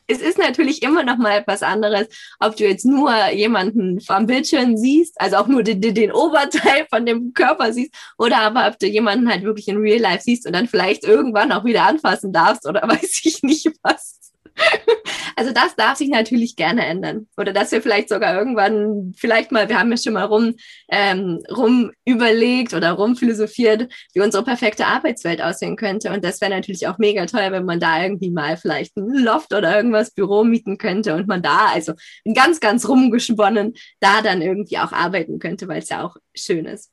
es 0.06 0.20
ist 0.20 0.38
natürlich 0.38 0.82
immer 0.82 1.02
noch 1.02 1.16
mal 1.16 1.38
etwas 1.38 1.62
anderes, 1.62 2.08
ob 2.38 2.56
du 2.56 2.64
jetzt 2.64 2.84
nur 2.84 3.12
jemanden 3.30 4.00
vom 4.00 4.26
Bildschirm 4.26 4.76
siehst, 4.76 5.20
also 5.20 5.36
auch 5.36 5.46
nur 5.46 5.62
den, 5.62 5.80
den, 5.80 5.94
den 5.94 6.12
Oberteil 6.12 6.86
von 6.90 7.06
dem 7.06 7.32
Körper 7.34 7.72
siehst, 7.72 7.94
oder 8.18 8.38
aber 8.38 8.68
ob 8.68 8.78
du 8.78 8.86
jemanden 8.86 9.28
halt 9.28 9.42
wirklich 9.42 9.68
in 9.68 9.78
Real 9.78 10.00
Life 10.00 10.22
siehst 10.22 10.46
und 10.46 10.52
dann 10.52 10.68
vielleicht 10.68 11.04
irgendwann 11.04 11.52
auch 11.52 11.64
wieder 11.64 11.84
anfassen 11.84 12.32
darfst 12.32 12.66
oder 12.66 12.82
weiß 12.88 13.20
ich 13.24 13.42
nicht 13.42 13.68
was. 13.82 14.31
Also 15.36 15.52
das 15.52 15.74
darf 15.76 15.96
sich 15.98 16.08
natürlich 16.08 16.56
gerne 16.56 16.84
ändern. 16.84 17.26
Oder 17.36 17.52
dass 17.52 17.72
wir 17.72 17.82
vielleicht 17.82 18.08
sogar 18.10 18.38
irgendwann, 18.38 19.12
vielleicht 19.16 19.50
mal, 19.50 19.68
wir 19.68 19.78
haben 19.78 19.90
ja 19.90 19.96
schon 19.96 20.12
mal 20.12 20.24
rum, 20.24 20.54
ähm, 20.90 21.42
rum 21.50 21.90
überlegt 22.04 22.74
oder 22.74 22.92
rum 22.92 23.16
philosophiert, 23.16 23.90
wie 24.14 24.20
unsere 24.20 24.44
perfekte 24.44 24.86
Arbeitswelt 24.86 25.40
aussehen 25.42 25.76
könnte. 25.76 26.12
Und 26.12 26.24
das 26.24 26.40
wäre 26.40 26.50
natürlich 26.50 26.86
auch 26.86 26.98
mega 26.98 27.26
toll, 27.26 27.50
wenn 27.50 27.64
man 27.64 27.80
da 27.80 28.02
irgendwie 28.02 28.30
mal 28.30 28.56
vielleicht 28.56 28.96
ein 28.96 29.08
Loft 29.08 29.54
oder 29.54 29.74
irgendwas 29.76 30.12
Büro 30.12 30.44
mieten 30.44 30.78
könnte 30.78 31.14
und 31.14 31.28
man 31.28 31.42
da, 31.42 31.68
also 31.72 31.94
ganz, 32.34 32.60
ganz 32.60 32.88
rumgesponnen, 32.88 33.74
da 34.00 34.22
dann 34.22 34.42
irgendwie 34.42 34.78
auch 34.78 34.92
arbeiten 34.92 35.38
könnte, 35.38 35.66
weil 35.68 35.78
es 35.78 35.88
ja 35.88 36.04
auch 36.04 36.16
schön 36.34 36.66
ist. 36.66 36.90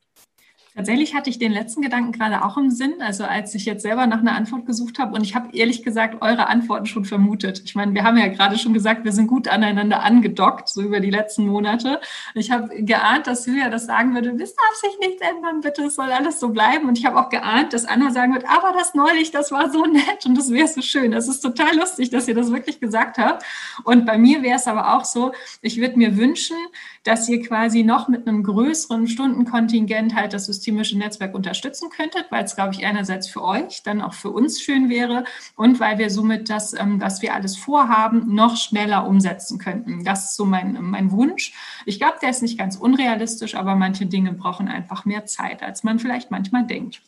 Tatsächlich 0.79 1.13
hatte 1.13 1.29
ich 1.29 1.37
den 1.37 1.51
letzten 1.51 1.81
Gedanken 1.81 2.13
gerade 2.13 2.41
auch 2.41 2.55
im 2.55 2.71
Sinn, 2.71 3.01
also 3.01 3.25
als 3.25 3.53
ich 3.53 3.65
jetzt 3.65 3.81
selber 3.81 4.07
nach 4.07 4.19
einer 4.19 4.33
Antwort 4.33 4.65
gesucht 4.65 4.97
habe 4.97 5.13
und 5.13 5.25
ich 5.25 5.35
habe 5.35 5.49
ehrlich 5.51 5.83
gesagt 5.83 6.21
eure 6.21 6.47
Antworten 6.47 6.85
schon 6.85 7.03
vermutet. 7.03 7.61
Ich 7.65 7.75
meine, 7.75 7.93
wir 7.93 8.05
haben 8.05 8.17
ja 8.17 8.29
gerade 8.29 8.57
schon 8.57 8.73
gesagt, 8.73 9.03
wir 9.03 9.11
sind 9.11 9.27
gut 9.27 9.49
aneinander 9.49 10.01
angedockt, 10.03 10.69
so 10.69 10.81
über 10.81 11.01
die 11.01 11.09
letzten 11.09 11.47
Monate. 11.47 11.99
Ich 12.33 12.49
habe 12.49 12.81
geahnt, 12.81 13.27
dass 13.27 13.45
Julia 13.45 13.69
das 13.69 13.87
sagen 13.87 14.13
würde, 14.13 14.33
das 14.37 14.55
darf 14.55 14.73
sich 14.75 14.97
nichts 15.05 15.21
ändern, 15.21 15.59
bitte, 15.59 15.83
es 15.83 15.95
soll 15.95 16.13
alles 16.13 16.39
so 16.39 16.47
bleiben. 16.47 16.87
Und 16.87 16.97
ich 16.97 17.05
habe 17.05 17.19
auch 17.19 17.27
geahnt, 17.27 17.73
dass 17.73 17.83
Anna 17.83 18.11
sagen 18.11 18.33
wird, 18.33 18.45
aber 18.47 18.71
das 18.71 18.93
neulich, 18.93 19.31
das 19.31 19.51
war 19.51 19.69
so 19.73 19.83
nett 19.83 20.25
und 20.25 20.37
das 20.37 20.49
wäre 20.49 20.69
so 20.69 20.81
schön. 20.81 21.11
Es 21.11 21.27
ist 21.27 21.41
total 21.41 21.75
lustig, 21.75 22.09
dass 22.09 22.29
ihr 22.29 22.35
das 22.35 22.53
wirklich 22.53 22.79
gesagt 22.79 23.17
habt. 23.17 23.43
Und 23.83 24.05
bei 24.05 24.17
mir 24.17 24.43
wäre 24.43 24.55
es 24.55 24.65
aber 24.65 24.95
auch 24.95 25.03
so, 25.03 25.33
ich 25.61 25.81
würde 25.81 25.97
mir 25.97 26.15
wünschen, 26.15 26.55
dass 27.03 27.27
ihr 27.27 27.41
quasi 27.41 27.83
noch 27.83 28.07
mit 28.07 28.27
einem 28.27 28.43
größeren 28.43 29.07
Stundenkontingent 29.07 30.15
halt 30.15 30.31
das 30.31 30.47
systemische 30.69 30.97
Netzwerk 30.97 31.33
unterstützen 31.33 31.89
könntet, 31.89 32.27
weil 32.29 32.43
es, 32.43 32.55
glaube 32.55 32.73
ich, 32.73 32.85
einerseits 32.85 33.27
für 33.27 33.43
euch, 33.43 33.81
dann 33.83 34.01
auch 34.01 34.13
für 34.13 34.29
uns 34.29 34.61
schön 34.61 34.89
wäre 34.89 35.23
und 35.55 35.79
weil 35.79 35.97
wir 35.97 36.09
somit 36.09 36.49
das, 36.49 36.73
ähm, 36.73 37.01
was 37.01 37.21
wir 37.21 37.33
alles 37.33 37.57
vorhaben, 37.57 38.33
noch 38.33 38.55
schneller 38.55 39.07
umsetzen 39.07 39.57
könnten. 39.57 40.03
Das 40.03 40.25
ist 40.25 40.35
so 40.35 40.45
mein, 40.45 40.77
mein 40.81 41.11
Wunsch. 41.11 41.53
Ich 41.85 41.99
glaube, 41.99 42.17
der 42.21 42.29
ist 42.29 42.41
nicht 42.41 42.57
ganz 42.57 42.75
unrealistisch, 42.75 43.55
aber 43.55 43.75
manche 43.75 44.05
Dinge 44.05 44.33
brauchen 44.33 44.67
einfach 44.67 45.05
mehr 45.05 45.25
Zeit, 45.25 45.63
als 45.63 45.83
man 45.83 45.97
vielleicht 45.97 46.29
manchmal 46.29 46.65
denkt. 46.65 47.01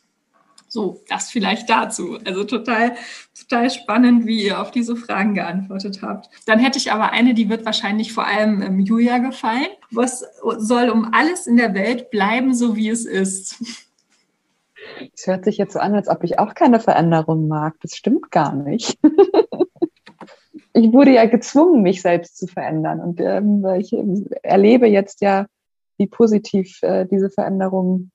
So, 0.73 1.01
das 1.09 1.29
vielleicht 1.29 1.69
dazu. 1.69 2.17
Also 2.23 2.45
total, 2.45 2.93
total 3.37 3.69
spannend, 3.69 4.25
wie 4.25 4.45
ihr 4.45 4.61
auf 4.61 4.71
diese 4.71 4.95
Fragen 4.95 5.33
geantwortet 5.33 6.01
habt. 6.01 6.29
Dann 6.45 6.59
hätte 6.59 6.77
ich 6.77 6.93
aber 6.93 7.11
eine, 7.11 7.33
die 7.33 7.49
wird 7.49 7.65
wahrscheinlich 7.65 8.13
vor 8.13 8.25
allem 8.25 8.61
ähm, 8.61 8.79
Julia 8.79 9.17
gefallen. 9.17 9.67
Was 9.91 10.23
soll 10.59 10.89
um 10.89 11.13
alles 11.13 11.45
in 11.45 11.57
der 11.57 11.73
Welt 11.73 12.09
bleiben, 12.09 12.53
so 12.53 12.77
wie 12.77 12.87
es 12.87 13.03
ist? 13.03 13.61
Es 15.13 15.27
hört 15.27 15.43
sich 15.43 15.57
jetzt 15.57 15.73
so 15.73 15.79
an, 15.79 15.93
als 15.93 16.07
ob 16.07 16.23
ich 16.23 16.39
auch 16.39 16.53
keine 16.53 16.79
Veränderung 16.79 17.49
mag. 17.49 17.75
Das 17.81 17.97
stimmt 17.97 18.31
gar 18.31 18.55
nicht. 18.55 18.97
ich 20.73 20.93
wurde 20.93 21.11
ja 21.11 21.25
gezwungen, 21.25 21.81
mich 21.81 22.01
selbst 22.01 22.37
zu 22.37 22.47
verändern. 22.47 23.01
Und 23.01 23.19
ähm, 23.19 23.65
ich 23.77 23.91
ähm, 23.91 24.25
erlebe 24.41 24.87
jetzt 24.87 25.19
ja, 25.19 25.47
wie 25.97 26.07
positiv 26.07 26.81
äh, 26.81 27.05
diese 27.07 27.29
Veränderung 27.29 28.11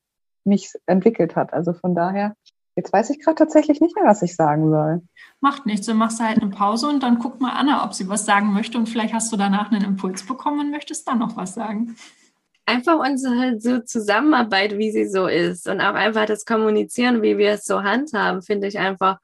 mich 0.46 0.72
entwickelt 0.86 1.36
hat. 1.36 1.52
Also 1.52 1.74
von 1.74 1.94
daher, 1.94 2.34
jetzt 2.76 2.92
weiß 2.92 3.10
ich 3.10 3.20
gerade 3.20 3.36
tatsächlich 3.36 3.80
nicht 3.80 3.96
mehr, 3.96 4.04
was 4.04 4.22
ich 4.22 4.36
sagen 4.36 4.70
soll. 4.70 5.02
Macht 5.40 5.66
nichts, 5.66 5.86
dann 5.86 5.96
machst 5.96 6.20
du 6.20 6.24
halt 6.24 6.40
eine 6.40 6.50
Pause 6.50 6.88
und 6.88 7.02
dann 7.02 7.18
guck 7.18 7.40
mal 7.40 7.52
Anna, 7.52 7.84
ob 7.84 7.94
sie 7.94 8.08
was 8.08 8.26
sagen 8.26 8.52
möchte 8.52 8.78
und 8.78 8.88
vielleicht 8.88 9.14
hast 9.14 9.32
du 9.32 9.36
danach 9.36 9.72
einen 9.72 9.84
Impuls 9.84 10.24
bekommen 10.24 10.60
und 10.60 10.70
möchtest 10.70 11.08
dann 11.08 11.18
noch 11.18 11.36
was 11.36 11.54
sagen. 11.54 11.96
Einfach 12.66 12.98
unsere 12.98 13.60
so 13.60 13.80
Zusammenarbeit, 13.80 14.76
wie 14.76 14.90
sie 14.90 15.08
so 15.08 15.26
ist 15.26 15.68
und 15.68 15.80
auch 15.80 15.94
einfach 15.94 16.26
das 16.26 16.44
Kommunizieren, 16.44 17.22
wie 17.22 17.38
wir 17.38 17.52
es 17.52 17.64
so 17.64 17.82
handhaben, 17.82 18.42
finde 18.42 18.66
ich 18.66 18.78
einfach 18.78 19.18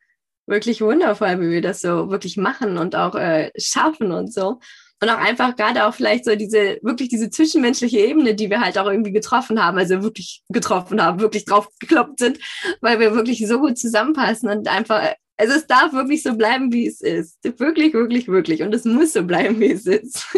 wirklich 0.46 0.80
wundervoll, 0.80 1.40
wie 1.40 1.50
wir 1.50 1.62
das 1.62 1.80
so 1.80 2.11
wirklich 2.11 2.36
machen 2.36 2.78
und 2.78 2.96
auch 2.96 3.14
äh, 3.14 3.50
schaffen 3.57 4.12
und 4.12 4.32
so. 4.32 4.61
Und 5.03 5.11
auch 5.11 5.18
einfach 5.18 5.57
gerade 5.57 5.84
auch 5.84 5.94
vielleicht 5.94 6.24
so 6.24 6.36
diese, 6.36 6.78
wirklich 6.82 7.09
diese 7.09 7.28
zwischenmenschliche 7.28 7.98
Ebene, 7.98 8.36
die 8.36 8.48
wir 8.50 8.61
halt 8.61 8.78
auch 8.78 8.86
irgendwie 8.86 9.11
getroffen 9.11 9.61
haben, 9.61 9.76
also 9.76 10.00
wirklich 10.05 10.44
getroffen 10.48 11.03
haben, 11.03 11.18
wirklich 11.18 11.44
drauf 11.44 11.68
gekloppt 11.80 12.20
sind, 12.20 12.38
weil 12.80 13.00
wir 13.00 13.12
wirklich 13.12 13.44
so 13.48 13.59
gut 13.59 13.76
zusammenpassen 13.76 14.48
und 14.48 14.68
einfach, 14.68 15.03
also 15.36 15.55
es 15.55 15.66
darf 15.66 15.92
wirklich 15.92 16.22
so 16.22 16.36
bleiben, 16.36 16.72
wie 16.72 16.86
es 16.86 17.00
ist. 17.00 17.36
Wirklich, 17.42 17.94
wirklich, 17.94 18.28
wirklich. 18.28 18.62
Und 18.62 18.72
es 18.76 18.84
muss 18.84 19.12
so 19.12 19.24
bleiben, 19.24 19.59
wie 19.59 19.72
es 19.72 19.86
ist. 19.86 20.24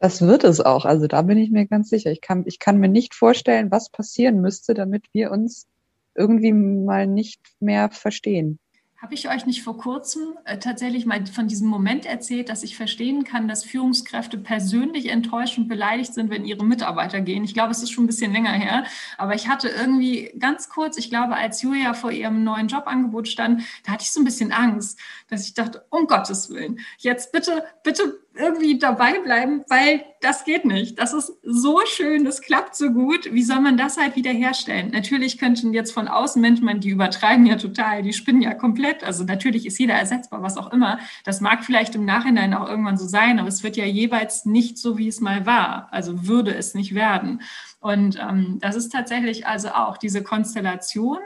Das 0.00 0.20
wird 0.20 0.44
es 0.44 0.60
auch. 0.60 0.84
Also 0.84 1.06
da 1.06 1.22
bin 1.22 1.38
ich 1.38 1.50
mir 1.50 1.66
ganz 1.66 1.88
sicher. 1.88 2.10
Ich 2.12 2.20
kann, 2.20 2.42
ich 2.46 2.58
kann 2.58 2.76
mir 2.76 2.88
nicht 2.88 3.14
vorstellen, 3.14 3.70
was 3.70 3.88
passieren 3.88 4.42
müsste, 4.42 4.74
damit 4.74 5.06
wir 5.14 5.30
uns 5.30 5.66
irgendwie 6.14 6.52
mal 6.52 7.06
nicht 7.06 7.40
mehr 7.58 7.88
verstehen. 7.90 8.58
Habe 9.04 9.16
ich 9.16 9.28
euch 9.28 9.44
nicht 9.44 9.62
vor 9.62 9.76
kurzem 9.76 10.38
äh, 10.46 10.56
tatsächlich 10.56 11.04
mal 11.04 11.26
von 11.26 11.46
diesem 11.46 11.68
Moment 11.68 12.06
erzählt, 12.06 12.48
dass 12.48 12.62
ich 12.62 12.74
verstehen 12.74 13.24
kann, 13.24 13.48
dass 13.48 13.62
Führungskräfte 13.62 14.38
persönlich 14.38 15.10
enttäuscht 15.10 15.58
und 15.58 15.68
beleidigt 15.68 16.14
sind, 16.14 16.30
wenn 16.30 16.46
ihre 16.46 16.64
Mitarbeiter 16.64 17.20
gehen? 17.20 17.44
Ich 17.44 17.52
glaube, 17.52 17.72
es 17.72 17.82
ist 17.82 17.90
schon 17.90 18.04
ein 18.04 18.06
bisschen 18.06 18.32
länger 18.32 18.52
her, 18.52 18.84
aber 19.18 19.34
ich 19.34 19.46
hatte 19.46 19.68
irgendwie 19.68 20.32
ganz 20.38 20.70
kurz, 20.70 20.96
ich 20.96 21.10
glaube, 21.10 21.36
als 21.36 21.60
Julia 21.60 21.92
vor 21.92 22.12
ihrem 22.12 22.44
neuen 22.44 22.68
Jobangebot 22.68 23.28
stand, 23.28 23.64
da 23.84 23.92
hatte 23.92 24.04
ich 24.04 24.10
so 24.10 24.22
ein 24.22 24.24
bisschen 24.24 24.52
Angst, 24.52 24.98
dass 25.28 25.46
ich 25.46 25.52
dachte, 25.52 25.84
um 25.90 26.06
Gottes 26.06 26.48
Willen, 26.48 26.78
jetzt 26.96 27.30
bitte, 27.30 27.62
bitte 27.82 28.23
irgendwie 28.36 28.78
dabei 28.78 29.20
bleiben, 29.20 29.62
weil 29.68 30.04
das 30.20 30.44
geht 30.44 30.64
nicht. 30.64 30.98
Das 30.98 31.12
ist 31.12 31.32
so 31.42 31.80
schön, 31.86 32.24
das 32.24 32.40
klappt 32.40 32.74
so 32.74 32.90
gut. 32.90 33.32
Wie 33.32 33.42
soll 33.42 33.60
man 33.60 33.76
das 33.76 33.96
halt 33.96 34.16
wiederherstellen? 34.16 34.90
Natürlich 34.90 35.38
könnten 35.38 35.72
jetzt 35.72 35.92
von 35.92 36.08
außen 36.08 36.40
Menschen, 36.42 36.80
die 36.80 36.90
übertreiben 36.90 37.46
ja 37.46 37.56
total, 37.56 38.02
die 38.02 38.12
spinnen 38.12 38.42
ja 38.42 38.54
komplett. 38.54 39.04
Also 39.04 39.24
natürlich 39.24 39.66
ist 39.66 39.78
jeder 39.78 39.94
ersetzbar, 39.94 40.42
was 40.42 40.56
auch 40.56 40.72
immer. 40.72 40.98
Das 41.24 41.40
mag 41.40 41.64
vielleicht 41.64 41.94
im 41.94 42.04
Nachhinein 42.04 42.54
auch 42.54 42.68
irgendwann 42.68 42.96
so 42.96 43.06
sein, 43.06 43.38
aber 43.38 43.48
es 43.48 43.62
wird 43.62 43.76
ja 43.76 43.84
jeweils 43.84 44.44
nicht 44.44 44.78
so, 44.78 44.98
wie 44.98 45.08
es 45.08 45.20
mal 45.20 45.46
war. 45.46 45.88
Also 45.92 46.26
würde 46.26 46.54
es 46.54 46.74
nicht 46.74 46.94
werden. 46.94 47.42
Und 47.80 48.18
ähm, 48.18 48.58
das 48.60 48.76
ist 48.76 48.90
tatsächlich 48.90 49.46
also 49.46 49.68
auch 49.68 49.96
diese 49.98 50.22
Konstellation 50.22 51.18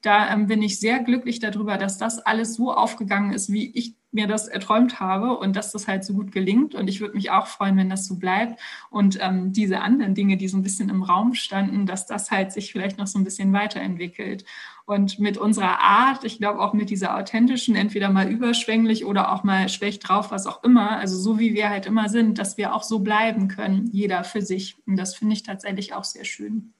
Da 0.00 0.32
ähm, 0.32 0.46
bin 0.46 0.62
ich 0.62 0.78
sehr 0.78 1.00
glücklich 1.00 1.40
darüber, 1.40 1.76
dass 1.78 1.98
das 1.98 2.18
alles 2.20 2.54
so 2.54 2.72
aufgegangen 2.72 3.32
ist, 3.32 3.50
wie 3.50 3.70
ich 3.70 3.96
mir 4.14 4.26
das 4.26 4.48
erträumt 4.48 5.00
habe 5.00 5.36
und 5.36 5.56
dass 5.56 5.72
das 5.72 5.88
halt 5.88 6.04
so 6.04 6.14
gut 6.14 6.32
gelingt. 6.32 6.74
Und 6.74 6.88
ich 6.88 7.00
würde 7.00 7.14
mich 7.14 7.30
auch 7.30 7.46
freuen, 7.46 7.76
wenn 7.76 7.90
das 7.90 8.06
so 8.06 8.16
bleibt. 8.16 8.60
Und 8.90 9.18
ähm, 9.20 9.52
diese 9.52 9.80
anderen 9.80 10.14
Dinge, 10.14 10.36
die 10.36 10.48
so 10.48 10.56
ein 10.56 10.62
bisschen 10.62 10.88
im 10.88 11.02
Raum 11.02 11.34
standen, 11.34 11.86
dass 11.86 12.06
das 12.06 12.30
halt 12.30 12.52
sich 12.52 12.72
vielleicht 12.72 12.98
noch 12.98 13.06
so 13.06 13.18
ein 13.18 13.24
bisschen 13.24 13.52
weiterentwickelt. 13.52 14.44
Und 14.86 15.18
mit 15.18 15.38
unserer 15.38 15.80
Art, 15.80 16.24
ich 16.24 16.38
glaube 16.38 16.60
auch 16.60 16.74
mit 16.74 16.90
dieser 16.90 17.16
authentischen, 17.16 17.74
entweder 17.74 18.10
mal 18.10 18.30
überschwänglich 18.30 19.04
oder 19.06 19.32
auch 19.32 19.42
mal 19.42 19.68
schlecht 19.68 20.08
drauf, 20.08 20.30
was 20.30 20.46
auch 20.46 20.62
immer, 20.62 20.98
also 20.98 21.16
so 21.16 21.38
wie 21.38 21.54
wir 21.54 21.70
halt 21.70 21.86
immer 21.86 22.08
sind, 22.08 22.38
dass 22.38 22.58
wir 22.58 22.74
auch 22.74 22.82
so 22.82 22.98
bleiben 22.98 23.48
können, 23.48 23.88
jeder 23.92 24.24
für 24.24 24.42
sich. 24.42 24.76
Und 24.86 24.96
das 24.96 25.14
finde 25.14 25.34
ich 25.34 25.42
tatsächlich 25.42 25.94
auch 25.94 26.04
sehr 26.04 26.24
schön. 26.24 26.74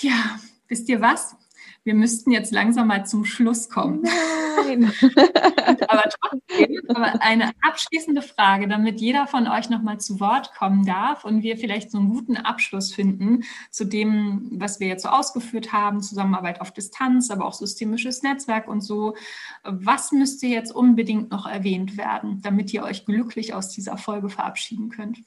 Ja, 0.00 0.38
wisst 0.68 0.88
ihr 0.88 1.00
was? 1.00 1.36
Wir 1.84 1.94
müssten 1.94 2.30
jetzt 2.30 2.52
langsam 2.52 2.88
mal 2.88 3.04
zum 3.04 3.26
Schluss 3.26 3.68
kommen. 3.68 4.02
Nein. 4.02 4.90
aber 5.88 6.04
trotzdem, 6.20 6.80
aber 6.88 7.22
eine 7.22 7.50
abschließende 7.60 8.22
Frage, 8.22 8.68
damit 8.68 9.00
jeder 9.00 9.26
von 9.26 9.46
euch 9.46 9.68
nochmal 9.68 10.00
zu 10.00 10.18
Wort 10.18 10.54
kommen 10.54 10.86
darf 10.86 11.24
und 11.24 11.42
wir 11.42 11.58
vielleicht 11.58 11.90
so 11.90 11.98
einen 11.98 12.08
guten 12.08 12.36
Abschluss 12.36 12.94
finden 12.94 13.44
zu 13.70 13.84
dem, 13.84 14.50
was 14.52 14.80
wir 14.80 14.88
jetzt 14.88 15.02
so 15.02 15.10
ausgeführt 15.10 15.72
haben, 15.72 16.00
Zusammenarbeit 16.00 16.62
auf 16.62 16.72
Distanz, 16.72 17.30
aber 17.30 17.44
auch 17.44 17.52
systemisches 17.52 18.22
Netzwerk 18.22 18.66
und 18.66 18.80
so. 18.80 19.14
Was 19.62 20.10
müsste 20.10 20.46
jetzt 20.46 20.74
unbedingt 20.74 21.30
noch 21.30 21.46
erwähnt 21.46 21.98
werden, 21.98 22.40
damit 22.42 22.72
ihr 22.72 22.82
euch 22.82 23.04
glücklich 23.04 23.52
aus 23.52 23.68
dieser 23.68 23.98
Folge 23.98 24.30
verabschieden 24.30 24.88
könnt? 24.88 25.18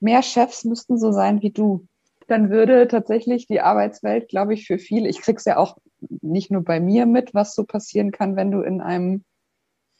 Mehr 0.00 0.22
Chefs 0.22 0.64
müssten 0.64 0.98
so 0.98 1.12
sein 1.12 1.42
wie 1.42 1.50
du 1.50 1.86
dann 2.28 2.50
würde 2.50 2.86
tatsächlich 2.88 3.46
die 3.46 3.62
Arbeitswelt, 3.62 4.28
glaube 4.28 4.52
ich, 4.52 4.66
für 4.66 4.78
viele, 4.78 5.08
ich 5.08 5.22
krieg's 5.22 5.46
ja 5.46 5.56
auch 5.56 5.78
nicht 6.00 6.50
nur 6.50 6.62
bei 6.62 6.80
mir 6.80 7.06
mit, 7.06 7.34
was 7.34 7.54
so 7.54 7.64
passieren 7.64 8.12
kann, 8.12 8.36
wenn 8.36 8.50
du 8.50 8.60
in 8.60 8.80
einem 8.80 9.24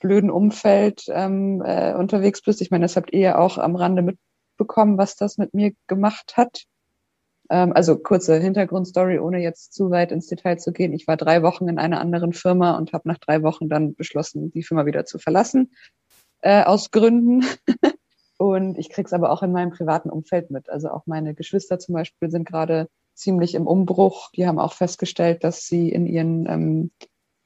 blöden 0.00 0.30
Umfeld 0.30 1.04
ähm, 1.08 1.62
äh, 1.64 1.94
unterwegs 1.94 2.42
bist. 2.42 2.60
Ich 2.60 2.70
meine, 2.70 2.84
das 2.84 2.96
habt 2.96 3.12
ihr 3.12 3.20
ja 3.20 3.38
auch 3.38 3.58
am 3.58 3.76
Rande 3.76 4.02
mitbekommen, 4.02 4.98
was 4.98 5.16
das 5.16 5.38
mit 5.38 5.54
mir 5.54 5.72
gemacht 5.86 6.36
hat. 6.36 6.64
Ähm, 7.50 7.72
also 7.72 7.98
kurze 7.98 8.38
Hintergrundstory, 8.38 9.18
ohne 9.18 9.40
jetzt 9.40 9.72
zu 9.74 9.90
weit 9.90 10.12
ins 10.12 10.28
Detail 10.28 10.58
zu 10.58 10.72
gehen. 10.72 10.92
Ich 10.92 11.08
war 11.08 11.16
drei 11.16 11.42
Wochen 11.42 11.68
in 11.68 11.78
einer 11.78 12.00
anderen 12.00 12.32
Firma 12.32 12.76
und 12.76 12.92
habe 12.92 13.08
nach 13.08 13.18
drei 13.18 13.42
Wochen 13.42 13.68
dann 13.68 13.94
beschlossen, 13.94 14.50
die 14.52 14.62
Firma 14.62 14.86
wieder 14.86 15.04
zu 15.04 15.18
verlassen, 15.18 15.72
äh, 16.40 16.62
aus 16.62 16.90
Gründen. 16.90 17.44
Und 18.40 18.78
ich 18.78 18.88
krieg's 18.88 19.12
aber 19.12 19.32
auch 19.32 19.42
in 19.42 19.50
meinem 19.50 19.70
privaten 19.70 20.10
Umfeld 20.10 20.52
mit. 20.52 20.70
Also 20.70 20.90
auch 20.90 21.06
meine 21.06 21.34
Geschwister 21.34 21.80
zum 21.80 21.94
Beispiel 21.94 22.30
sind 22.30 22.46
gerade 22.46 22.88
ziemlich 23.18 23.54
im 23.54 23.66
Umbruch. 23.66 24.30
Die 24.32 24.46
haben 24.46 24.58
auch 24.58 24.72
festgestellt, 24.72 25.44
dass 25.44 25.66
sie 25.66 25.88
in 25.90 26.06
ihren 26.06 26.46
ähm, 26.46 26.90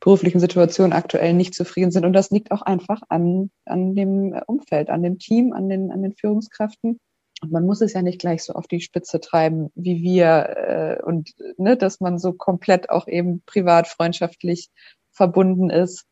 beruflichen 0.01 0.41
Situationen 0.41 0.93
aktuell 0.93 1.33
nicht 1.33 1.55
zufrieden 1.55 1.91
sind. 1.91 2.05
Und 2.05 2.13
das 2.13 2.31
liegt 2.31 2.51
auch 2.51 2.63
einfach 2.63 3.03
an, 3.09 3.51
an 3.65 3.95
dem 3.95 4.35
Umfeld, 4.47 4.91
an 4.91 5.03
dem 5.03 5.19
Team, 5.19 5.53
an 5.53 5.69
den, 5.69 5.93
an 5.93 6.03
den 6.03 6.15
Führungskräften. 6.15 6.99
Und 7.41 7.53
man 7.53 7.67
muss 7.67 7.81
es 7.81 7.93
ja 7.93 8.03
nicht 8.03 8.21
gleich 8.21 8.45
so 8.45 8.53
auf 8.53 8.67
die 8.67 8.81
Spitze 8.81 9.21
treiben, 9.21 9.71
wie 9.75 10.03
wir 10.03 10.99
äh, 10.99 11.03
und 11.03 11.33
ne, 11.57 11.77
dass 11.77 12.01
man 12.01 12.19
so 12.19 12.33
komplett 12.33 12.91
auch 12.91 13.09
eben 13.09 13.43
privat 13.47 13.89
freundschaftlich 13.89 14.71
verbunden 15.11 15.71
ist. 15.71 16.05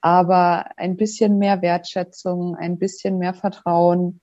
Aber 0.00 0.66
ein 0.76 0.96
bisschen 0.96 1.38
mehr 1.38 1.62
Wertschätzung, 1.62 2.54
ein 2.54 2.78
bisschen 2.78 3.18
mehr 3.18 3.34
Vertrauen, 3.34 4.20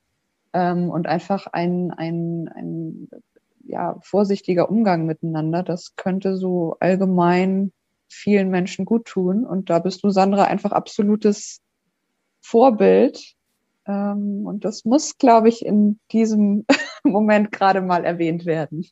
ähm, 0.53 0.89
und 0.89 1.07
einfach 1.07 1.47
ein, 1.47 1.91
ein, 1.91 2.47
ein 2.47 3.09
ja, 3.63 3.97
vorsichtiger 4.01 4.69
Umgang 4.69 5.05
miteinander, 5.05 5.63
das 5.63 5.95
könnte 5.95 6.37
so 6.37 6.77
allgemein 6.79 7.71
vielen 8.07 8.49
Menschen 8.49 8.85
gut 8.85 9.05
tun. 9.05 9.45
Und 9.45 9.69
da 9.69 9.79
bist 9.79 10.03
du, 10.03 10.09
Sandra, 10.09 10.45
einfach 10.45 10.71
absolutes 10.71 11.61
Vorbild. 12.41 13.35
Ähm, 13.87 14.45
und 14.45 14.65
das 14.65 14.85
muss, 14.85 15.17
glaube 15.17 15.49
ich, 15.49 15.65
in 15.65 15.99
diesem 16.11 16.65
Moment 17.03 17.51
gerade 17.51 17.81
mal 17.81 18.05
erwähnt 18.05 18.45
werden 18.45 18.85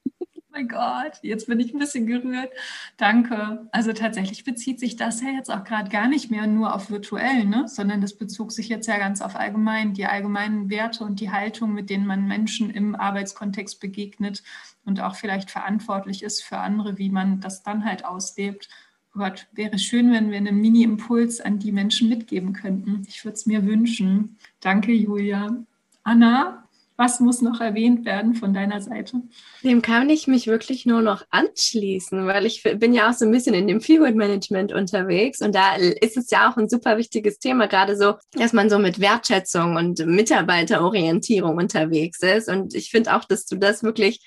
mein 0.52 0.68
Gott, 0.68 1.20
jetzt 1.22 1.48
bin 1.48 1.60
ich 1.60 1.74
ein 1.74 1.80
bisschen 1.80 2.06
gerührt. 2.06 2.50
Danke. 2.98 3.68
Also 3.72 3.94
tatsächlich 3.94 4.44
bezieht 4.44 4.80
sich 4.80 4.96
das 4.96 5.22
ja 5.22 5.30
jetzt 5.30 5.50
auch 5.50 5.64
gerade 5.64 5.90
gar 5.90 6.08
nicht 6.08 6.30
mehr 6.30 6.46
nur 6.48 6.76
auf 6.76 6.90
virtuell, 6.90 7.46
ne? 7.46 7.68
sondern 7.68 8.02
das 8.02 8.18
bezog 8.18 8.52
sich 8.52 8.68
jetzt 8.68 8.88
ja 8.88 8.98
ganz 8.98 9.22
auf 9.22 9.36
allgemein, 9.36 9.94
die 9.94 10.06
allgemeinen 10.06 10.70
Werte 10.70 11.04
und 11.04 11.20
die 11.20 11.32
Haltung, 11.32 11.74
mit 11.74 11.90
denen 11.90 12.06
man 12.06 12.28
Menschen 12.28 12.70
im 12.70 12.96
Arbeitskontext 12.96 13.80
begegnet 13.80 14.44
und 14.84 15.00
auch 15.00 15.16
vielleicht 15.16 15.50
verantwortlich 15.50 16.24
ist 16.24 16.44
für 16.44 16.58
andere, 16.58 16.98
wie 16.98 17.10
man 17.10 17.40
das 17.40 17.64
dann 17.64 17.86
halt 17.86 18.04
auslebt. 18.04 18.68
Oh 19.16 19.20
Gott, 19.20 19.48
wäre 19.52 19.78
schön, 19.78 20.12
wenn 20.12 20.32
wir 20.32 20.38
einen 20.38 20.60
Mini-Impuls 20.60 21.42
an 21.42 21.60
die 21.60 21.72
Menschen 21.72 22.10
mitgeben 22.10 22.54
könnten. 22.54 23.04
Ich 23.08 23.24
würde 23.24 23.36
es 23.36 23.46
mir 23.46 23.66
wünschen. 23.66 24.38
Danke, 24.60 24.92
Julia. 24.92 25.56
Anna, 26.04 26.61
was 27.02 27.20
muss 27.20 27.42
noch 27.42 27.60
erwähnt 27.60 28.06
werden 28.06 28.36
von 28.36 28.54
deiner 28.54 28.80
Seite? 28.80 29.24
Dem 29.64 29.82
kann 29.82 30.12
ich 30.12 30.28
mich 30.28 30.46
wirklich 30.46 30.86
nur 30.86 31.02
noch 31.02 31.24
anschließen, 31.32 32.28
weil 32.28 32.46
ich 32.46 32.62
bin 32.62 32.94
ja 32.94 33.10
auch 33.10 33.14
so 33.14 33.26
ein 33.26 33.32
bisschen 33.32 33.56
in 33.56 33.68
dem 33.68 33.82
Feelgood 33.82 34.16
Management 34.16 34.72
unterwegs 34.72 35.42
und 35.42 35.56
da 35.56 35.74
ist 35.76 36.16
es 36.16 36.30
ja 36.30 36.48
auch 36.48 36.58
ein 36.58 36.70
super 36.70 36.98
wichtiges 36.98 37.40
Thema, 37.40 37.68
gerade 37.68 37.98
so, 37.98 38.14
dass 38.34 38.54
man 38.54 38.70
so 38.70 38.78
mit 38.78 39.00
Wertschätzung 39.00 39.78
und 39.78 40.06
Mitarbeiterorientierung 40.06 41.58
unterwegs 41.58 42.22
ist. 42.22 42.48
Und 42.48 42.76
ich 42.76 42.92
finde 42.92 43.16
auch, 43.16 43.26
dass 43.26 43.48
du 43.48 43.56
das 43.56 43.82
wirklich 43.82 44.22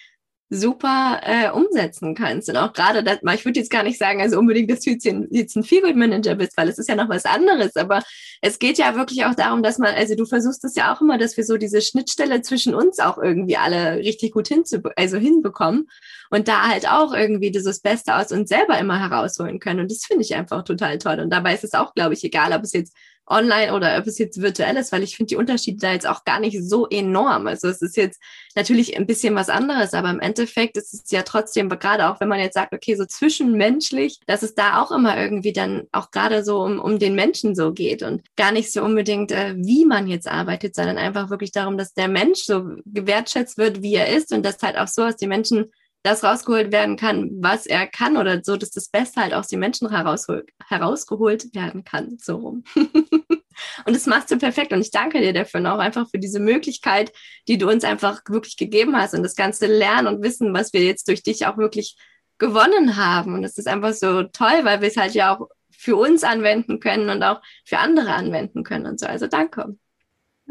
super 0.50 1.20
äh, 1.22 1.50
umsetzen 1.50 2.14
kannst. 2.14 2.48
Und 2.48 2.56
auch 2.56 2.72
gerade, 2.72 3.02
das, 3.02 3.18
ich 3.34 3.44
würde 3.44 3.58
jetzt 3.58 3.70
gar 3.70 3.82
nicht 3.82 3.98
sagen, 3.98 4.20
also 4.20 4.38
unbedingt, 4.38 4.70
dass 4.70 4.80
du 4.80 4.90
jetzt 4.90 5.06
ein, 5.06 5.26
jetzt 5.30 5.56
ein 5.56 5.64
Feelgood 5.64 5.96
Manager 5.96 6.34
bist, 6.34 6.56
weil 6.56 6.68
es 6.68 6.78
ist 6.78 6.88
ja 6.88 6.94
noch 6.94 7.08
was 7.08 7.24
anderes. 7.24 7.76
Aber 7.76 8.02
es 8.40 8.58
geht 8.58 8.78
ja 8.78 8.94
wirklich 8.94 9.24
auch 9.24 9.34
darum, 9.34 9.62
dass 9.62 9.78
man, 9.78 9.94
also 9.94 10.14
du 10.14 10.26
versuchst 10.26 10.64
es 10.64 10.76
ja 10.76 10.94
auch 10.94 11.00
immer, 11.00 11.18
dass 11.18 11.36
wir 11.36 11.44
so 11.44 11.56
diese 11.56 11.80
Schnittstelle 11.80 12.42
zwischen 12.42 12.74
uns 12.74 12.98
auch 12.98 13.18
irgendwie 13.18 13.56
alle 13.56 13.96
richtig 13.96 14.32
gut 14.32 14.48
hinzu, 14.48 14.80
also 14.96 15.16
hinbekommen 15.16 15.88
und 16.30 16.48
da 16.48 16.68
halt 16.68 16.88
auch 16.88 17.14
irgendwie 17.14 17.50
dieses 17.50 17.80
Beste 17.80 18.16
aus 18.16 18.30
uns 18.30 18.48
selber 18.48 18.78
immer 18.78 19.00
herausholen 19.00 19.60
können. 19.60 19.80
Und 19.80 19.90
das 19.90 20.04
finde 20.04 20.22
ich 20.22 20.34
einfach 20.34 20.62
total 20.64 20.98
toll. 20.98 21.20
Und 21.20 21.30
dabei 21.30 21.54
ist 21.54 21.64
es 21.64 21.74
auch, 21.74 21.94
glaube 21.94 22.14
ich, 22.14 22.22
egal, 22.24 22.52
ob 22.52 22.62
es 22.62 22.72
jetzt 22.72 22.94
online 23.26 23.72
oder 23.72 23.98
ob 23.98 24.06
es 24.06 24.18
jetzt 24.18 24.40
virtuell 24.40 24.76
ist, 24.76 24.92
weil 24.92 25.02
ich 25.02 25.16
finde 25.16 25.30
die 25.30 25.36
Unterschiede 25.36 25.78
da 25.78 25.92
jetzt 25.92 26.06
auch 26.06 26.24
gar 26.24 26.40
nicht 26.40 26.62
so 26.62 26.86
enorm. 26.86 27.46
Also 27.46 27.68
es 27.68 27.82
ist 27.82 27.96
jetzt 27.96 28.20
natürlich 28.54 28.96
ein 28.96 29.06
bisschen 29.06 29.34
was 29.34 29.48
anderes, 29.48 29.94
aber 29.94 30.10
im 30.10 30.20
Endeffekt 30.20 30.76
ist 30.76 30.94
es 30.94 31.10
ja 31.10 31.22
trotzdem, 31.22 31.68
gerade 31.68 32.08
auch 32.08 32.20
wenn 32.20 32.28
man 32.28 32.40
jetzt 32.40 32.54
sagt, 32.54 32.72
okay, 32.72 32.94
so 32.94 33.04
zwischenmenschlich, 33.04 34.20
dass 34.26 34.42
es 34.42 34.54
da 34.54 34.82
auch 34.82 34.90
immer 34.90 35.18
irgendwie 35.18 35.52
dann 35.52 35.84
auch 35.92 36.10
gerade 36.10 36.44
so 36.44 36.62
um, 36.62 36.78
um 36.78 36.98
den 36.98 37.14
Menschen 37.14 37.54
so 37.54 37.72
geht 37.72 38.02
und 38.02 38.22
gar 38.36 38.52
nicht 38.52 38.72
so 38.72 38.82
unbedingt, 38.82 39.32
äh, 39.32 39.54
wie 39.56 39.84
man 39.84 40.06
jetzt 40.06 40.28
arbeitet, 40.28 40.74
sondern 40.74 40.98
einfach 40.98 41.30
wirklich 41.30 41.52
darum, 41.52 41.78
dass 41.78 41.94
der 41.94 42.08
Mensch 42.08 42.40
so 42.44 42.76
gewertschätzt 42.84 43.58
wird, 43.58 43.82
wie 43.82 43.94
er 43.94 44.08
ist 44.08 44.32
und 44.32 44.44
dass 44.44 44.62
halt 44.62 44.76
auch 44.76 44.88
so 44.88 45.02
aus 45.02 45.16
den 45.16 45.28
Menschen 45.28 45.70
das 46.04 46.22
rausgeholt 46.22 46.70
werden 46.70 46.96
kann, 46.96 47.30
was 47.40 47.64
er 47.64 47.86
kann 47.86 48.18
oder 48.18 48.44
so, 48.44 48.58
dass 48.58 48.70
das 48.70 48.88
Beste 48.88 49.22
halt 49.22 49.32
aus 49.32 49.48
den 49.48 49.58
Menschen 49.58 49.90
herausgeholt, 49.90 51.54
werden 51.54 51.82
kann, 51.82 52.18
so 52.20 52.36
rum. 52.36 52.64
und 52.76 53.40
das 53.86 54.04
machst 54.06 54.30
du 54.30 54.36
perfekt 54.36 54.74
und 54.74 54.82
ich 54.82 54.90
danke 54.90 55.20
dir 55.22 55.32
dafür 55.32 55.60
und 55.60 55.66
auch 55.66 55.78
einfach 55.78 56.06
für 56.10 56.18
diese 56.18 56.40
Möglichkeit, 56.40 57.10
die 57.48 57.56
du 57.56 57.70
uns 57.70 57.84
einfach 57.84 58.20
wirklich 58.28 58.58
gegeben 58.58 58.94
hast 58.94 59.14
und 59.14 59.22
das 59.22 59.34
ganze 59.34 59.66
Lernen 59.66 60.06
und 60.06 60.22
Wissen, 60.22 60.52
was 60.52 60.74
wir 60.74 60.82
jetzt 60.82 61.08
durch 61.08 61.22
dich 61.22 61.46
auch 61.46 61.56
wirklich 61.56 61.96
gewonnen 62.36 62.96
haben. 62.96 63.32
Und 63.32 63.40
das 63.40 63.56
ist 63.56 63.66
einfach 63.66 63.94
so 63.94 64.24
toll, 64.24 64.60
weil 64.64 64.82
wir 64.82 64.88
es 64.88 64.98
halt 64.98 65.14
ja 65.14 65.34
auch 65.34 65.48
für 65.70 65.96
uns 65.96 66.22
anwenden 66.22 66.80
können 66.80 67.08
und 67.08 67.22
auch 67.22 67.40
für 67.64 67.78
andere 67.78 68.12
anwenden 68.12 68.62
können 68.62 68.84
und 68.84 69.00
so. 69.00 69.06
Also 69.06 69.26
danke. 69.26 69.74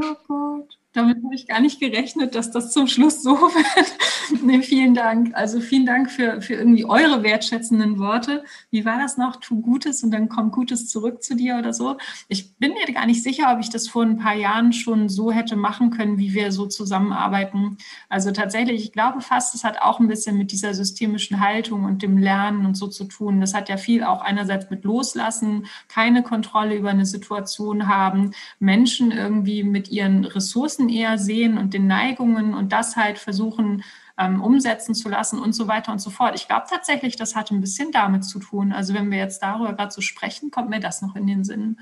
Oh 0.01 0.15
Gott. 0.27 0.79
Damit 0.93 1.23
habe 1.23 1.33
ich 1.33 1.47
gar 1.47 1.59
nicht 1.59 1.79
gerechnet, 1.79 2.35
dass 2.35 2.51
das 2.51 2.71
zum 2.71 2.85
Schluss 2.87 3.23
so 3.23 3.31
wird. 3.41 4.43
nee, 4.43 4.61
vielen 4.61 4.93
Dank. 4.93 5.31
Also 5.33 5.59
vielen 5.59 5.87
Dank 5.87 6.11
für, 6.11 6.39
für 6.41 6.53
irgendwie 6.53 6.85
eure 6.85 7.23
wertschätzenden 7.23 7.97
Worte. 7.97 8.43
Wie 8.69 8.85
war 8.85 8.99
das 8.99 9.17
noch? 9.17 9.37
Tu 9.37 9.59
Gutes 9.59 10.03
und 10.03 10.11
dann 10.11 10.29
kommt 10.29 10.53
Gutes 10.53 10.87
zurück 10.87 11.23
zu 11.23 11.35
dir 11.35 11.57
oder 11.57 11.73
so. 11.73 11.97
Ich 12.27 12.55
bin 12.57 12.73
mir 12.73 12.93
gar 12.93 13.07
nicht 13.07 13.23
sicher, 13.23 13.51
ob 13.51 13.59
ich 13.59 13.71
das 13.71 13.87
vor 13.87 14.03
ein 14.03 14.19
paar 14.19 14.35
Jahren 14.35 14.71
schon 14.71 15.09
so 15.09 15.31
hätte 15.31 15.55
machen 15.55 15.89
können, 15.89 16.19
wie 16.19 16.33
wir 16.33 16.51
so 16.51 16.67
zusammenarbeiten. 16.67 17.77
Also 18.07 18.31
tatsächlich, 18.31 18.83
ich 18.83 18.91
glaube 18.91 19.21
fast, 19.21 19.55
es 19.55 19.63
hat 19.63 19.81
auch 19.81 19.99
ein 19.99 20.07
bisschen 20.07 20.37
mit 20.37 20.51
dieser 20.51 20.75
systemischen 20.75 21.39
Haltung 21.39 21.85
und 21.85 22.03
dem 22.03 22.19
Lernen 22.19 22.67
und 22.67 22.75
so 22.75 22.87
zu 22.87 23.05
tun. 23.05 23.41
Das 23.41 23.55
hat 23.55 23.67
ja 23.67 23.77
viel 23.77 24.03
auch 24.03 24.21
einerseits 24.21 24.69
mit 24.69 24.83
Loslassen, 24.83 25.65
keine 25.87 26.21
Kontrolle 26.21 26.75
über 26.75 26.91
eine 26.91 27.07
Situation 27.07 27.87
haben, 27.87 28.31
Menschen 28.59 29.11
irgendwie 29.11 29.63
mit 29.63 29.89
ihren 29.89 30.25
Ressourcen 30.25 30.82
Grenzen 30.83 30.89
eher 30.89 31.17
sehen 31.17 31.57
und 31.57 31.73
den 31.73 31.87
Neigungen 31.87 32.53
und 32.53 32.71
das 32.71 32.95
halt 32.95 33.17
versuchen 33.17 33.83
ähm, 34.17 34.41
umsetzen 34.41 34.93
zu 34.93 35.09
lassen 35.09 35.39
und 35.39 35.53
so 35.53 35.67
weiter 35.67 35.91
und 35.91 35.99
so 35.99 36.09
fort. 36.09 36.35
Ich 36.35 36.47
glaube 36.47 36.65
tatsächlich, 36.69 37.15
das 37.15 37.35
hat 37.35 37.51
ein 37.51 37.61
bisschen 37.61 37.91
damit 37.91 38.23
zu 38.23 38.39
tun. 38.39 38.71
Also 38.71 38.93
wenn 38.93 39.09
wir 39.09 39.17
jetzt 39.17 39.41
darüber 39.41 39.73
gerade 39.73 39.91
so 39.91 40.01
sprechen, 40.01 40.51
kommt 40.51 40.69
mir 40.69 40.79
das 40.79 41.01
noch 41.01 41.15
in 41.15 41.27
den 41.27 41.43
Sinn. 41.43 41.79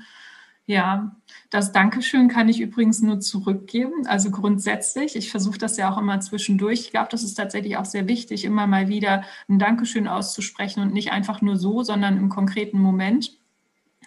Ja, 0.64 1.16
das 1.50 1.72
Dankeschön 1.72 2.28
kann 2.28 2.48
ich 2.48 2.60
übrigens 2.60 3.02
nur 3.02 3.18
zurückgeben. 3.20 4.06
Also 4.06 4.30
grundsätzlich, 4.30 5.16
ich 5.16 5.30
versuche 5.30 5.58
das 5.58 5.76
ja 5.76 5.92
auch 5.92 5.98
immer 5.98 6.20
zwischendurch. 6.20 6.80
Ich 6.80 6.90
glaube, 6.92 7.08
das 7.10 7.24
ist 7.24 7.34
tatsächlich 7.34 7.76
auch 7.76 7.84
sehr 7.84 8.06
wichtig, 8.06 8.44
immer 8.44 8.66
mal 8.68 8.88
wieder 8.88 9.24
ein 9.48 9.58
Dankeschön 9.58 10.06
auszusprechen 10.06 10.80
und 10.80 10.94
nicht 10.94 11.10
einfach 11.10 11.42
nur 11.42 11.56
so, 11.56 11.82
sondern 11.82 12.16
im 12.16 12.28
konkreten 12.28 12.78
Moment 12.80 13.41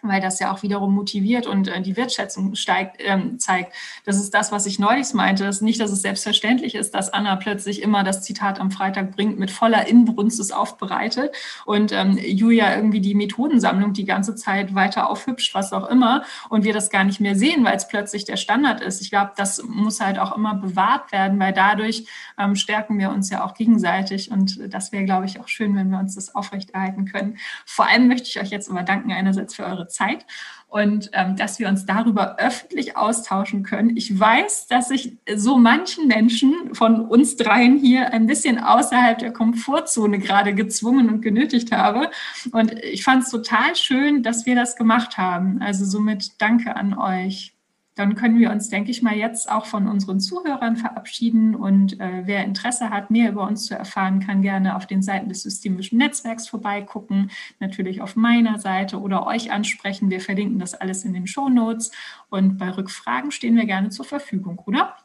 weil 0.08 0.22
das 0.22 0.40
ja 0.40 0.54
auch 0.54 0.64
wiederum 0.64 0.94
motiviert 0.94 1.48
und 1.48 1.68
äh, 1.68 1.82
die 1.82 1.98
Wertschätzung 1.98 2.56
steigt, 2.56 2.98
ähm, 3.00 3.40
zeigt. 3.40 3.74
Das 4.06 4.18
ist 4.18 4.34
das, 4.34 4.52
was 4.52 4.66
ich 4.66 4.80
neulich 4.80 5.14
meinte. 5.14 5.44
Das 5.44 5.58
ist 5.58 5.62
nicht, 5.62 5.80
dass 5.80 5.92
es 5.92 6.02
selbstverständlich 6.02 6.76
ist, 6.76 6.96
dass 6.96 7.12
Anna 7.14 7.36
plötzlich 7.36 7.82
immer 7.82 8.04
das 8.04 8.22
Zitat 8.22 8.60
am 8.60 8.72
Freitag 8.72 9.16
bringt, 9.16 9.40
mit 9.40 9.52
voller 9.52 9.88
Inbrunst 9.88 10.40
es 10.40 10.52
aufbereitet 10.52 11.36
und 11.66 11.92
ähm, 11.92 12.18
Julia 12.18 12.76
irgendwie 12.76 13.02
die 13.02 13.16
Methodensammlung 13.16 13.94
die 13.94 14.06
ganze 14.06 14.36
Zeit 14.36 14.76
weiter 14.76 15.10
aufhübscht, 15.10 15.54
was 15.56 15.74
auch 15.74 15.90
immer, 15.90 16.24
und 16.50 16.64
wir 16.64 16.74
das 16.74 16.90
gar 16.90 17.04
nicht 17.04 17.20
mehr 17.20 17.36
sehen, 17.36 17.64
weil 17.64 17.76
es 17.76 17.88
plötzlich 17.88 18.26
der 18.26 18.38
Standard 18.38 18.82
ist. 18.82 19.02
Ich 19.02 19.10
glaube, 19.10 19.32
das 19.36 19.64
muss 19.64 20.02
halt 20.02 20.20
auch 20.20 20.36
immer 20.36 20.56
bewahrt 20.56 21.12
werden, 21.12 21.40
weil 21.40 21.54
dadurch 21.54 22.06
ähm, 22.38 22.56
stärken 22.56 22.98
wir 23.00 23.10
uns 23.10 23.30
ja 23.30 23.44
auch 23.46 23.54
gegenseitig 23.54 24.32
und 24.32 24.74
das 24.74 24.92
wäre, 24.92 25.06
glaube 25.06 25.26
ich, 25.26 25.40
auch 25.40 25.48
schön, 25.48 25.76
wenn 25.76 25.90
wir 25.90 26.00
uns 26.00 26.16
das 26.16 26.36
aufrechterhalten 26.36 27.06
können. 27.06 27.38
Vor 27.66 27.88
allem 27.88 28.08
möchte 28.08 28.28
ich 28.28 28.40
euch 28.40 28.50
jetzt 28.50 28.70
aber 28.70 28.84
danken 28.84 29.12
einerseits 29.12 29.56
für 29.56 29.66
eure 29.66 29.88
Zeit 29.96 30.26
und 30.68 31.10
ähm, 31.14 31.36
dass 31.38 31.58
wir 31.58 31.70
uns 31.70 31.86
darüber 31.86 32.38
öffentlich 32.38 32.98
austauschen 32.98 33.64
können. 33.64 33.96
Ich 33.96 34.20
weiß, 34.20 34.68
dass 34.68 34.92
ich 34.92 35.18
so 35.36 35.58
manchen 35.58 36.08
Menschen 36.08 36.76
von 36.76 37.02
uns 37.02 37.38
dreien 37.38 37.78
hier 37.78 38.12
ein 38.12 38.28
bisschen 38.28 38.60
außerhalb 38.60 39.18
der 39.18 39.32
Komfortzone 39.32 40.20
gerade 40.20 40.54
gezwungen 40.54 41.10
und 41.10 41.22
genötigt 41.22 41.72
habe. 41.72 42.12
Und 42.52 42.74
ich 42.84 43.04
fand 43.04 43.24
es 43.24 43.32
total 43.32 43.76
schön, 43.76 44.22
dass 44.22 44.46
wir 44.46 44.56
das 44.56 44.76
gemacht 44.76 45.18
haben. 45.18 45.62
Also 45.62 45.86
somit 45.86 46.42
danke 46.42 46.76
an 46.76 46.98
euch 46.98 47.55
dann 47.96 48.16
können 48.16 48.38
wir 48.38 48.52
uns, 48.52 48.70
denke 48.70 48.92
ich 48.92 49.02
mal, 49.02 49.16
jetzt 49.16 49.50
auch 49.50 49.66
von 49.66 49.88
unseren 49.88 50.20
Zuhörern 50.20 50.76
verabschieden. 50.76 51.56
Und 51.56 52.00
äh, 52.02 52.24
wer 52.26 52.44
Interesse 52.44 52.90
hat, 52.90 53.10
mehr 53.10 53.32
über 53.32 53.48
uns 53.48 53.66
zu 53.66 53.76
erfahren, 53.76 54.20
kann 54.20 54.42
gerne 54.42 54.76
auf 54.76 54.86
den 54.86 55.02
Seiten 55.02 55.30
des 55.30 55.44
systemischen 55.44 55.98
Netzwerks 55.98 56.48
vorbeigucken, 56.50 57.32
natürlich 57.60 58.02
auf 58.02 58.18
meiner 58.18 58.60
Seite 58.60 59.00
oder 59.00 59.26
euch 59.26 59.52
ansprechen. 59.52 60.10
Wir 60.10 60.20
verlinken 60.20 60.60
das 60.60 60.76
alles 60.76 61.06
in 61.06 61.14
den 61.14 61.26
Show 61.26 61.48
Notes. 61.48 61.92
Und 62.30 62.58
bei 62.58 62.70
Rückfragen 62.70 63.32
stehen 63.32 63.56
wir 63.56 63.66
gerne 63.66 63.90
zur 63.90 64.06
Verfügung, 64.06 64.60
oder? 64.66 64.98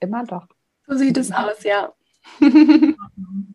Immer 0.00 0.24
doch. 0.24 0.48
So 0.88 0.96
sieht 0.96 1.16
es 1.16 1.30
aus, 1.30 1.62
ja. 1.62 1.92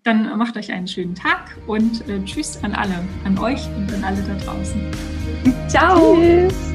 Dann 0.03 0.37
macht 0.37 0.57
euch 0.57 0.71
einen 0.71 0.87
schönen 0.87 1.15
Tag 1.15 1.55
und 1.67 2.07
äh, 2.07 2.23
tschüss 2.23 2.63
an 2.63 2.73
alle, 2.73 2.95
an 3.25 3.37
euch 3.37 3.67
und 3.75 3.93
an 3.93 4.03
alle 4.03 4.21
da 4.23 4.35
draußen. 4.35 4.91
Ciao. 5.67 6.15
Tschüss. 6.15 6.72